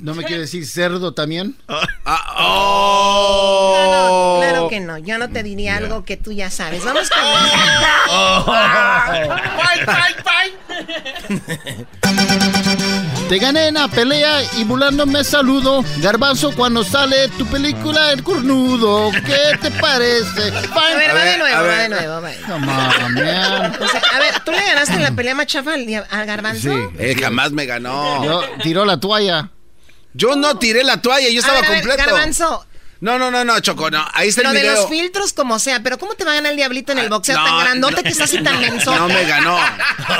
[0.00, 1.56] ¿No me quiere decir cerdo también?
[1.68, 1.78] No,
[2.42, 3.82] Oh.
[3.82, 6.84] no, claro que no, yo no te diría algo que tú ya sabes.
[6.84, 7.20] Vamos con...
[13.28, 15.84] Te gané en la pelea y burlándome saludo.
[15.98, 19.12] Garbanzo cuando sale tu película El Cornudo.
[19.12, 20.48] ¿Qué te parece?
[20.48, 22.30] A ver, va de nuevo, va de nuevo, va.
[22.48, 23.76] Come on, man.
[23.80, 26.72] O sea, a ver, ¿tú le ganaste en la pelea más chafa al, garbanzo?
[26.72, 26.88] Sí.
[26.98, 28.24] Él jamás me ganó.
[28.24, 29.48] Yo tiró la toalla.
[30.14, 32.10] Yo no tiré la toalla, yo A estaba ver, a ver, completo.
[32.10, 32.66] Garbanzo,
[33.02, 34.04] No, no, no, no, Choco, no.
[34.12, 34.74] Ahí está lo el de video.
[34.74, 37.34] los filtros como sea, pero ¿cómo te va a ganar el diablito en el boxeo
[37.38, 38.02] no, tan grandote no.
[38.02, 38.94] que está así tan menso?
[38.94, 39.56] No me ganó.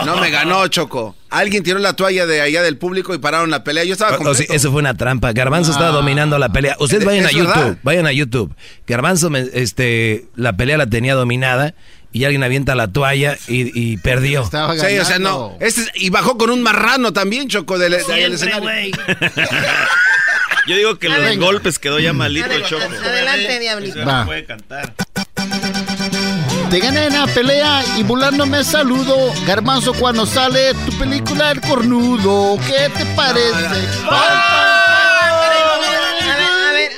[0.06, 1.14] No me ganó, Choco.
[1.28, 3.84] Alguien tiró la toalla de allá del público y pararon la pelea.
[3.84, 4.52] Yo estaba O- o completo.
[4.54, 5.32] eso fue una trampa.
[5.32, 6.76] Garbanzo estaba dominando la pelea.
[6.80, 7.78] Ustedes ¿Es- vayan a YouTube, verdad?
[7.82, 8.54] vayan a YouTube.
[8.86, 11.74] Garbanzo, me- este, la pelea la tenía dominada
[12.12, 14.42] y alguien avienta la toalla y, y perdió.
[14.42, 15.56] Estaba Sí, o sea, no.
[15.60, 18.60] Este es- y bajó con un marrano también, Choco, del, escenario.
[18.60, 18.90] güey.
[20.66, 21.38] Yo digo que los ver.
[21.38, 22.84] golpes quedó ya malito el Adel- Choco.
[23.04, 24.04] Adelante, diablito.
[24.04, 24.24] Va.
[24.26, 24.92] puede cantar.
[26.70, 29.32] Te gané en la pelea y burlándome saludo.
[29.46, 32.58] Garbanzo cuando sale tu película El Cornudo.
[32.64, 33.56] ¿Qué te parece?
[33.56, 34.89] A ver,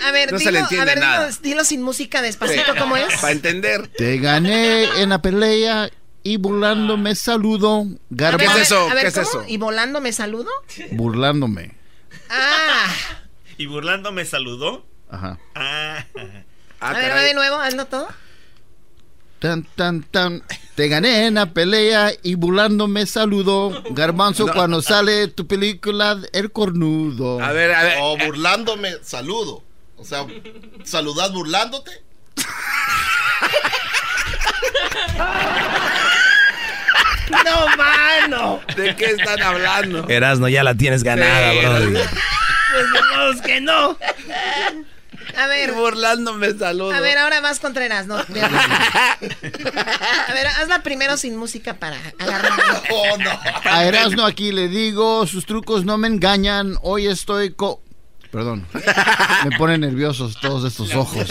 [0.04, 1.26] a ver, se dilo, le entiende a ver, nada.
[1.26, 3.14] dilo, dilo sin música despacito, ¿cómo es?
[3.20, 3.88] Para entender.
[3.88, 5.90] Te gané en la pelea
[6.22, 7.80] y burlándome saludo.
[7.80, 8.50] A ver, Garbanzo.
[8.50, 8.90] a ver, eso?
[8.90, 9.42] a ver, ¿Qué es ¿cómo?
[9.42, 9.44] eso?
[9.48, 10.50] ¿Y volando me saludo?
[10.92, 11.76] Burlándome.
[12.30, 12.88] Ah,
[13.58, 14.84] ¿Y burlando me saludó?
[15.10, 15.38] Ajá.
[15.54, 16.04] Ah.
[16.80, 18.08] Ah, a ver, va de nuevo, hazlo todo.
[19.38, 20.42] Tan, tan, tan.
[20.76, 23.82] Te gané en la pelea y burlándome saludo.
[23.90, 27.40] Garbanzo cuando sale tu película El Cornudo.
[27.42, 27.98] A ver, a ver.
[28.00, 29.64] O burlándome, saludo.
[30.02, 30.26] O sea,
[30.82, 31.92] ¿saludás burlándote?
[37.30, 38.60] No, mano.
[38.76, 40.08] ¿De qué están hablando?
[40.08, 41.92] Erasno, ya la tienes ganada, Sí, brody.
[41.92, 43.96] Pues de modos que no.
[45.36, 45.72] A ver.
[45.72, 46.92] Burlándome, saludo.
[46.92, 48.16] A ver, ahora vas contra Erasno.
[48.26, 48.26] A
[50.34, 52.52] ver, hazla primero sin música para agarrar.
[52.90, 53.16] Oh,
[53.64, 56.76] A Erasno aquí le digo, sus trucos no me engañan.
[56.82, 57.80] Hoy estoy co...
[58.32, 58.66] Perdón.
[59.44, 61.28] Me ponen nerviosos todos estos ojos.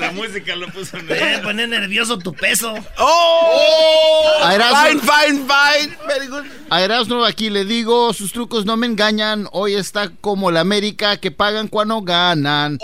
[0.00, 2.74] La música lo puso Debe poner nervioso tu peso.
[2.98, 4.40] ¡Oh!
[4.50, 5.96] Erasmo- Fine, fine, fine.
[6.08, 6.42] Very good.
[6.68, 9.48] A Erasmo aquí le digo, sus trucos no me engañan.
[9.52, 12.78] Hoy está como la América que pagan cuando ganan.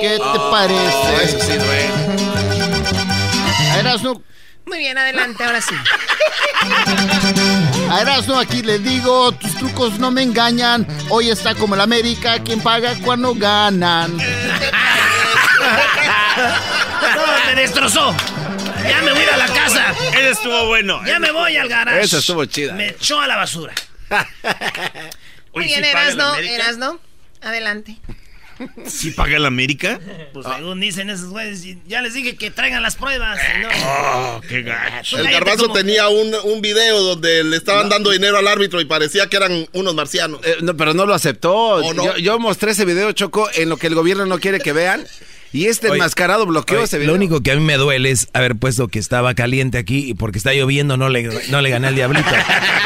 [0.00, 1.24] ¿Qué te parece?
[1.24, 1.90] Eso sí, duele.
[3.72, 4.22] A Erasmo,
[4.66, 5.74] Muy bien, adelante, ahora sí.
[7.90, 10.86] a Erasmo aquí le digo, tus trucos no me engañan.
[11.10, 14.16] Hoy está como la América, quien paga cuando ganan.
[14.16, 14.22] No,
[17.46, 18.14] me destrozó.
[18.88, 19.94] Ya me voy a la casa.
[20.08, 21.04] Ese estuvo bueno.
[21.04, 22.00] Ya me voy al garage.
[22.00, 22.74] Esa estuvo chida.
[22.74, 23.74] Me echó a la basura.
[25.54, 26.34] Muy bien, ¿sí paga la Erasno?
[26.36, 27.00] Erasno.
[27.42, 27.98] Adelante.
[28.86, 30.00] ¿Sí paga la América?
[30.32, 33.38] Pues según dicen esos güeyes, ya les dije que traigan las pruebas.
[33.60, 33.68] No.
[33.86, 35.18] Oh, qué gacho.
[35.18, 38.84] El garbanzo como- tenía un, un video donde le estaban dando dinero al árbitro y
[38.84, 40.40] parecía que eran unos marcianos.
[40.44, 41.52] Eh, no, pero no lo aceptó.
[41.52, 42.04] ¿O no?
[42.04, 45.06] Yo, yo mostré ese video, Choco, en lo que el gobierno no quiere que vean.
[45.52, 47.10] Y este Oye, enmascarado bloqueó Oye, ese video.
[47.10, 50.14] Lo único que a mí me duele es haber puesto que estaba caliente aquí y
[50.14, 52.30] porque está lloviendo no le, no le gané al diablito.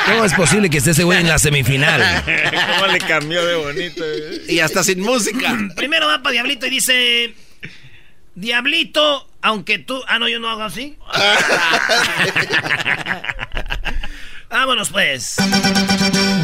[0.07, 2.03] ¿Cómo es posible que esté ese güey en la semifinal?
[2.79, 4.05] ¿Cómo le cambió de bonito?
[4.49, 5.57] Y hasta sin música.
[5.77, 7.35] Primero va para Diablito y dice:
[8.35, 10.03] Diablito, aunque tú.
[10.09, 10.97] Ah, no, yo no hago así.
[14.49, 15.37] Vámonos pues.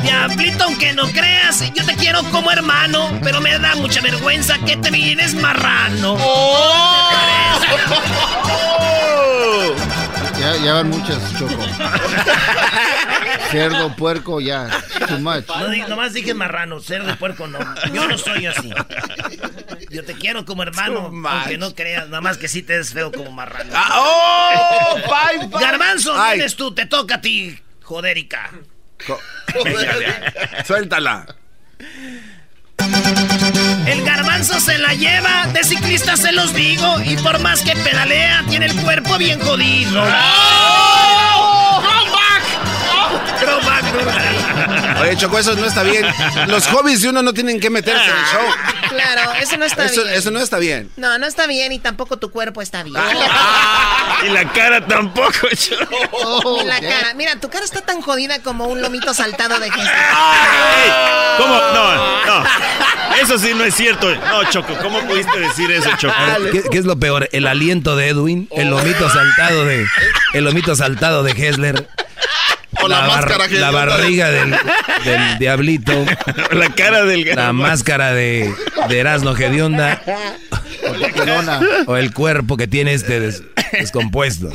[0.03, 4.77] Diablito, aunque no creas, yo te quiero como hermano, pero me da mucha vergüenza que
[4.77, 6.17] te vienes marrano.
[10.39, 11.55] Ya, ya van muchas, Choco.
[13.53, 14.69] Cerdo, puerco, ya.
[15.07, 15.47] Too much.
[15.47, 17.61] No, nomás dije marrano, cerdo puerco no.
[17.93, 18.69] Yo no soy así.
[19.91, 23.13] Yo te quiero como hermano, aunque no creas, nada más que sí te ves feo
[23.13, 23.71] como marrano.
[23.73, 24.97] Ah, ¡Oh!
[24.97, 25.61] Bye, bye.
[25.61, 27.57] Garbanzo, vienes tú, te toca a ti,
[27.93, 28.51] jodérica.
[30.65, 31.27] Suéltala.
[33.87, 38.45] El garbanzo se la lleva, de ciclista se los digo, y por más que pedalea,
[38.49, 40.03] tiene el cuerpo bien jodido.
[45.01, 46.07] Oye, Choco, eso no está bien.
[46.47, 48.43] Los hobbies de uno no tienen que meterse en el show.
[48.91, 50.15] Claro, eso no está Eso, bien.
[50.15, 50.91] eso no está bien.
[50.97, 52.97] No, no está bien y tampoco tu cuerpo está bien.
[54.25, 56.61] Y la cara tampoco, Choco.
[56.63, 57.15] Y la cara.
[57.15, 59.91] Mira, tu cara está tan jodida como un lomito saltado de Jesús.
[61.39, 61.55] ¿Cómo?
[61.55, 62.45] No, no.
[63.21, 64.15] Eso sí no es cierto.
[64.15, 66.15] No, Choco, ¿cómo pudiste decir eso, Choco?
[66.53, 67.29] ¿Qué, qué es lo peor?
[67.33, 69.87] El aliento de Edwin, el lomito saltado de,
[70.35, 71.89] el lomito saltado de Hessler.
[72.81, 74.57] O la máscara que- la barriga del,
[75.05, 75.93] del diablito.
[76.53, 78.53] La cara del La máscara de,
[78.89, 80.01] de Erasmo Gedionda.
[81.87, 83.43] O el cuerpo que tiene este des-
[83.73, 84.51] descompuesto.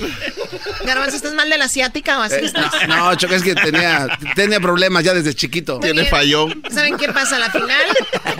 [0.85, 2.73] Garbanzo, ¿estás mal de la asiática o así estás?
[2.81, 5.79] Eh, No, Choco, es que tenía, tenía problemas ya desde chiquito.
[5.79, 6.11] Tiene bien.
[6.11, 6.63] fallón.
[6.73, 7.85] ¿Saben qué pasa en la final?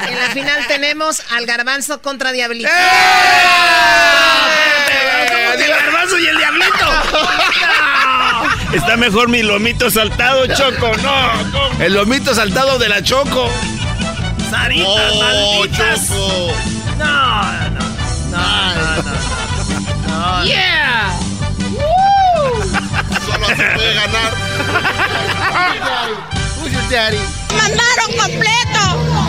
[0.10, 2.70] En la final tenemos al garbanzo contra Diablito.
[5.30, 6.68] ¿Cómo que el garbanzo y el diablito?
[8.74, 10.92] Está mejor mi lomito saltado, Choco.
[10.98, 11.82] No, ¿cómo?
[11.84, 13.50] El lomito saltado de la Choco.
[14.50, 16.08] Saritas, Oh, malditas.
[16.08, 16.54] Choco.
[16.98, 17.80] No, no,
[18.32, 20.40] no, no, no.
[20.42, 20.46] no.
[20.46, 21.18] ¡Yeah!
[23.26, 24.32] Solo así puede ganar.
[26.62, 27.18] Who's your daddy?
[27.56, 28.82] ¡Mandaron completo!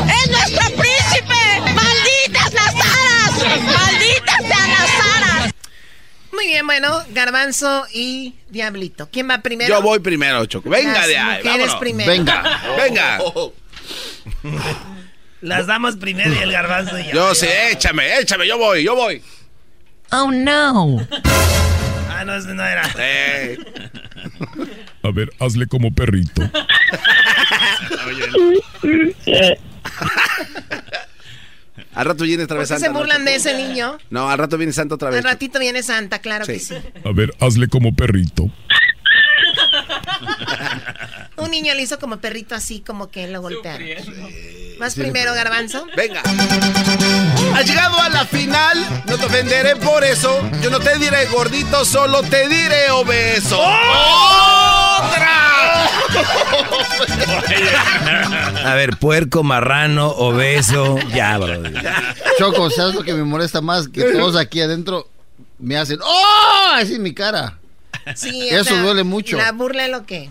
[0.09, 1.73] ¡Es nuestro príncipe!
[1.74, 3.32] ¡Malditas las aras!
[3.62, 4.98] ¡Malditas sean las aras!
[6.33, 9.09] Muy bien, bueno, garbanzo y Diablito.
[9.11, 9.69] ¿Quién va primero?
[9.75, 10.69] Yo voy primero, Choco.
[10.71, 11.43] Venga Las de ahí.
[11.45, 11.75] vámonos.
[11.77, 12.11] primero.
[12.11, 13.19] Venga, venga.
[15.41, 17.13] Las damas primero y el garbanzo ya.
[17.13, 19.23] Yo sé, échame, échame, yo voy, yo voy.
[20.11, 20.99] Oh no.
[22.11, 22.83] Ah, no, ese no era.
[22.99, 23.59] Eh,
[25.03, 26.43] A ver, hazle como perrito.
[31.99, 32.87] al rato viene otra ¿Por vez qué Santa.
[32.87, 33.99] se ¿no, burlan de ese niño?
[34.11, 35.19] No, al rato viene Santa otra vez.
[35.19, 36.66] Al ratito viene Santa, claro que Sí.
[36.66, 36.75] sí.
[37.05, 38.49] A ver, hazle como perrito.
[41.39, 43.86] Un niño le hizo como perrito así, como que lo golpearon.
[44.78, 45.86] Más primero, garbanzo.
[45.97, 46.23] Venga.
[47.55, 50.40] Has llegado a la final, no te ofenderé por eso.
[50.62, 53.59] Yo no te diré gordito, solo te diré obeso.
[53.59, 55.28] ¡Otra!
[58.65, 60.98] A ver, puerco, marrano, obeso.
[61.15, 61.62] Ya, bro.
[62.39, 63.89] Choco, ¿sabes lo que me molesta más?
[63.89, 65.09] Que todos aquí adentro
[65.59, 66.74] me hacen ¡Oh!
[66.74, 67.58] Así en mi cara.
[68.17, 69.37] Sí, Eso duele mucho.
[69.37, 70.31] La burla es lo que.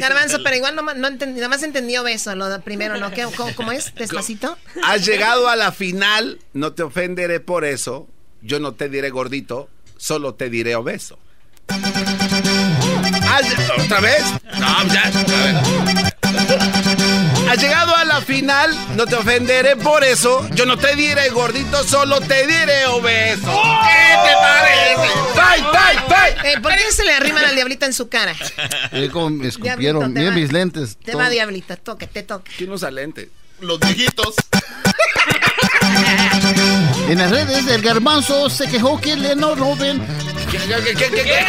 [0.00, 3.10] Garbanzo, pero igual no, no entendí, nada más entendió beso, lo primero, ¿no?
[3.12, 3.94] ¿Qué, cómo, cómo es?
[3.94, 4.56] ¿Despacito?
[4.84, 8.08] Has llegado a la final, no te ofenderé por eso.
[8.42, 11.18] Yo no te diré gordito, solo te diré obeso.
[11.68, 13.54] Has-
[13.84, 14.24] ¿Otra vez?
[14.58, 15.02] No, ya.
[15.06, 16.91] a ver.
[17.52, 20.48] Has llegado a la final, no te ofenderé por eso.
[20.54, 23.52] Yo no te diré gordito, solo te diré obeso.
[23.84, 25.12] ¿Qué te parece?
[25.34, 26.50] ¡Bye, bye, bye!
[26.50, 28.34] Eh, ¿Por qué se le arriman al diablito en su cara?
[28.92, 30.14] Eh, como me escupieron.
[30.14, 30.96] mis lentes.
[30.96, 31.20] Te todo.
[31.20, 32.50] va, diablito, toque, te toque.
[32.56, 33.28] ¿Quién usa lente?
[33.60, 34.34] Los viejitos.
[37.08, 40.00] En las redes, el garbanzo se quejó que le no roben.
[40.50, 40.58] ¿Qué,
[40.94, 41.44] qué, qué,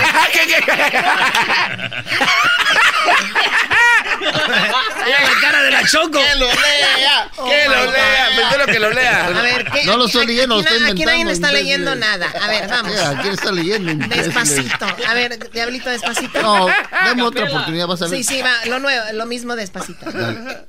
[4.24, 6.20] la cara de la Choco.
[6.20, 9.26] Que lo lea, Oh que lo lea, prefiero que lo lea.
[9.28, 9.86] A ver, ¿qué?
[9.86, 12.32] No lo estoy leyendo, aquí, estoy aquí nadie está leyendo nada.
[12.42, 12.94] A ver, vamos.
[13.22, 14.08] ¿Quién está leyendo?
[14.08, 14.86] Despacito.
[15.08, 16.42] A ver, diablito, despacito.
[16.42, 18.18] No, dame otra oportunidad, vas a ver.
[18.18, 20.12] Sí, sí, va, lo nuevo, lo mismo despacito.
[20.12, 20.66] Dale.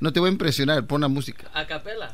[0.00, 1.44] No te voy a impresionar, pon la música.
[1.54, 2.10] A capela.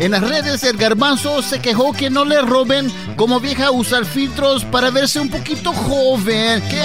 [0.00, 4.64] En las redes, el garbanzo se quejó que no le roben como vieja usar filtros
[4.64, 6.62] para verse un poquito joven.
[6.68, 6.82] ¿Qué te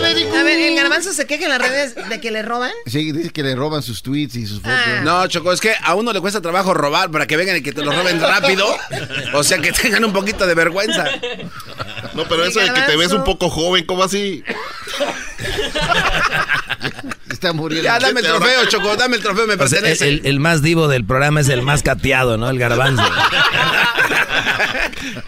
[0.00, 0.36] parece?
[0.36, 2.70] A ver, el garbanzo se queja en las redes de que le roban.
[2.86, 4.78] Sí, dice que le roban sus tweets y sus fotos.
[4.86, 5.00] Ah.
[5.02, 7.72] No, Choco, es que a uno le cuesta trabajo robar para que vengan y que
[7.72, 8.66] te lo roben rápido.
[9.34, 11.06] O sea, que tengan un poquito de vergüenza.
[12.14, 14.44] No, pero eso de que te ves un poco joven, ¿cómo así?
[17.38, 17.84] Está muriendo.
[17.84, 20.08] Ya, dame el trofeo, Choco, dame el trofeo, me O sea, pertenece.
[20.08, 22.50] el, el más divo del programa es el más cateado, ¿no?
[22.50, 23.00] El garbanzo.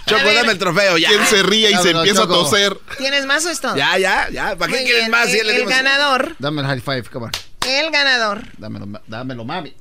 [0.07, 1.09] Choco, dame el trofeo, ya.
[1.09, 2.35] ¿Quién se ríe y se Dámelo, empieza Choco.
[2.35, 2.77] a toser?
[2.99, 3.77] ¿Tienes más o es todo?
[3.77, 4.57] Ya, ya, ya.
[4.57, 5.27] ¿Para qué Muy quieren bien, más?
[5.27, 7.33] Si ya El, el ganador, Dame el high five, come on.
[7.69, 9.73] el ganador, Dámelo, dámelo, mami.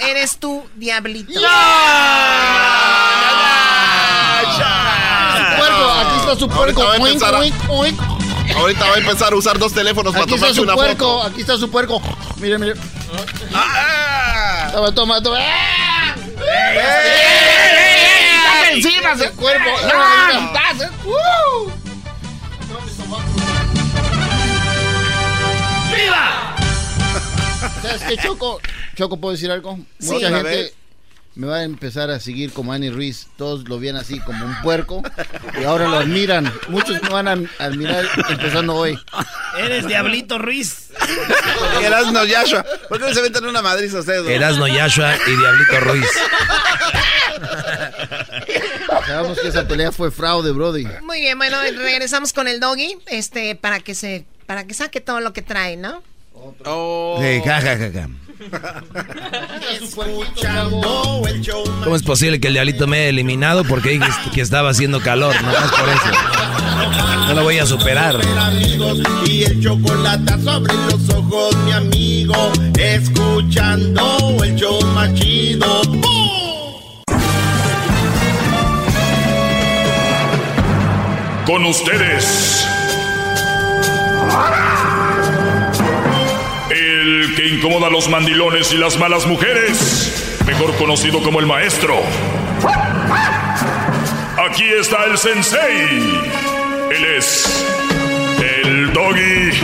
[0.00, 1.40] eres tú, diablito.
[5.56, 6.82] Puerco, aquí está su puerco.
[6.82, 8.00] Ahorita va a Oink, empezar a- oink, oink.
[8.58, 11.04] Ahorita va a empezar a usar dos teléfonos para Aquí está tomarse su una puerco,
[11.04, 11.22] foto.
[11.28, 12.02] aquí está su puerco.
[12.38, 12.74] Mire, mire.
[14.72, 15.38] Toma, toma, toma.
[15.40, 16.14] ¡Ah!
[18.34, 19.70] ¡Quítate encima ese cuerpo!
[19.94, 20.72] ¡Ah!
[21.04, 21.70] ¡Uh!
[25.94, 26.56] ¡Viva!
[27.82, 28.60] ¿Sabes qué, Choco?
[28.96, 29.78] Choco, ¿puedo decir algo?
[29.98, 30.12] Sí.
[30.12, 30.74] Mucha gente.
[31.34, 33.28] Me va a empezar a seguir como Annie Ruiz.
[33.36, 35.02] Todos lo ven así como un puerco
[35.60, 36.52] y ahora lo admiran.
[36.68, 38.98] Muchos me van a admirar empezando hoy.
[39.58, 40.90] Eres Diablito Ruiz.
[41.82, 42.64] Erasno Yashua.
[42.88, 44.24] ¿Por qué no se meten una madriza ustedes?
[44.24, 44.30] dos?
[44.30, 46.08] Erasno Yashua y Diablito Ruiz.
[49.06, 50.86] Sabemos que esa pelea fue fraude, Brody.
[51.02, 55.20] Muy bien, bueno, regresamos con el doggy, este, para que se, para que saque todo
[55.20, 56.02] lo que trae, ¿no?
[56.64, 57.18] Oh.
[57.22, 58.08] Sí, ja, ja, ja,
[58.50, 58.82] ja.
[59.80, 63.64] Escuchando el show ¿Cómo es posible que el diablito me haya eliminado?
[63.64, 67.28] Porque dije que estaba haciendo calor, no más por eso.
[67.28, 68.18] No lo voy a superar.
[69.26, 72.52] y el chocolate sobre los ojos, mi amigo.
[72.78, 75.82] Escuchando el show más chido.
[81.46, 82.66] Con ustedes.
[87.38, 90.40] Que incomoda a los mandilones y las malas mujeres.
[90.44, 91.94] Mejor conocido como el maestro.
[94.44, 96.18] Aquí está el sensei.
[96.90, 97.64] Él es.
[98.42, 99.52] El doggy.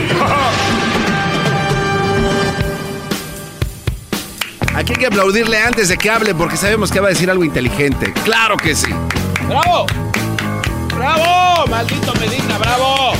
[4.73, 7.43] Aquí hay que aplaudirle antes de que hable porque sabemos que va a decir algo
[7.43, 8.13] inteligente.
[8.23, 8.93] Claro que sí.
[9.49, 9.85] ¡Bravo!
[10.95, 11.67] ¡Bravo!
[11.67, 13.17] ¡Maldito Medina, bravo!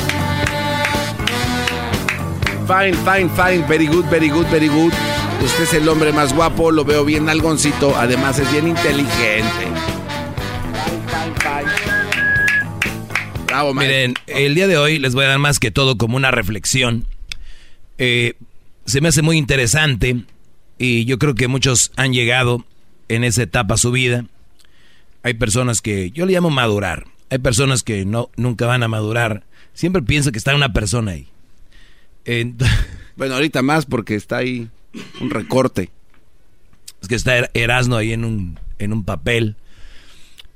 [2.68, 3.68] Fine, fine, fine.
[3.68, 4.92] Very good, very good, very good.
[5.44, 7.96] Usted es el hombre más guapo, lo veo bien algoncito.
[7.96, 9.68] Además es bien inteligente.
[13.46, 13.74] Bravo.
[13.76, 17.06] Miren, el día de hoy les voy a dar más que todo como una reflexión.
[18.00, 18.34] Eh,
[18.86, 20.24] se me hace muy interesante
[20.80, 22.66] y yo creo que muchos han llegado
[23.10, 24.26] en esa etapa a su vida.
[25.22, 27.06] Hay personas que yo le llamo madurar.
[27.30, 29.44] Hay personas que no nunca van a madurar.
[29.74, 31.28] Siempre pienso que está una persona ahí.
[32.26, 32.64] Ent-
[33.16, 34.68] Bueno, ahorita más porque está ahí
[35.22, 35.90] un recorte.
[37.02, 39.56] es que está Er- Erasno ahí en un, en un papel.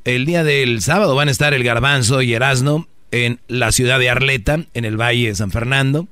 [0.04, 4.10] El día del sábado van a estar el Garbanzo y Erasno en la ciudad de
[4.10, 6.08] Arleta, en el Valle de San Fernando.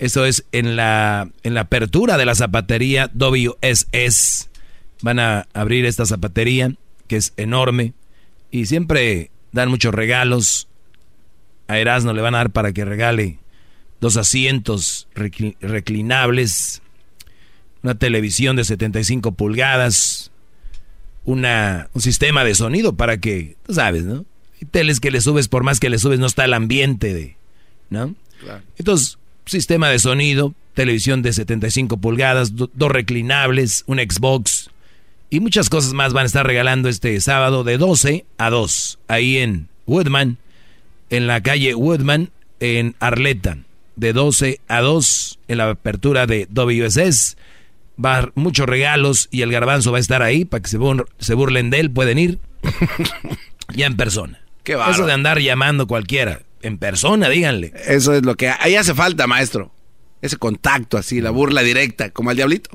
[0.00, 4.48] Eso es en la, en la apertura de la zapatería WSS.
[5.02, 6.72] Van a abrir esta zapatería,
[7.06, 7.92] que es enorme.
[8.50, 10.66] Y siempre dan muchos regalos.
[11.68, 13.38] A Erasno le van a dar para que regale
[14.00, 16.82] dos asientos recli- reclinables,
[17.82, 20.30] una televisión de 75 pulgadas,
[21.24, 24.24] una, un sistema de sonido para que, tú sabes, ¿no?
[24.60, 27.36] Hay teles que le subes, por más que le subes, no está el ambiente de,
[27.90, 28.14] ¿no?
[28.78, 34.70] Entonces, sistema de sonido, televisión de 75 pulgadas, do- dos reclinables, un Xbox
[35.30, 39.38] y muchas cosas más van a estar regalando este sábado de 12 a 2, ahí
[39.38, 40.38] en Woodman,
[41.10, 43.58] en la calle Woodman, en Arleta,
[43.96, 47.36] de 12 a 2, en la apertura de WSS.
[48.02, 51.08] Va a muchos regalos y el garbanzo va a estar ahí para que se, bur-
[51.18, 52.38] se burlen de él, pueden ir
[53.74, 54.40] ya en persona.
[54.64, 54.76] Qué.
[54.90, 57.72] Eso de andar llamando cualquiera, en persona, díganle.
[57.86, 59.72] Eso es lo que ahí hace falta, maestro.
[60.22, 62.70] Ese contacto así, la burla directa, como al diablito.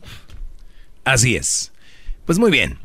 [1.04, 1.72] Así es.
[2.26, 2.80] Pues muy bien.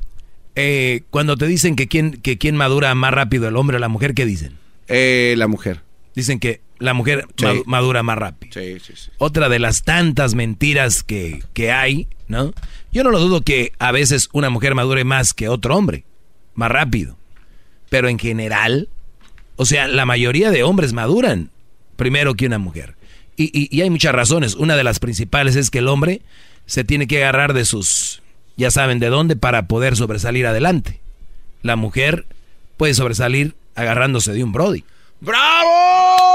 [0.57, 3.89] Eh, cuando te dicen que quién, que quién madura más rápido, el hombre o la
[3.89, 4.59] mujer, ¿qué dicen?
[4.89, 5.83] Eh, la mujer.
[6.15, 7.47] Dicen que la mujer Sí.
[7.67, 8.53] madura más rápido.
[8.53, 9.11] Sí, sí, sí.
[9.19, 12.53] Otra de las tantas mentiras que, que hay, ¿no?
[12.93, 16.05] Yo no lo dudo que a veces una mujer madure más que otro hombre,
[16.55, 17.17] más rápido.
[17.89, 18.89] Pero en general,
[19.57, 21.51] o sea, la mayoría de hombres maduran
[21.97, 22.95] primero que una mujer.
[23.37, 24.55] Y, y- y hay muchas razones.
[24.55, 26.23] Una de las principales es que el hombre
[26.67, 28.23] se tiene que agarrar de sus,
[28.57, 31.01] ya saben de dónde, para poder sobresalir adelante.
[31.63, 32.25] La mujer
[32.77, 34.85] puede sobresalir agarrándose de un Brody.
[35.21, 36.26] ¡Bravo!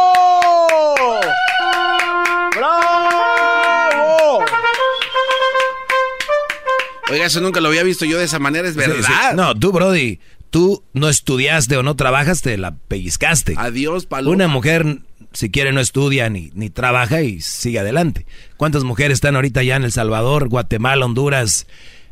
[7.12, 8.96] Oiga, eso nunca lo había visto yo de esa manera, es verdad.
[9.06, 9.36] sí.
[9.36, 10.20] No, tú, Brody,
[10.50, 13.56] tú no estudiaste o no trabajas, te la pellizcaste.
[13.58, 14.34] Adiós, paloma.
[14.36, 15.00] Una mujer,
[15.34, 18.26] si quiere, no estudia ni, ni trabaja y sigue adelante.
[18.56, 21.68] ¿Cuántas mujeres están ahorita ya en El Salvador, Guatemala, Honduras,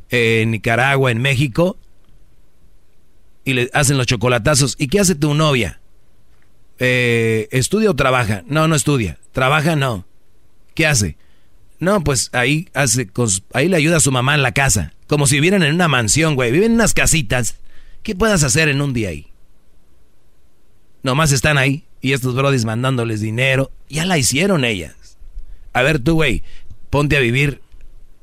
[0.10, 1.78] eh, Nicaragua, en México?
[3.46, 4.76] Y le hacen los chocolatazos.
[4.78, 5.80] ¿Y qué hace tu novia?
[6.78, 8.44] Eh, ¿Estudia o trabaja?
[8.48, 9.18] No, no estudia.
[9.32, 9.76] ¿Trabaja?
[9.76, 10.06] No.
[10.76, 11.18] ¿Qué hace?
[11.80, 13.10] No, pues ahí hace,
[13.54, 14.94] ahí le ayuda a su mamá en la casa.
[15.08, 16.52] Como si vivieran en una mansión, güey.
[16.52, 17.56] Viven en unas casitas.
[18.04, 19.28] ¿Qué puedas hacer en un día ahí?
[21.04, 23.72] Nomás están ahí y estos brodis mandándoles dinero.
[23.90, 25.18] Ya la hicieron ellas.
[25.74, 26.44] A ver tú, güey,
[26.90, 27.62] ponte a vivir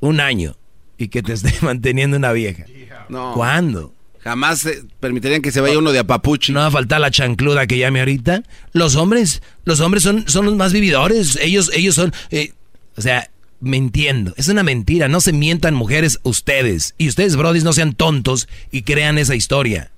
[0.01, 0.57] un año
[0.99, 2.65] y que te esté manteniendo una vieja.
[3.09, 3.33] No.
[3.35, 3.95] ¿Cuándo?
[4.21, 4.69] Jamás
[4.99, 6.53] permitirían que se vaya uno de apapuchi.
[6.53, 8.43] No va a faltar la chancluda que llame ahorita.
[8.73, 11.37] Los hombres, los hombres son, son los más vividores.
[11.41, 12.53] Ellos, ellos son, eh,
[12.97, 13.31] o sea,
[13.61, 14.35] mintiendo.
[14.37, 15.09] Es una mentira.
[15.09, 16.95] No se mientan mujeres ustedes.
[16.99, 19.91] Y ustedes, brodis, no sean tontos y crean esa historia.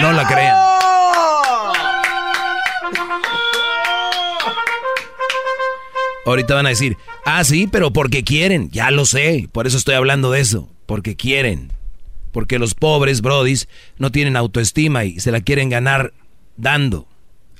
[0.00, 0.56] No la crean.
[6.26, 6.96] Ahorita van a decir,
[7.26, 8.70] ah, sí, pero porque quieren.
[8.70, 9.48] Ya lo sé.
[9.52, 10.70] Por eso estoy hablando de eso.
[10.86, 11.70] Porque quieren.
[12.32, 13.68] Porque los pobres brodis
[13.98, 16.12] no tienen autoestima y se la quieren ganar
[16.56, 17.06] dando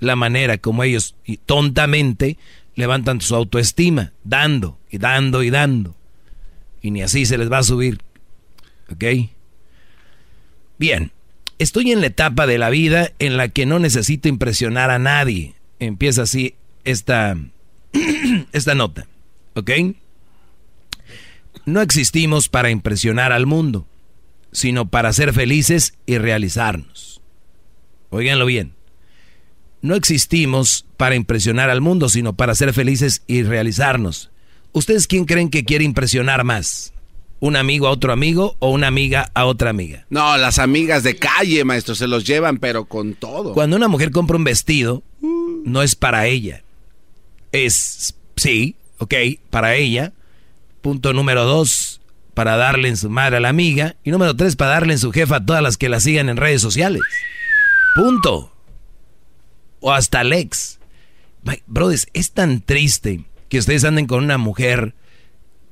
[0.00, 2.38] la manera como ellos y tontamente
[2.74, 5.94] levantan su autoestima, dando y dando y dando.
[6.82, 8.00] Y ni así se les va a subir.
[8.90, 9.04] ¿Ok?
[10.78, 11.12] Bien,
[11.58, 15.54] estoy en la etapa de la vida en la que no necesito impresionar a nadie.
[15.78, 17.36] Empieza así esta,
[18.52, 19.06] esta nota.
[19.54, 19.70] ¿Ok?
[21.64, 23.86] No existimos para impresionar al mundo,
[24.52, 27.22] sino para ser felices y realizarnos.
[28.10, 28.74] Óiganlo bien.
[29.84, 34.30] No existimos para impresionar al mundo, sino para ser felices y realizarnos.
[34.72, 36.94] ¿Ustedes quién creen que quiere impresionar más?
[37.38, 40.06] ¿Un amigo a otro amigo o una amiga a otra amiga?
[40.08, 43.52] No, las amigas de calle, maestro, se los llevan, pero con todo.
[43.52, 45.02] Cuando una mujer compra un vestido,
[45.66, 46.62] no es para ella.
[47.52, 49.14] Es, sí, ok,
[49.50, 50.14] para ella.
[50.80, 52.00] Punto número dos,
[52.32, 53.96] para darle en su madre a la amiga.
[54.02, 56.38] Y número tres, para darle en su jefa a todas las que la sigan en
[56.38, 57.02] redes sociales.
[57.94, 58.53] Punto.
[59.86, 60.80] O hasta al ex.
[61.66, 64.94] Brothers, es tan triste que ustedes anden con una mujer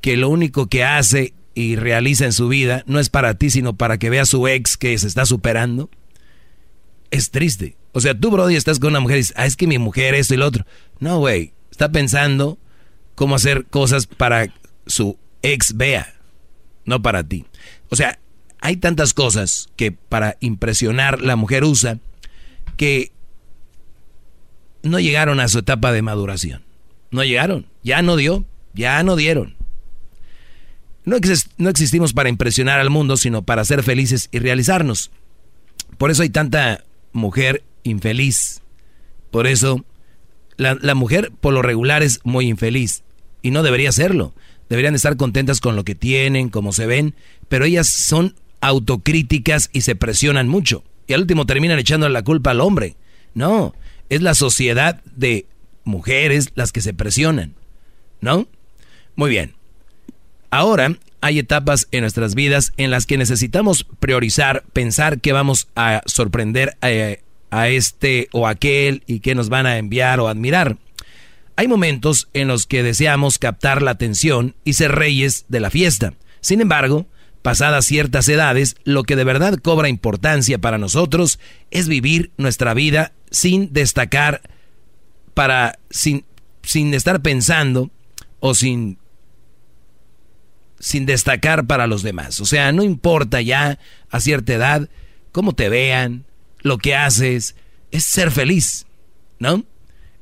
[0.02, 3.72] que lo único que hace y realiza en su vida no es para ti, sino
[3.72, 5.88] para que vea a su ex que se está superando.
[7.10, 7.78] Es triste.
[7.92, 10.14] O sea, tú, Brody, estás con una mujer y dices, ah, es que mi mujer,
[10.14, 10.66] esto y lo otro.
[11.00, 11.54] No, güey.
[11.70, 12.58] Está pensando
[13.14, 14.52] cómo hacer cosas para
[14.86, 16.12] su ex vea,
[16.84, 17.46] no para ti.
[17.88, 18.18] O sea,
[18.60, 21.98] hay tantas cosas que para impresionar la mujer usa
[22.76, 23.11] que
[24.82, 26.62] no llegaron a su etapa de maduración.
[27.10, 27.66] No llegaron.
[27.82, 28.44] Ya no dio.
[28.74, 29.54] Ya no dieron.
[31.04, 35.10] No, exis- no existimos para impresionar al mundo, sino para ser felices y realizarnos.
[35.98, 38.62] Por eso hay tanta mujer infeliz.
[39.30, 39.84] Por eso
[40.56, 43.02] la, la mujer por lo regular es muy infeliz.
[43.42, 44.32] Y no debería serlo.
[44.68, 47.14] Deberían estar contentas con lo que tienen, como se ven.
[47.48, 50.84] Pero ellas son autocríticas y se presionan mucho.
[51.08, 52.94] Y al último terminan echando la culpa al hombre.
[53.34, 53.74] No,
[54.12, 55.46] es la sociedad de
[55.84, 57.54] mujeres las que se presionan.
[58.20, 58.46] ¿No?
[59.16, 59.54] Muy bien.
[60.50, 66.02] Ahora, hay etapas en nuestras vidas en las que necesitamos priorizar, pensar que vamos a
[66.04, 66.88] sorprender a,
[67.50, 70.76] a este o aquel y que nos van a enviar o admirar.
[71.56, 76.12] Hay momentos en los que deseamos captar la atención y ser reyes de la fiesta.
[76.42, 77.06] Sin embargo,
[77.42, 81.38] pasadas ciertas edades, lo que de verdad cobra importancia para nosotros
[81.70, 84.40] es vivir nuestra vida sin destacar
[85.34, 86.24] para sin,
[86.62, 87.90] sin estar pensando
[88.40, 88.98] o sin
[90.78, 92.40] sin destacar para los demás.
[92.40, 93.78] O sea, no importa ya
[94.10, 94.88] a cierta edad
[95.30, 96.24] cómo te vean,
[96.60, 97.54] lo que haces,
[97.90, 98.86] es ser feliz,
[99.38, 99.64] ¿no?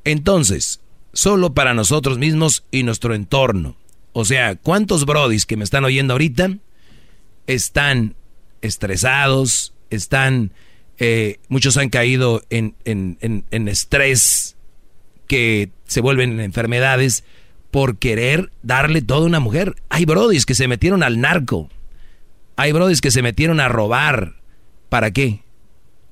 [0.04, 0.80] Entonces,
[1.12, 3.76] solo para nosotros mismos y nuestro entorno.
[4.12, 6.58] O sea, ¿cuántos brodis que me están oyendo ahorita
[7.54, 8.14] están
[8.62, 10.52] estresados, están,
[10.98, 13.18] eh, muchos han caído en, en,
[13.50, 14.56] en, estrés
[15.26, 17.24] que se vuelven enfermedades
[17.70, 19.74] por querer darle todo a una mujer.
[19.88, 21.68] Hay brodis que se metieron al narco.
[22.56, 24.34] Hay brodis que se metieron a robar.
[24.88, 25.42] ¿Para qué?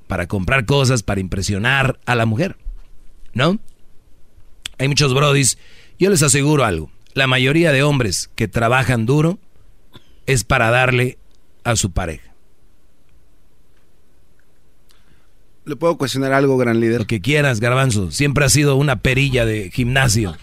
[0.06, 2.56] Para comprar cosas, para impresionar a la mujer.
[3.32, 3.58] ¿No?
[4.78, 5.58] Hay muchos brodis.
[5.98, 6.90] Yo les aseguro algo.
[7.14, 9.38] La mayoría de hombres que trabajan duro
[10.26, 11.18] es para darle
[11.70, 12.34] a su pareja.
[15.64, 17.00] ¿Le puedo cuestionar algo, gran líder?
[17.00, 18.10] Lo que quieras, garbanzo.
[18.10, 20.34] Siempre ha sido una perilla de gimnasio.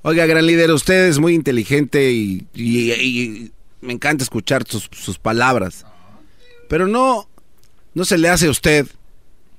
[0.00, 3.52] Oiga, gran líder, usted es muy inteligente y,
[3.82, 5.84] me encanta escuchar sus, sus, palabras.
[6.70, 7.28] Pero no,
[7.92, 8.86] no se le hace a usted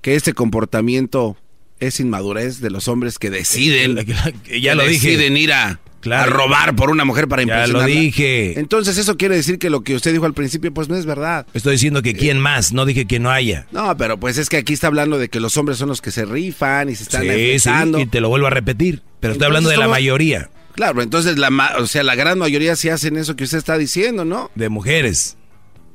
[0.02, 1.38] que este comportamiento
[1.80, 3.98] es inmadurez de los hombres que deciden,
[4.62, 8.60] ya lo deciden ir a, robar por una mujer para Ya lo dije.
[8.60, 11.46] Entonces eso quiere decir que lo que usted dijo al principio pues no es verdad.
[11.54, 13.68] Estoy diciendo que quién más, no dije que no haya.
[13.72, 16.12] No, pero pues es que aquí está hablando de que los hombres son los que
[16.12, 19.48] se rifan y se están sí, sí, y te lo vuelvo a repetir, pero estoy
[19.48, 20.50] hablando de la mayoría.
[20.74, 24.24] Claro, entonces la o sea, la gran mayoría sí hacen eso que usted está diciendo,
[24.24, 24.50] ¿no?
[24.56, 25.36] De mujeres.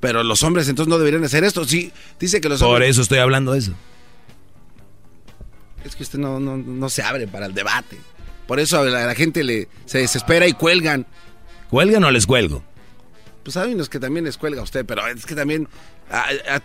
[0.00, 1.64] Pero los hombres entonces no deberían hacer esto.
[1.64, 1.90] Sí,
[2.20, 3.72] dice que los Por eso estoy hablando de eso.
[5.82, 7.98] Es que usted no, no, se abre para el debate.
[8.46, 11.06] Por eso a la, gente le, se desespera y cuelgan.
[11.70, 12.62] ¿Cuelgan o les cuelgo?
[13.42, 15.68] Pues hay unos que también les cuelga a usted, pero es que también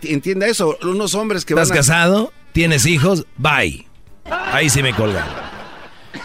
[0.02, 0.78] entienda eso.
[0.82, 2.32] Unos hombres que ¿Estás casado?
[2.52, 3.26] ¿Tienes hijos?
[3.36, 3.86] Bye.
[4.24, 5.26] Ahí sí me colgan.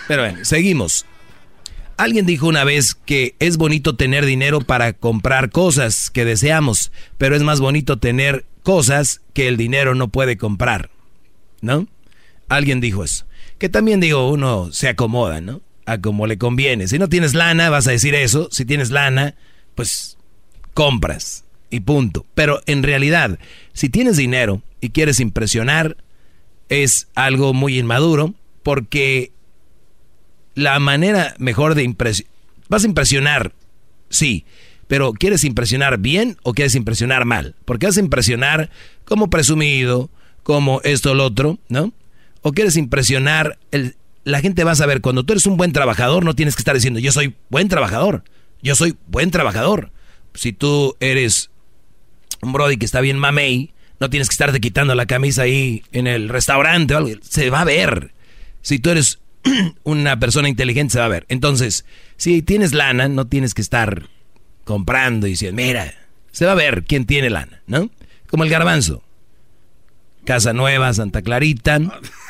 [0.08, 1.06] Pero bueno, seguimos.
[1.98, 7.36] Alguien dijo una vez que es bonito tener dinero para comprar cosas que deseamos, pero
[7.36, 10.90] es más bonito tener cosas que el dinero no puede comprar.
[11.62, 11.88] ¿No?
[12.50, 13.26] Alguien dijo eso.
[13.58, 15.62] Que también digo, uno se acomoda, ¿no?
[15.86, 16.88] A como le conviene.
[16.88, 18.50] Si no tienes lana, vas a decir eso.
[18.52, 19.36] Si tienes lana,
[19.76, 20.18] pues
[20.74, 22.26] compras y punto.
[22.34, 23.40] Pero en realidad,
[23.74, 25.98] si tienes dinero y quieres impresionar,
[26.70, 28.34] es algo muy inmaduro
[28.64, 29.32] porque
[30.56, 32.34] la manera mejor de impresionar...
[32.68, 33.54] Vas a impresionar,
[34.10, 34.44] sí,
[34.88, 37.56] pero ¿quieres impresionar bien o quieres impresionar mal?
[37.64, 38.72] Porque vas a impresionar
[39.04, 40.10] como presumido,
[40.42, 41.94] como esto o lo otro, ¿no?
[42.48, 46.24] O quieres impresionar, el, la gente va a saber, cuando tú eres un buen trabajador,
[46.24, 48.24] no tienes que estar diciendo, yo soy buen trabajador,
[48.62, 49.92] yo soy buen trabajador.
[50.36, 51.50] Si tú eres
[52.44, 56.06] un brody que está bien mamey, no tienes que estarte quitando la camisa ahí en
[56.06, 58.14] el restaurante o algo, se va a ver.
[58.62, 59.18] Si tú eres
[59.84, 61.26] una persona inteligente, se va a ver.
[61.30, 61.84] Entonces,
[62.16, 64.08] si tienes lana, no tienes que estar
[64.66, 65.96] comprando y diciendo, mira,
[66.32, 67.90] se va a ver quién tiene lana, ¿no?
[68.28, 69.02] Como el garbanzo.
[70.26, 71.80] Casa Nueva, Santa Clarita.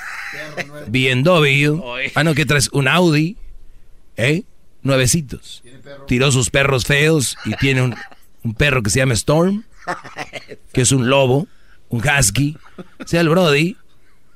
[0.88, 1.82] BMW.
[2.16, 3.38] Ah, no, que traes un Audi.
[4.18, 4.44] ¿Eh?
[4.82, 5.64] Nuevecitos.
[6.07, 7.95] Tiró sus perros feos y tiene un,
[8.44, 9.64] un perro que se llama Storm,
[10.72, 11.48] que es un lobo,
[11.90, 12.57] un husky.
[13.03, 13.76] O sea, el Brody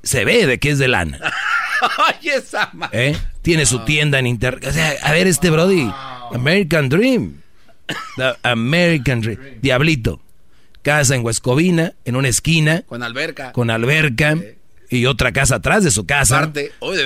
[0.03, 1.19] se ve de que es de lana.
[2.91, 3.15] ¿Eh?
[3.41, 4.65] Tiene su tienda en internet.
[4.67, 5.89] O sea, a ver este Brody.
[6.33, 7.41] American Dream.
[8.17, 9.39] The American Dream.
[9.61, 10.21] Diablito.
[10.81, 12.83] Casa en Huescovina, en una esquina.
[12.87, 13.51] Con alberca.
[13.51, 14.37] Con alberca
[14.89, 16.51] y otra casa atrás de su casa.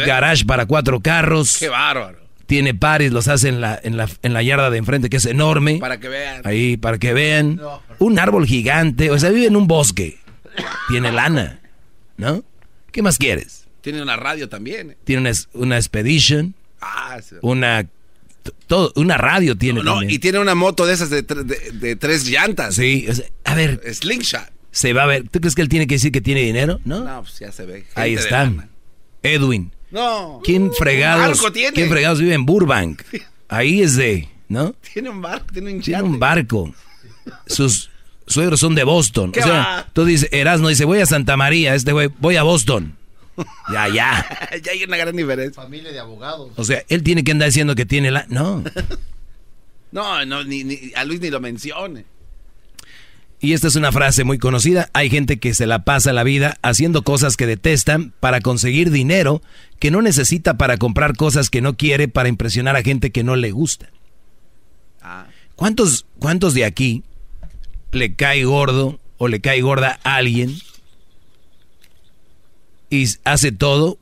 [0.05, 1.57] garage para cuatro carros.
[1.57, 2.19] Qué bárbaro.
[2.45, 5.25] Tiene pares, los hace en la, en la, en la yarda de enfrente, que es
[5.25, 5.77] enorme.
[5.79, 6.41] Para que vean.
[6.45, 7.59] Ahí, para que vean.
[7.99, 9.11] Un árbol gigante.
[9.11, 10.19] O sea, vive en un bosque.
[10.89, 11.61] Tiene lana.
[12.17, 12.43] ¿No?
[12.91, 13.65] ¿Qué más quieres?
[13.81, 14.95] Tiene una radio también.
[15.03, 16.53] Tiene una, una Expedition.
[16.81, 17.85] Ah, Una
[18.67, 19.81] todo, una radio tiene.
[19.83, 22.75] No, y tiene una moto de esas de, de, tres llantas.
[22.75, 23.07] Sí,
[23.45, 23.81] a ver.
[23.93, 25.29] Slingshot se va a ver.
[25.29, 26.81] ¿Tú crees que él tiene que decir que tiene dinero?
[26.83, 27.85] No, no pues ya se ve.
[27.95, 28.51] Ahí está.
[29.21, 29.71] Edwin.
[29.91, 30.41] No.
[30.43, 31.41] ¿Quién fregados?
[31.73, 33.03] ¿Quién fregados vive en Burbank?
[33.47, 34.73] Ahí es de, ¿no?
[34.91, 36.73] Tiene un barco, tiene un Tiene un barco.
[37.45, 37.91] Sus
[38.25, 39.31] suegros son de Boston.
[39.39, 42.97] o sea, tú dices, Erasmo dice, voy a Santa María, este güey, voy a Boston.
[43.71, 44.49] Ya, ya.
[44.63, 45.61] ya hay una gran diferencia.
[45.61, 46.51] Familia de abogados.
[46.55, 48.25] O sea, él tiene que andar diciendo que tiene la...
[48.29, 48.63] No.
[49.91, 52.05] No, no, ni, ni- a Luis ni lo mencione.
[53.43, 54.89] Y esta es una frase muy conocida.
[54.93, 59.41] Hay gente que se la pasa la vida haciendo cosas que detestan para conseguir dinero
[59.79, 63.35] que no necesita para comprar cosas que no quiere para impresionar a gente que no
[63.35, 63.89] le gusta.
[65.57, 67.03] ¿Cuántos, cuántos de aquí
[67.91, 70.55] le cae gordo o le cae gorda a alguien
[72.89, 73.97] y hace todo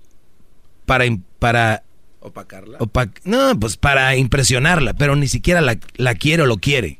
[0.85, 1.05] para,
[1.39, 1.81] para
[2.19, 2.77] Opacarla.
[2.77, 6.99] opa- no, pues para impresionarla, pero ni siquiera la, la quiere o lo quiere.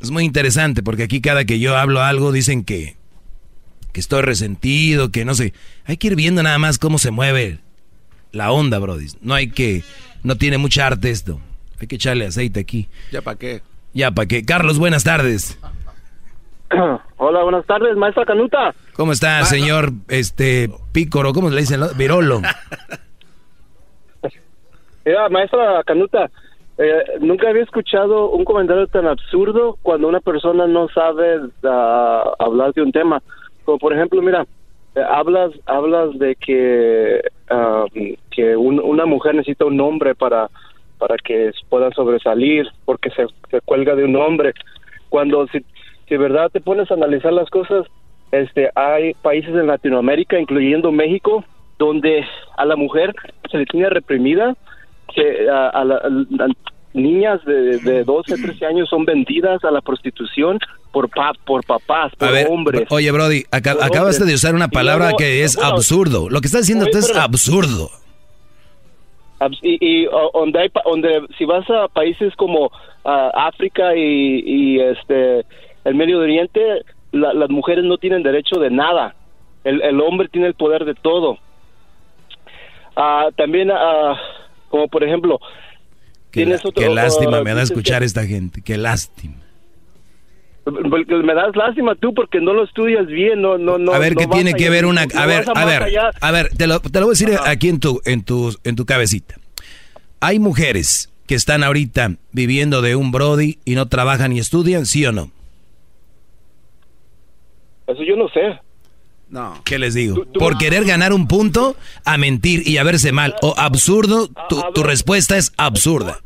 [0.00, 2.96] Es muy interesante porque aquí cada que yo hablo algo dicen que,
[3.92, 5.54] que estoy resentido, que no sé.
[5.84, 7.60] Hay que ir viendo nada más cómo se mueve
[8.32, 9.08] la onda, Brody.
[9.20, 9.84] No hay que,
[10.22, 11.40] no tiene mucha arte esto.
[11.80, 12.88] Hay que echarle aceite aquí.
[13.12, 13.62] ¿Ya para qué?
[13.94, 14.44] Ya, ¿para qué?
[14.44, 15.58] Carlos, buenas tardes.
[17.18, 18.74] Hola, buenas tardes, maestra Canuta.
[18.94, 21.32] ¿Cómo está, señor este Pícoro?
[21.32, 21.80] ¿Cómo le dicen?
[21.96, 22.40] Virolo.
[25.04, 26.28] Mira, maestra Canuta,
[26.78, 32.72] eh, nunca había escuchado un comentario tan absurdo cuando una persona no sabe ah, hablar
[32.74, 33.22] de un tema.
[33.64, 34.44] Como por ejemplo, mira,
[34.96, 37.20] eh, hablas hablas de que
[38.30, 40.50] que un- una mujer necesita un hombre para
[40.98, 44.52] para que pueda sobresalir porque se, se cuelga de un hombre.
[45.08, 45.64] Cuando si,
[46.08, 47.86] si verdad te pones a analizar las cosas,
[48.32, 51.44] este hay países en Latinoamérica, incluyendo México,
[51.78, 52.24] donde
[52.56, 53.14] a la mujer
[53.50, 54.54] se le tiene reprimida,
[55.14, 56.48] que a, a la- a
[56.94, 60.58] niñas de, de 12, 13 años son vendidas a la prostitución
[60.92, 62.84] por pa- por papás, por A ver, hombres.
[62.90, 64.26] oye, Brody, aca- Por acabaste hombres.
[64.28, 66.28] de usar una palabra luego, que es bueno, absurdo.
[66.30, 67.90] Lo que estás diciendo tú es absurdo.
[69.40, 72.70] Abs- Y, y, donde hay donde si vas a países como
[73.04, 75.44] ah, África y, y, este
[75.86, 76.60] el Medio Oriente,
[77.12, 79.14] la- las mujeres no tienen derecho de nada.
[79.64, 81.38] El, el hombre tiene el poder de todo.
[82.96, 84.14] Ah, también, ah,
[84.68, 85.38] como por ejemplo,
[86.30, 88.62] Qué, tienes la- otro- qué lástima me da escuchar que- esta gente.
[88.62, 89.34] Qué lástima.
[90.66, 93.92] me das lástima tú porque no lo estudias bien, no, no, no.
[93.92, 95.06] a ver, no ¿qué tiene que ver una...
[95.06, 96.10] no A ver, a ver, allá.
[96.20, 98.74] a ver, te lo, te lo voy a decir aquí en tu, en, tu, en
[98.74, 99.36] tu cabecita.
[100.20, 105.04] Hay mujeres que están ahorita viviendo de un Brody y no trabajan ni estudian, ¿sí
[105.06, 105.30] o no?
[107.86, 108.60] Eso yo no sé.
[109.28, 109.60] No.
[109.64, 110.24] ¿Qué les digo?
[110.32, 114.82] Por querer ganar un punto, a mentir y a verse mal o absurdo, tu, tu
[114.82, 116.20] respuesta es absurda.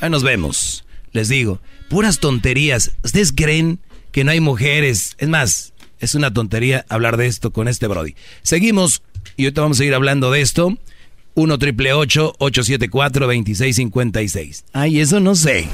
[0.00, 0.84] Ahí nos vemos.
[1.12, 2.96] Les digo, puras tonterías.
[3.04, 3.80] ¿Ustedes creen
[4.12, 5.14] que no hay mujeres?
[5.18, 8.14] Es más, es una tontería hablar de esto con este Brody.
[8.42, 9.02] Seguimos
[9.36, 10.76] y ahorita vamos a seguir hablando de esto.
[11.34, 14.64] 1 triple 874 2656.
[14.72, 15.68] Ay, eso no sé.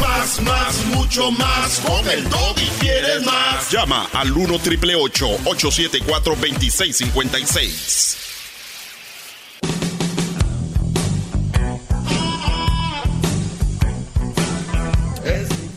[0.00, 1.80] Más, más, mucho más.
[1.80, 3.70] Con el y quieres más.
[3.70, 8.18] Llama al 1 triple 874 2656.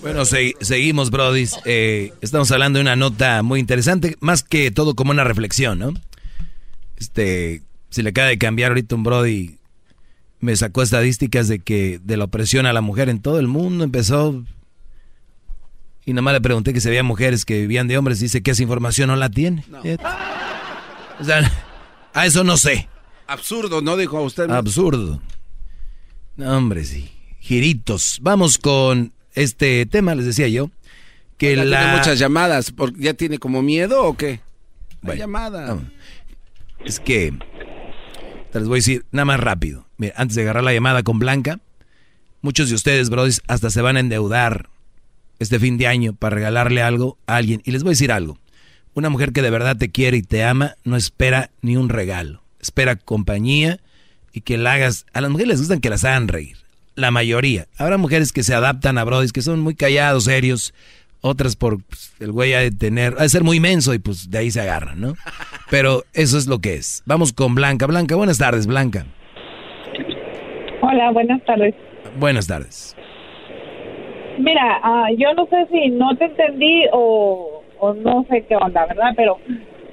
[0.01, 1.47] Bueno, se- seguimos, Brody.
[1.65, 5.93] Eh, estamos hablando de una nota muy interesante, más que todo como una reflexión, ¿no?
[6.97, 9.57] Este, si le acaba de cambiar ahorita un Brody,
[10.39, 13.83] me sacó estadísticas de que de la opresión a la mujer en todo el mundo
[13.83, 14.43] empezó.
[16.05, 18.51] Y nada más le pregunté que si había mujeres que vivían de hombres, dice que
[18.51, 19.63] esa información no la tiene.
[19.63, 20.03] Fíjate.
[21.19, 21.51] O sea,
[22.13, 22.87] a eso no sé.
[23.25, 23.97] Absurdo, ¿no?
[23.97, 24.49] Dijo usted.
[24.49, 25.21] Absurdo.
[26.37, 27.11] No, hombre, sí.
[27.39, 28.19] Giritos.
[28.21, 30.69] Vamos con este tema, les decía yo.
[31.37, 31.79] Que la...
[31.79, 32.71] tiene muchas llamadas.
[32.71, 34.29] ¿por- ¿Ya tiene como miedo o qué?
[34.29, 34.39] Hay
[35.01, 35.77] Bueno, llamada.
[36.85, 37.33] Es que
[38.59, 39.87] les voy a decir nada más rápido.
[39.97, 41.59] Mira, antes de agarrar la llamada con Blanca,
[42.41, 44.69] muchos de ustedes, brodis, hasta se van a endeudar
[45.39, 47.61] este fin de año para regalarle algo a alguien.
[47.65, 48.37] Y les voy a decir algo.
[48.93, 52.41] Una mujer que de verdad te quiere y te ama no espera ni un regalo.
[52.59, 53.79] Espera compañía
[54.33, 55.05] y que la hagas.
[55.13, 56.57] A las mujeres les gustan que las hagan reír.
[56.95, 57.67] La mayoría.
[57.77, 60.73] Habrá mujeres que se adaptan a brodis, que son muy callados, serios.
[61.21, 64.29] Otras por pues, el güey ha de tener, ha de ser muy menso y pues
[64.29, 65.13] de ahí se agarran, ¿no?
[65.69, 67.03] Pero eso es lo que es.
[67.05, 67.87] Vamos con Blanca.
[67.87, 69.05] Blanca, buenas tardes, Blanca.
[70.81, 71.75] Hola, buenas tardes.
[72.19, 72.95] Buenas tardes.
[74.39, 78.85] Mira, ah, yo no sé si no te entendí o, o no sé qué onda,
[78.85, 79.13] ¿verdad?
[79.15, 79.39] Pero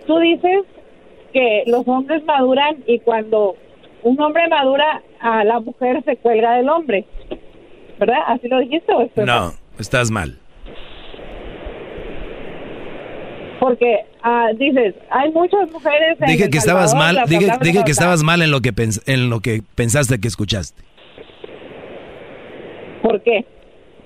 [0.07, 0.61] tú dices
[1.33, 3.57] que los hombres maduran y cuando
[4.05, 7.07] un hombre madura, a la mujer se cuelga del hombre.
[7.99, 8.19] ¿Verdad?
[8.27, 10.39] ¿Así lo dijiste o estoy No, estás mal.
[13.65, 17.83] Porque ah, dices, hay muchas mujeres en Dije que estabas Salvador, mal, las dije, dije
[17.87, 20.83] que estabas mal en lo que pens- en lo que pensaste que escuchaste,
[23.03, 23.47] ¿Por qué?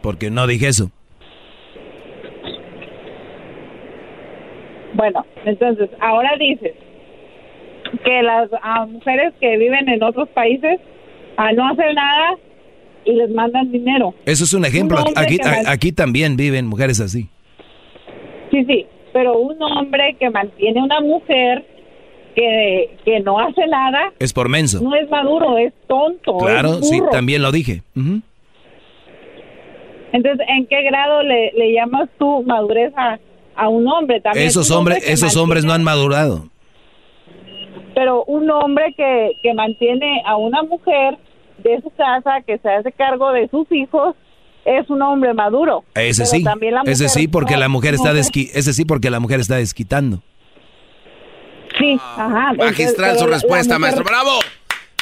[0.01, 0.93] porque no dije eso.
[4.95, 6.73] Bueno, entonces, ahora dices
[8.05, 10.79] que las ah, mujeres que viven en otros países
[11.37, 12.37] ah, no hacen nada
[13.05, 14.15] y les mandan dinero.
[14.25, 14.99] Eso es un ejemplo.
[15.05, 17.29] Un Aquí, aquí también viven mujeres así.
[18.53, 18.87] Sí, sí,
[19.19, 21.65] pero un hombre que mantiene una mujer
[22.37, 24.81] que, que no hace nada Es por menso.
[24.81, 26.37] no es maduro, es tonto.
[26.39, 27.83] Claro, es sí, también lo dije.
[30.13, 33.19] Entonces, ¿en qué grado le, le llamas tú madurez a,
[33.57, 34.21] a un hombre?
[34.21, 36.45] También Esos hombre hombres, esos hombres no han madurado.
[37.97, 41.19] pero un hombre que, que mantiene a una mujer
[41.65, 44.15] de su casa, que se hace cargo de sus hijos,
[44.79, 45.85] es un hombre maduro.
[45.95, 48.85] Ese sí, también la ese mujer sí porque no- la mujer está desqui- ese sí
[48.85, 50.23] porque la mujer está desquitando.
[51.79, 52.53] Sí, ajá.
[52.55, 54.05] Magistral Entonces, su respuesta, mujer- maestro.
[54.05, 54.39] ¡Bravo!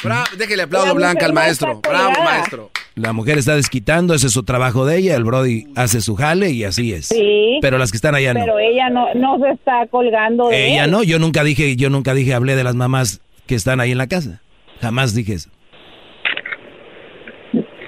[0.03, 0.25] Bravo.
[0.37, 1.73] Déjele aplaudo La Blanca al maestro.
[1.73, 2.71] está ¡Bravo, maestro!
[2.95, 6.51] La mujer está desquitando, ese es su trabajo de ella, el Brody hace su jale
[6.51, 7.07] y así es.
[7.07, 7.59] Sí.
[7.61, 8.41] Pero las que están allá no.
[8.41, 10.91] Pero ella no, no se está colgando de Ella él.
[10.91, 13.99] no, yo nunca dije, yo nunca dije, hablé de las mamás que están ahí en
[13.99, 14.41] la casa.
[14.81, 15.51] Jamás dije eso.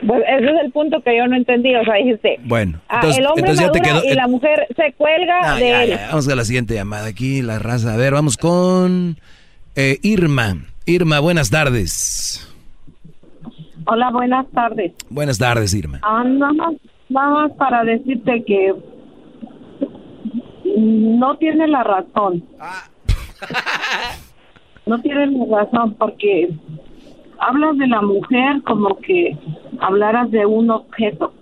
[0.08, 1.76] Pues ese es el punto que yo no entendí.
[1.76, 4.12] O sea, dijiste, Bueno, ah, entonces, el hombre entonces ya te madura quedó.
[4.12, 5.90] y la mujer se cuelga No, de ya, él.
[5.90, 7.92] ya, vamos a la siguiente llamada aquí, la raza.
[7.92, 9.18] A ver, vamos con
[9.76, 10.56] eh, Irma.
[10.86, 12.42] Irma, buenas tardes.
[13.84, 14.92] Hola, buenas tardes.
[15.10, 16.00] Buenas tardes, Irma.
[16.02, 16.74] Ah, nada más,
[17.10, 18.72] nada más para decirte que
[20.78, 22.44] no tiene la razón.
[24.86, 26.48] No tiene la razón porque
[27.38, 29.36] hablas de la mujer como que
[29.80, 31.32] hablaras de un objeto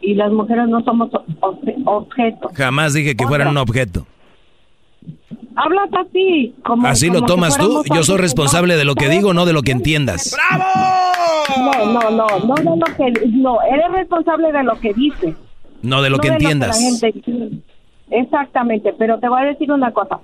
[0.00, 2.52] y las mujeres no somos ob- objetos.
[2.54, 4.06] Jamás dije que fueran un objeto.
[5.54, 7.82] Hablas así, como Así lo como tomas tú.
[7.94, 10.36] Yo soy responsable no- de lo que digo, no de lo que entiendas.
[11.56, 15.34] No, no, no, no, no, lo que, no, eres responsable de lo que dices.
[15.82, 16.68] No de lo no que de entiendas.
[16.80, 17.62] la gente dice.
[18.10, 20.18] Exactamente, pero te voy a decir una cosa.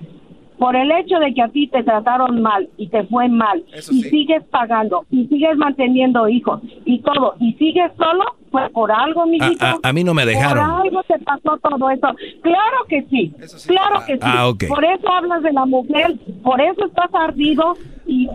[0.62, 4.02] Por el hecho de que a ti te trataron mal y te fue mal y
[4.05, 8.22] sigues pagando y sigues manteniendo hijos y todo y sigues solo,
[8.52, 9.64] pues por algo, A, mijito.
[9.64, 10.64] a- a mí no me dejaron.
[10.70, 12.06] Por algo te pasó todo eso.
[12.43, 13.34] Claro que sí,
[13.66, 14.20] claro que sí.
[14.22, 14.64] Ah, ok.
[14.68, 16.14] Por eso hablas de la mujer,
[16.44, 17.74] por eso estás ardido
[18.06, 18.28] y,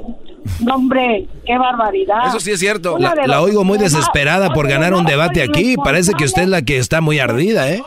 [0.66, 2.28] no, hombre, qué barbaridad.
[2.28, 2.98] Eso sí es cierto.
[2.98, 5.76] La, la oigo muy desesperada por ganar un debate aquí.
[5.78, 7.82] Parece que usted es la que está muy ardida, ¿eh?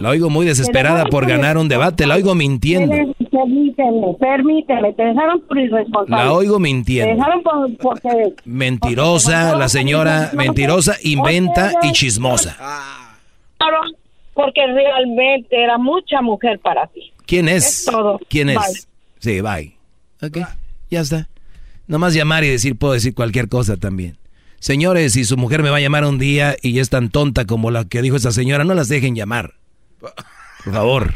[0.00, 2.06] La oigo muy desesperada por ganar un debate.
[2.06, 2.94] La oigo mintiendo.
[3.30, 6.24] Permíteme, permíteme, te dejaron por irresponsable.
[6.24, 7.14] La oigo Te mintiendo.
[7.14, 8.34] dejaron por, porque...
[8.44, 12.56] Mentirosa, la señora mentirosa, inventa y chismosa.
[14.34, 17.12] Porque realmente era mucha mujer para ti.
[17.26, 17.66] ¿Quién es?
[17.80, 18.20] Es todo.
[18.28, 18.56] ¿Quién es?
[18.56, 18.80] Bye.
[19.20, 19.76] Sí, bye.
[20.22, 20.38] Ok,
[20.90, 21.28] ya está.
[21.86, 24.16] Nomás llamar y decir, puedo decir cualquier cosa también.
[24.58, 27.70] Señores, si su mujer me va a llamar un día y es tan tonta como
[27.70, 29.54] la que dijo esa señora, no las dejen llamar.
[30.64, 31.14] Por favor.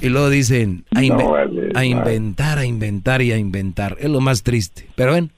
[0.00, 3.96] Y luego dicen, a, inve- No vale, a inventar, a inventar y a inventar.
[3.98, 4.86] Es lo más triste.
[4.94, 5.30] Pero ven,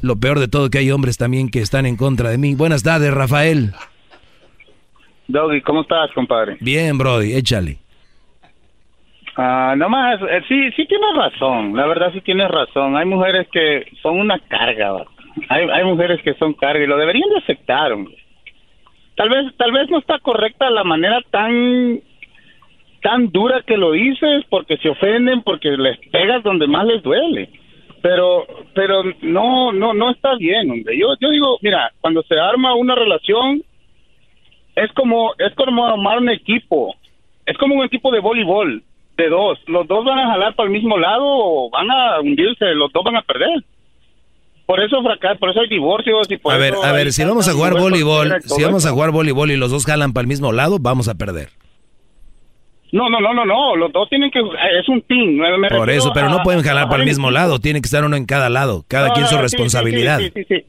[0.00, 2.54] lo peor de todo que hay hombres también que están en contra de mí.
[2.54, 3.72] Buenas tardes, Rafael.
[5.26, 6.56] Doggy, ¿cómo estás, compadre?
[6.60, 7.78] Bien, Brody, échale.
[9.36, 12.96] Ah, no más, eh, sí, sí tienes razón, la verdad sí tienes razón.
[12.96, 15.04] Hay mujeres que son una carga,
[15.48, 17.92] hay, hay mujeres que son carga y lo deberían de aceptar.
[17.92, 18.16] hombre.
[19.18, 22.00] Tal vez, tal vez no está correcta la manera tan,
[23.02, 27.50] tan dura que lo dices, porque se ofenden, porque les pegas donde más les duele.
[28.00, 28.46] Pero,
[28.76, 30.96] pero no, no, no está bien, hombre.
[30.96, 33.60] Yo, yo digo, mira, cuando se arma una relación
[34.76, 36.94] es como, es como armar un equipo.
[37.44, 38.84] Es como un equipo de voleibol,
[39.16, 39.58] de dos.
[39.66, 43.02] Los dos van a jalar para el mismo lado o van a hundirse, los dos
[43.02, 43.64] van a perder.
[44.68, 47.24] Por eso fracas, por eso hay divorcios y por A ver, eso a ver, si
[47.24, 50.28] vamos a jugar voleibol, si vamos a jugar voleibol y los dos jalan para el
[50.28, 51.48] mismo lado, vamos a perder.
[52.92, 55.36] No, no, no, no, no, los dos tienen que, es un team.
[55.58, 57.60] me- Por eso, pero no pueden jalar a para el mismo lado.
[57.60, 58.84] Tiene que estar uno en cada lado.
[58.88, 60.18] Cada No, quien su responsabilidad.
[60.18, 60.64] Sí, sí, sí, sí,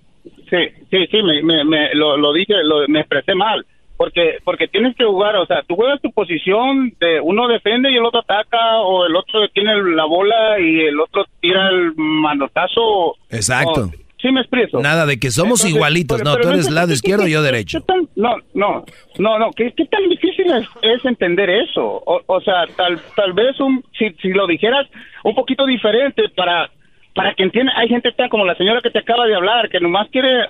[0.50, 0.58] sí,
[0.90, 3.66] sí, sí, me, me, me- lo, lo dije, lo- me expresé mal.
[4.00, 7.98] Porque, porque tienes que jugar, o sea, tú juegas tu posición, de uno defiende y
[7.98, 13.16] el otro ataca, o el otro tiene la bola y el otro tira el manotazo.
[13.30, 13.82] Exacto.
[13.82, 14.80] O- sí me expreso.
[14.80, 16.18] Nada de que somos Entonces, igualitos.
[16.20, 17.82] pero- No, pero tú eres sé- lado ¿qué- izquierdo y yo derecho.
[17.82, 18.86] tan- no, no,
[19.18, 21.84] no, no, ¿qué, qué tan difícil es, es entender eso?
[21.86, 24.88] O, o sea, tal, tal vez un, si, si lo dijeras
[25.26, 26.70] un poquito diferente para,
[27.14, 29.82] para que entienda, hay gente tan como la señora que te acaba de hablar, que
[29.82, 30.48] nomás quiere,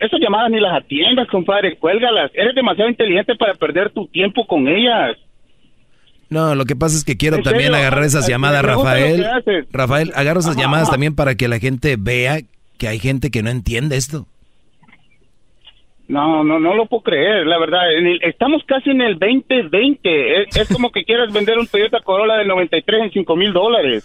[0.00, 4.66] esas llamadas ni las atiendas, compadre, cuélgalas, eres demasiado inteligente para perder tu tiempo con
[4.68, 5.16] ellas.
[6.28, 7.78] No, lo que pasa es que quiero ¿En también serio?
[7.78, 9.26] agarrar esas llamadas, Rafael.
[9.72, 10.92] Rafael, agarro esas Ajá, llamadas ajá.
[10.92, 12.38] también para que la gente vea
[12.78, 14.26] que hay gente que no entiende esto.
[16.08, 17.92] No, no, no lo puedo creer, la verdad.
[17.96, 20.42] En el- estamos casi en el 2020.
[20.42, 24.04] Es, es como que quieras vender un Toyota Corolla del 93 en 5 mil dólares.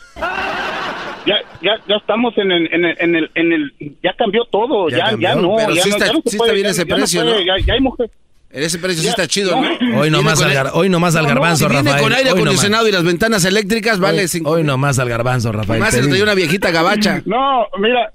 [1.25, 3.73] Ya, ya, ya estamos en el, en el, en el, en el-
[4.03, 6.21] ya cambió todo, Ya ya, ya, cambió, no, pero ya sí no, está- ya no
[6.23, 7.45] se sí puede, está bien ya ese ya precio, puede, ¿no?
[7.57, 8.09] Ya, ya hay mujer.
[8.51, 9.61] Ese precio sí Ya, está chido, no.
[9.81, 9.99] ¿no?
[9.99, 12.03] Hoy nomás al, gar- hoy nomás al garbanzo, Si viene Rafael.
[12.03, 15.79] con aire acondicionado y las ventanas eléctricas, vale Hoy, cinco hoy nomás al garbanzo, Rafael.
[15.81, 17.21] Más se trae una viejita gabacha.
[17.25, 18.11] No, mira,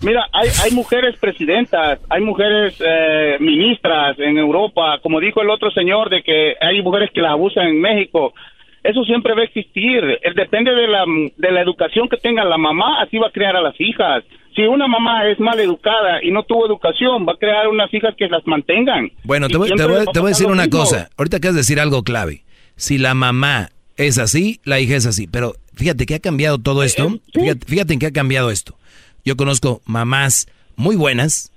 [0.00, 5.70] mira, hay, hay mujeres presidentas, hay mujeres eh, ministras en Europa, como dijo el otro
[5.72, 8.32] señor de que hay mujeres que las abusan en México.
[8.84, 10.02] Eso siempre va a existir.
[10.04, 11.04] Eh, Depende de la,
[11.36, 14.24] de la educación que tenga la mamá, así va a crear a las hijas.
[14.56, 18.14] Si una mamá es mal educada y no tuvo educación, va a crear unas hijas
[18.18, 19.10] que las mantengan.
[19.24, 20.80] Bueno, te voy, te voy- te voy a decir una mismo.
[20.80, 21.08] cosa.
[21.16, 22.42] Ahorita de decir algo clave.
[22.76, 25.26] Si la mamá es así, la hija es así.
[25.26, 27.08] Pero fíjate que ha cambiado todo esto.
[27.32, 28.74] Fíjate, fíjate en qué ha cambiado esto.
[29.24, 31.51] Yo conozco mamás muy buenas,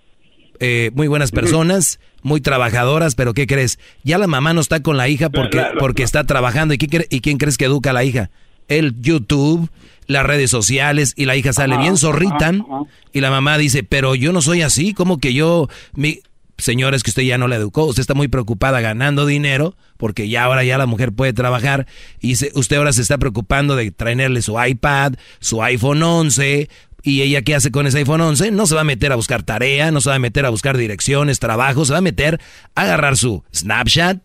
[0.60, 3.80] eh, muy buenas personas, muy trabajadoras, pero ¿qué crees?
[4.03, 6.73] Ya la mamá no está con la hija porque, porque está trabajando.
[6.73, 8.30] ¿Y, qué cre- ¿Y quién crees que educa a la hija?
[8.68, 9.69] El YouTube,
[10.07, 12.49] las redes sociales, y la hija sale bien zorrita.
[12.49, 12.82] ajá, ajá.
[13.14, 16.19] Y la mamá dice, pero yo no soy así, como que yo, mi...
[16.57, 20.45] Señores, que usted ya no la educó, usted está muy preocupada ganando dinero, porque ya
[20.45, 21.86] ahora ya la mujer puede trabajar,
[22.22, 26.69] y se- usted ahora se está preocupando de traerle su iPad, su iPhone 11,
[27.06, 28.52] y ella qué hace con ese iPhone 11?
[28.52, 30.76] No se va a meter a buscar tarea, no se va a meter a buscar
[30.76, 32.41] direcciones, trabajo, se va a meter
[32.73, 34.23] a agarrar su Snapchat,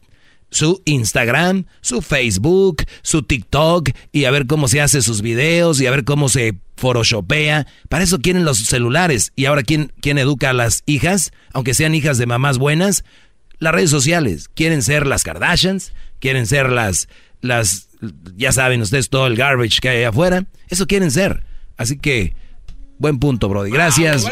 [0.50, 5.86] su Instagram, su Facebook, su TikTok y a ver cómo se hace sus videos y
[5.86, 7.66] a ver cómo se photoshopea.
[7.90, 9.32] Para eso quieren los celulares.
[9.36, 11.32] Y ahora, ¿quién, quién educa a las hijas?
[11.52, 13.04] Aunque sean hijas de mamás buenas,
[13.58, 14.48] las redes sociales.
[14.54, 17.08] Quieren ser las Kardashians, quieren ser las,
[17.42, 17.88] las,
[18.36, 20.46] ya saben ustedes todo el garbage que hay afuera.
[20.68, 21.44] Eso quieren ser.
[21.76, 22.34] Así que,
[23.00, 23.70] buen punto, Brody.
[23.70, 24.30] Gracias.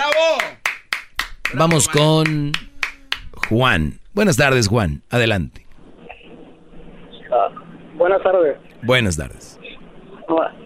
[1.55, 2.53] Vamos con
[3.49, 3.95] Juan.
[4.15, 5.03] Buenas tardes, Juan.
[5.11, 5.67] Adelante.
[7.33, 7.49] Ah,
[7.95, 8.57] buenas tardes.
[8.83, 9.59] Buenas tardes.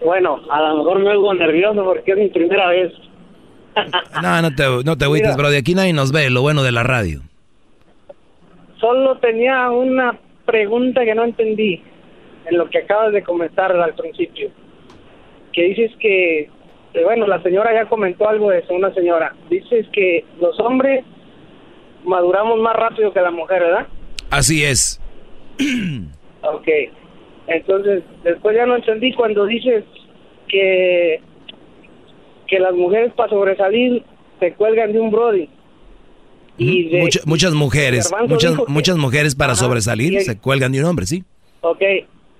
[0.03, 2.93] Bueno, a lo mejor me oigo nervioso porque es mi primera vez.
[4.21, 5.35] No, no te, no te agüites.
[5.35, 5.55] Brody.
[5.55, 7.21] Aquí nadie nos ve, lo bueno de la radio.
[8.79, 11.81] Solo tenía una pregunta que no entendí
[12.45, 14.51] en lo que acabas de comentar al principio.
[15.53, 16.51] Que dices que,
[17.03, 19.33] bueno, la señora ya comentó algo de eso, una señora.
[19.49, 21.03] Dices que los hombres
[22.03, 23.87] maduramos más rápido que la mujer, ¿verdad?
[24.29, 25.01] Así es.
[26.41, 26.67] Ok.
[27.47, 29.83] Entonces, después ya no entendí cuando dices
[30.47, 31.21] que
[32.47, 34.03] que las mujeres para sobresalir
[34.39, 35.49] se cuelgan de un brody.
[36.57, 40.37] Y de, Mucha- muchas mujeres, muchas, dijo que- muchas mujeres para Ajá, sobresalir el- se
[40.37, 41.23] cuelgan de un hombre, sí.
[41.61, 41.81] Ok.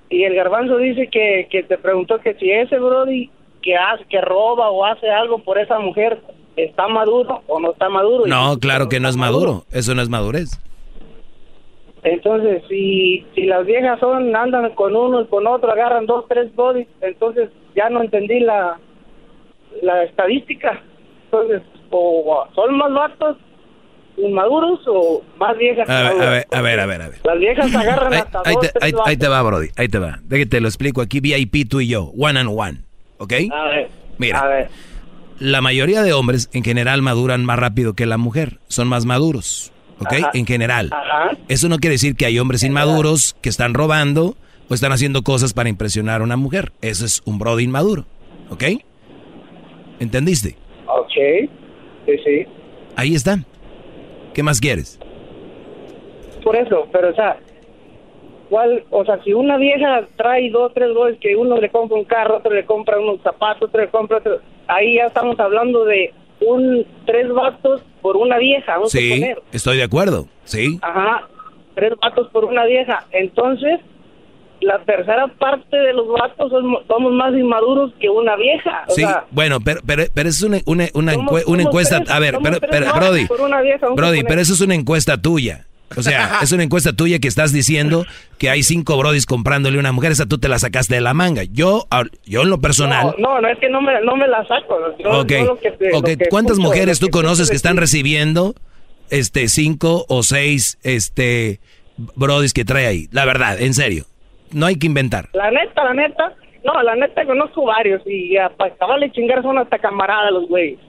[0.10, 3.32] Y el garbanzo dice que, que te preguntó que si ese brody
[3.64, 6.22] que hace, que roba o hace algo por esa mujer
[6.56, 8.26] está maduro o no está maduro.
[8.28, 9.64] No, claro que no es maduro.
[9.72, 10.60] Eso no es madurez.
[12.04, 16.54] Entonces, si, si las viejas son, andan con uno y con otro, agarran dos, tres
[16.54, 18.78] bodies, entonces ya no entendí la,
[19.82, 20.82] la estadística.
[21.26, 23.38] Entonces, o son más vatos
[24.18, 27.02] inmaduros o más viejas A ver, a ver, a ver, a ver.
[27.02, 27.20] a ver.
[27.24, 29.70] Las viejas agarran Ahí, hasta ahí dos, te, ahí- te va, Brody.
[29.78, 30.20] Ahí te va.
[30.24, 32.12] Déjate te lo explico aquí, VIP tú y yo.
[32.18, 32.80] One and one.
[33.18, 33.34] ¿Ok?
[33.52, 34.40] A ver, Mira.
[34.40, 34.70] a ver.
[35.40, 38.60] La mayoría de hombres en general maduran más rápido que la mujer.
[38.68, 39.72] Son más maduros.
[40.00, 40.14] ¿Ok?
[40.14, 40.32] Ajá.
[40.34, 40.90] En general.
[40.92, 41.38] Ajá.
[41.48, 44.36] Eso no quiere decir que hay hombres inmaduros que están robando
[44.70, 46.72] o están haciendo cosas para impresionar a una mujer.
[46.82, 48.06] Eso es un brody inmaduro.
[48.50, 48.64] ¿Ok?
[50.00, 50.56] ¿Entendiste?
[50.88, 51.14] Ok,
[52.06, 52.46] sí, sí.
[52.96, 53.40] Ahí está.
[54.34, 55.00] ¿Qué más quieres?
[56.44, 57.38] Por eso, pero o sea,
[58.54, 62.04] ¿cuál, o sea, si una vieja trae dos, tres goles que uno le compra un
[62.06, 66.14] carro, otro le compra unos zapatos, otro le compra otro, ahí ya estamos hablando de
[66.40, 70.28] un tres vatos por una vieja, vamos a Sí, estoy de acuerdo.
[70.44, 70.78] Sí.
[70.84, 71.28] Ajá,
[71.74, 73.08] tres vatos por una vieja.
[73.12, 73.80] Entonces,
[74.62, 76.52] la tercera parte de los vatos
[76.88, 78.84] somos, más inmaduros que una vieja.
[78.88, 81.64] O Sí, sea, bueno, pero, pero, pero eso es una, una, una, Somos- encue- una
[81.64, 81.98] encuesta.
[82.02, 83.28] tres- a ver, pero, pero, Brody,
[83.64, 85.66] vieja, Brody, pero eso es una encuesta tuya.
[85.96, 88.06] O sea, es una encuesta tuya que estás diciendo
[88.40, 90.12] que hay cinco brodis comprándole una mujer.
[90.12, 91.44] Esa tú te la sacaste de la manga.
[91.44, 91.86] Yo,
[92.26, 93.14] yo en lo personal.
[93.20, 94.76] no, no, no es que no me, no me la saco.
[94.98, 97.56] Yo- ok, yo lo que te- ok, lo que ¿cuántas escucho, mujeres tú conoces que
[97.56, 98.56] están recibiendo
[99.12, 101.60] este cinco o seis este
[102.16, 103.08] brodis que trae ahí?
[103.12, 104.06] La verdad, en serio.
[104.52, 105.30] No hay que inventar.
[105.34, 106.34] La neta, la neta,
[106.64, 108.74] no, la neta conozco varios y a, para
[109.12, 110.80] chingar son hasta camaradas los güeyes.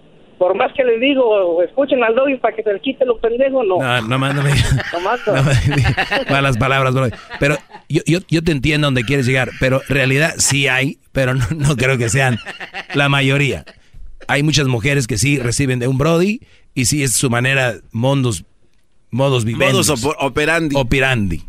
[0.44, 3.64] Por más que les digo, escuchen al doggy para que se le quite lo pendejo,
[3.64, 3.78] no.
[3.78, 4.50] No, no, más no me
[4.92, 5.32] Nomás no.
[5.42, 7.08] me- malas palabras, bro.
[7.40, 7.56] Pero
[7.88, 11.46] yo, yo, yo te entiendo donde quieres llegar, pero en realidad sí hay, pero no,
[11.56, 12.38] no creo que sean
[12.92, 13.64] la mayoría.
[14.28, 16.40] Hay muchas mujeres que sí reciben de un Brody
[16.74, 18.44] y sí es su manera, mondos,
[19.10, 19.88] modos vivendos.
[19.88, 20.76] Modus opo- operandi.
[20.76, 21.42] Operandi.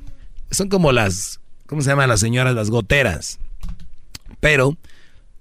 [0.51, 2.55] Son como las, ¿cómo se llaman las señoras?
[2.55, 3.39] Las goteras.
[4.39, 4.77] Pero,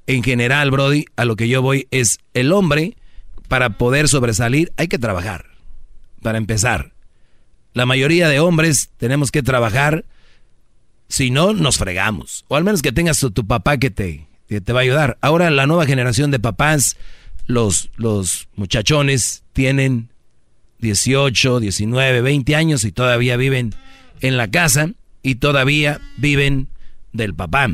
[0.09, 2.97] en general, Brody, a lo que yo voy es el hombre,
[3.49, 5.47] para poder sobresalir, hay que trabajar.
[6.23, 6.93] Para empezar.
[7.73, 10.05] La mayoría de hombres tenemos que trabajar,
[11.09, 12.45] si no, nos fregamos.
[12.49, 15.19] O al menos que tengas tu, tu papá que te, que te va a ayudar.
[15.21, 16.97] Ahora la nueva generación de papás,
[17.47, 20.09] los, los muchachones tienen
[20.79, 23.75] 18, 19, 20 años y todavía viven
[24.21, 24.91] en la casa
[25.23, 26.69] y todavía viven
[27.13, 27.71] del papá.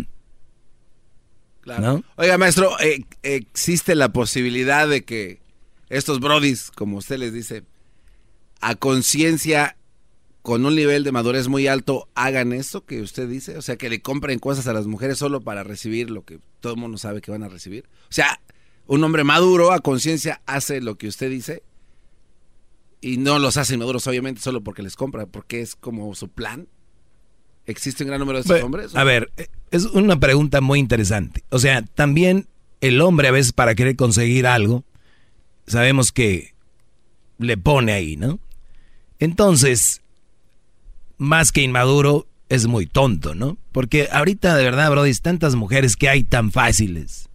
[1.61, 1.83] Claro.
[1.83, 2.05] ¿No?
[2.17, 5.41] Oiga, maestro, eh, ¿existe la posibilidad de que
[5.91, 7.65] estos brodis, como usted les dice,
[8.61, 9.77] a conciencia,
[10.43, 13.59] con un nivel de madurez muy alto, hagan esto que usted dice?
[13.59, 16.75] O sea, que le compren cosas a las mujeres solo para recibir lo que todo
[16.75, 17.85] el mundo sabe que van a recibir.
[18.05, 18.41] O sea,
[18.87, 21.63] un hombre maduro a conciencia hace lo que usted dice
[23.01, 26.69] y no los hace inmaduros, obviamente, solo porque les compra, porque es como su plan.
[27.67, 28.97] ¿Existe un gran número de estos Bueno, hombres?
[28.97, 29.31] A ver,
[29.71, 31.45] es una pregunta muy interesante.
[31.51, 32.49] O sea, también
[32.81, 34.85] el hombre a veces para querer conseguir algo,
[35.71, 36.55] sabemos que
[37.39, 38.39] le pone ahí, ¿no?
[39.19, 40.03] Entonces,
[41.19, 43.57] más que inmaduro, es muy tonto, ¿no?
[43.73, 47.29] Porque ahorita, de verdad, Brody, tantas mujeres que hay tan fáciles.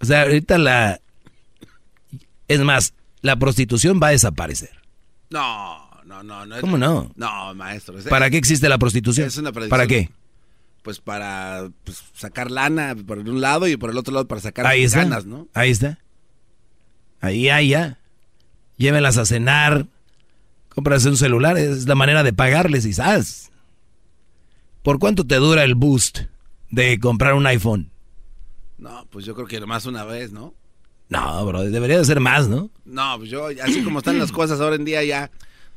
[0.00, 1.00] O sea, ahorita la...
[2.48, 4.70] Es más, la prostitución va a desaparecer.
[5.30, 6.46] No, no, no.
[6.46, 7.12] no ¿Cómo no?
[7.14, 7.98] No, maestro.
[7.98, 9.26] es- ¿Para qué existe la prostitución?
[9.26, 9.52] Es una.
[9.52, 10.10] ¿Para qué?
[10.82, 14.66] Pues para pues, sacar lana por un lado y por el otro lado para sacar
[14.66, 15.00] Ahí está.
[15.00, 15.46] ganas, ¿no?
[15.52, 15.98] Ahí está.
[17.20, 17.98] Ahí, ahí, ya.
[18.76, 19.86] Llévenlas a cenar.
[20.68, 21.58] Cómprase un celular.
[21.58, 23.50] Es la manera de pagarles ¿sabes?
[24.82, 26.20] ¿Por cuánto te dura el boost
[26.70, 27.90] de comprar un iPhone?
[28.78, 30.54] No, pues yo creo que nomás una vez, ¿no?
[31.08, 32.70] No, bro, debería de ser más, ¿no?
[32.84, 35.30] No, pues yo, así como están las cosas ahora en día ya...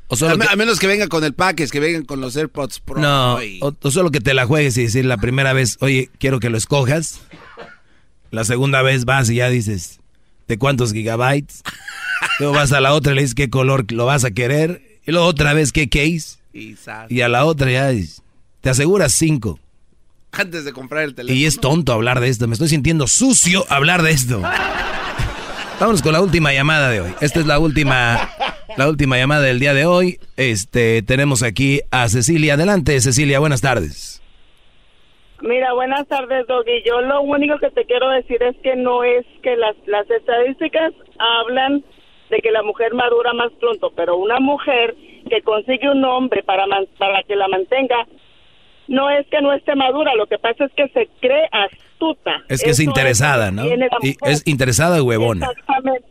[0.08, 2.20] O solo a, me- que- a menos que venga con el package, que vengan con
[2.20, 3.00] los AirPods Pro.
[3.00, 6.10] No, y- o, o solo que te la juegues y decir la primera vez, oye,
[6.18, 7.20] quiero que lo escojas.
[8.30, 10.00] La segunda vez vas y ya dices,
[10.48, 11.62] ¿de cuántos gigabytes?
[12.38, 15.00] Luego vas a la otra y le dices qué color lo vas a querer.
[15.06, 16.38] Y luego otra vez qué case.
[17.08, 17.92] y a la otra ya
[18.60, 19.58] te aseguras cinco.
[20.32, 21.38] antes de comprar el teléfono.
[21.38, 22.46] Y es tonto hablar de esto.
[22.46, 24.40] Me estoy sintiendo sucio hablar de esto.
[25.80, 27.12] Vámonos con la última llamada de hoy.
[27.20, 28.30] Esta es la última,
[28.76, 30.20] la última llamada del día de hoy.
[30.36, 32.54] Este, tenemos aquí a Cecilia.
[32.54, 33.40] Adelante, Cecilia.
[33.40, 34.21] Buenas tardes.
[35.42, 36.82] Mira, buenas tardes, Doggy.
[36.86, 40.92] Yo lo único que te quiero decir es que no es que las, las estadísticas
[41.18, 41.84] hablan
[42.30, 44.94] de que la mujer madura más pronto, pero una mujer
[45.28, 48.06] que consigue un hombre para, man- para que la mantenga,
[48.88, 52.42] no es que no esté madura, lo que pasa es que se cree astuta.
[52.48, 53.64] Es que es interesada, ¿no?
[53.66, 53.76] Y
[54.30, 55.46] es interesada y huevona.
[55.50, 56.04] Exactamente.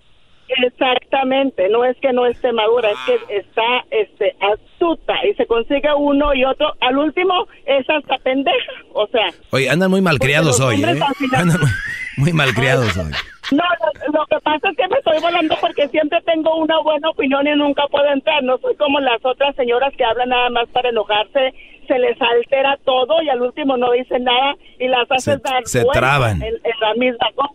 [0.58, 5.90] Exactamente, no es que no esté madura, es que está este astuta y se consigue
[5.98, 10.76] uno y otro, al último es hasta pendeja, o sea, Oye, andan muy malcriados hoy,
[10.84, 11.00] ¿eh?
[11.18, 11.70] final- Andan muy,
[12.18, 13.12] muy malcriados hoy.
[13.52, 17.10] no, lo, lo que pasa es que me estoy volando porque siempre tengo una buena
[17.10, 20.68] opinión y nunca puedo entrar, no soy como las otras señoras que hablan nada más
[20.70, 21.54] para enojarse,
[21.88, 25.84] se les altera todo y al último no dicen nada y las haces dar se
[25.94, 26.42] traban.
[26.42, 27.52] En, en la misma cosa.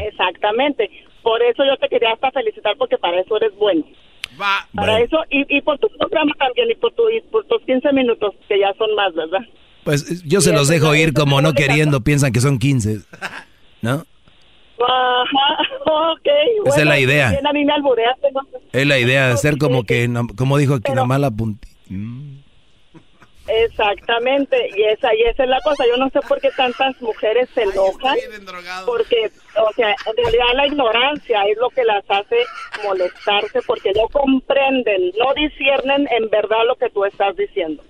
[0.00, 0.90] Exactamente.
[1.24, 3.82] Por eso yo te quería hasta felicitar porque para eso eres bueno.
[4.74, 7.92] Para eso y, y por tu programa también y por, tu, y por tus 15
[7.92, 9.40] minutos que ya son más, ¿verdad?
[9.84, 13.00] Pues yo se los dejo ir como no queriendo, piensan que son 15.
[13.82, 14.04] ¿No?
[14.80, 15.58] Ajá,
[16.12, 16.28] ok.
[16.66, 17.30] Esa es la idea.
[17.30, 18.80] bien, a mí me albureaste, no sé.
[18.80, 21.72] Es la idea de ser como que, como dijo aquí, nomás la puntita.
[23.62, 25.84] Exactamente, y esa y esa es la cosa.
[25.86, 28.16] Yo no sé por qué tantas mujeres se enojan,
[28.86, 32.36] porque, o sea, en realidad la ignorancia es lo que las hace
[32.84, 37.82] molestarse, porque no comprenden, no disciernen en verdad lo que tú estás diciendo.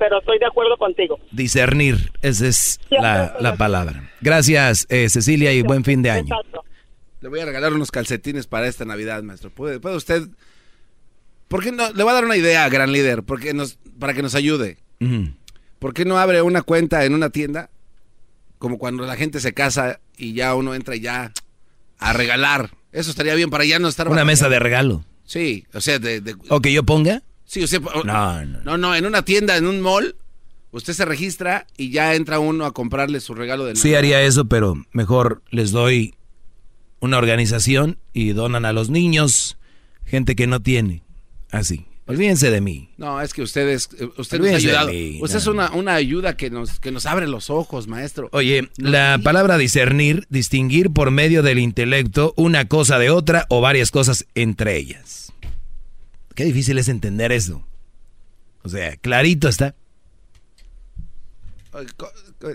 [0.00, 1.18] pero estoy de acuerdo contigo.
[1.30, 4.10] Discernir, esa es la, la palabra.
[4.22, 6.34] Gracias, eh, Cecilia, y buen fin de año.
[7.20, 9.50] Le voy a regalar unos calcetines para esta Navidad, maestro.
[9.50, 10.22] ¿Puede, puede usted...?
[11.48, 11.92] ¿Por qué no?
[11.92, 14.78] Le voy a dar una idea, gran líder, porque nos, para que nos ayude.
[15.78, 17.70] ¿Por qué no abre una cuenta en una tienda?
[18.58, 21.32] Como cuando la gente se casa y ya uno entra y ya
[21.98, 22.70] a regalar.
[22.92, 24.08] Eso estaría bien para ya no estar...
[24.08, 25.04] Una mesa de regalo.
[25.24, 26.36] Sí, o sea, de...
[26.48, 27.22] ¿O que yo ponga?
[27.44, 27.80] Sí, o sea...
[27.80, 28.60] No, no.
[28.62, 30.16] No, no, en una tienda, en un mall,
[30.72, 34.46] usted se registra y ya entra uno a comprarle su regalo de Sí haría eso,
[34.46, 36.14] pero mejor les doy
[37.00, 39.56] una organización y donan a los niños,
[40.04, 41.02] gente que no tiene.
[41.50, 41.86] Así.
[42.10, 42.88] Olvídense de mí.
[42.96, 44.90] No, es que ustedes, usted nos ha ayudado.
[45.20, 48.28] usted es una, una, ayuda que nos, que nos abre los ojos, maestro.
[48.32, 53.92] Oye, la palabra discernir, distinguir por medio del intelecto una cosa de otra o varias
[53.92, 55.32] cosas entre ellas.
[56.34, 57.64] Qué difícil es entender eso.
[58.62, 59.76] O sea, clarito está.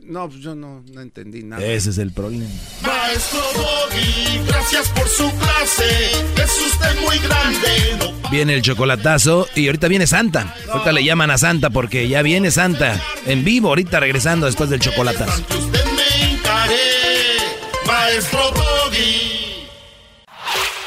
[0.03, 1.63] No, pues yo no, no, entendí nada.
[1.63, 2.49] Ese es el problema.
[2.81, 6.11] Maestro Doggy, gracias por su clase.
[6.43, 8.13] Es usted muy grande.
[8.31, 10.55] Viene el chocolatazo y ahorita viene Santa.
[10.71, 14.79] Ahorita le llaman a Santa porque ya viene Santa en vivo, ahorita regresando después del
[14.79, 15.43] chocolatazo.
[15.55, 17.37] Usted me encaré,
[17.85, 19.24] Maestro Doggy.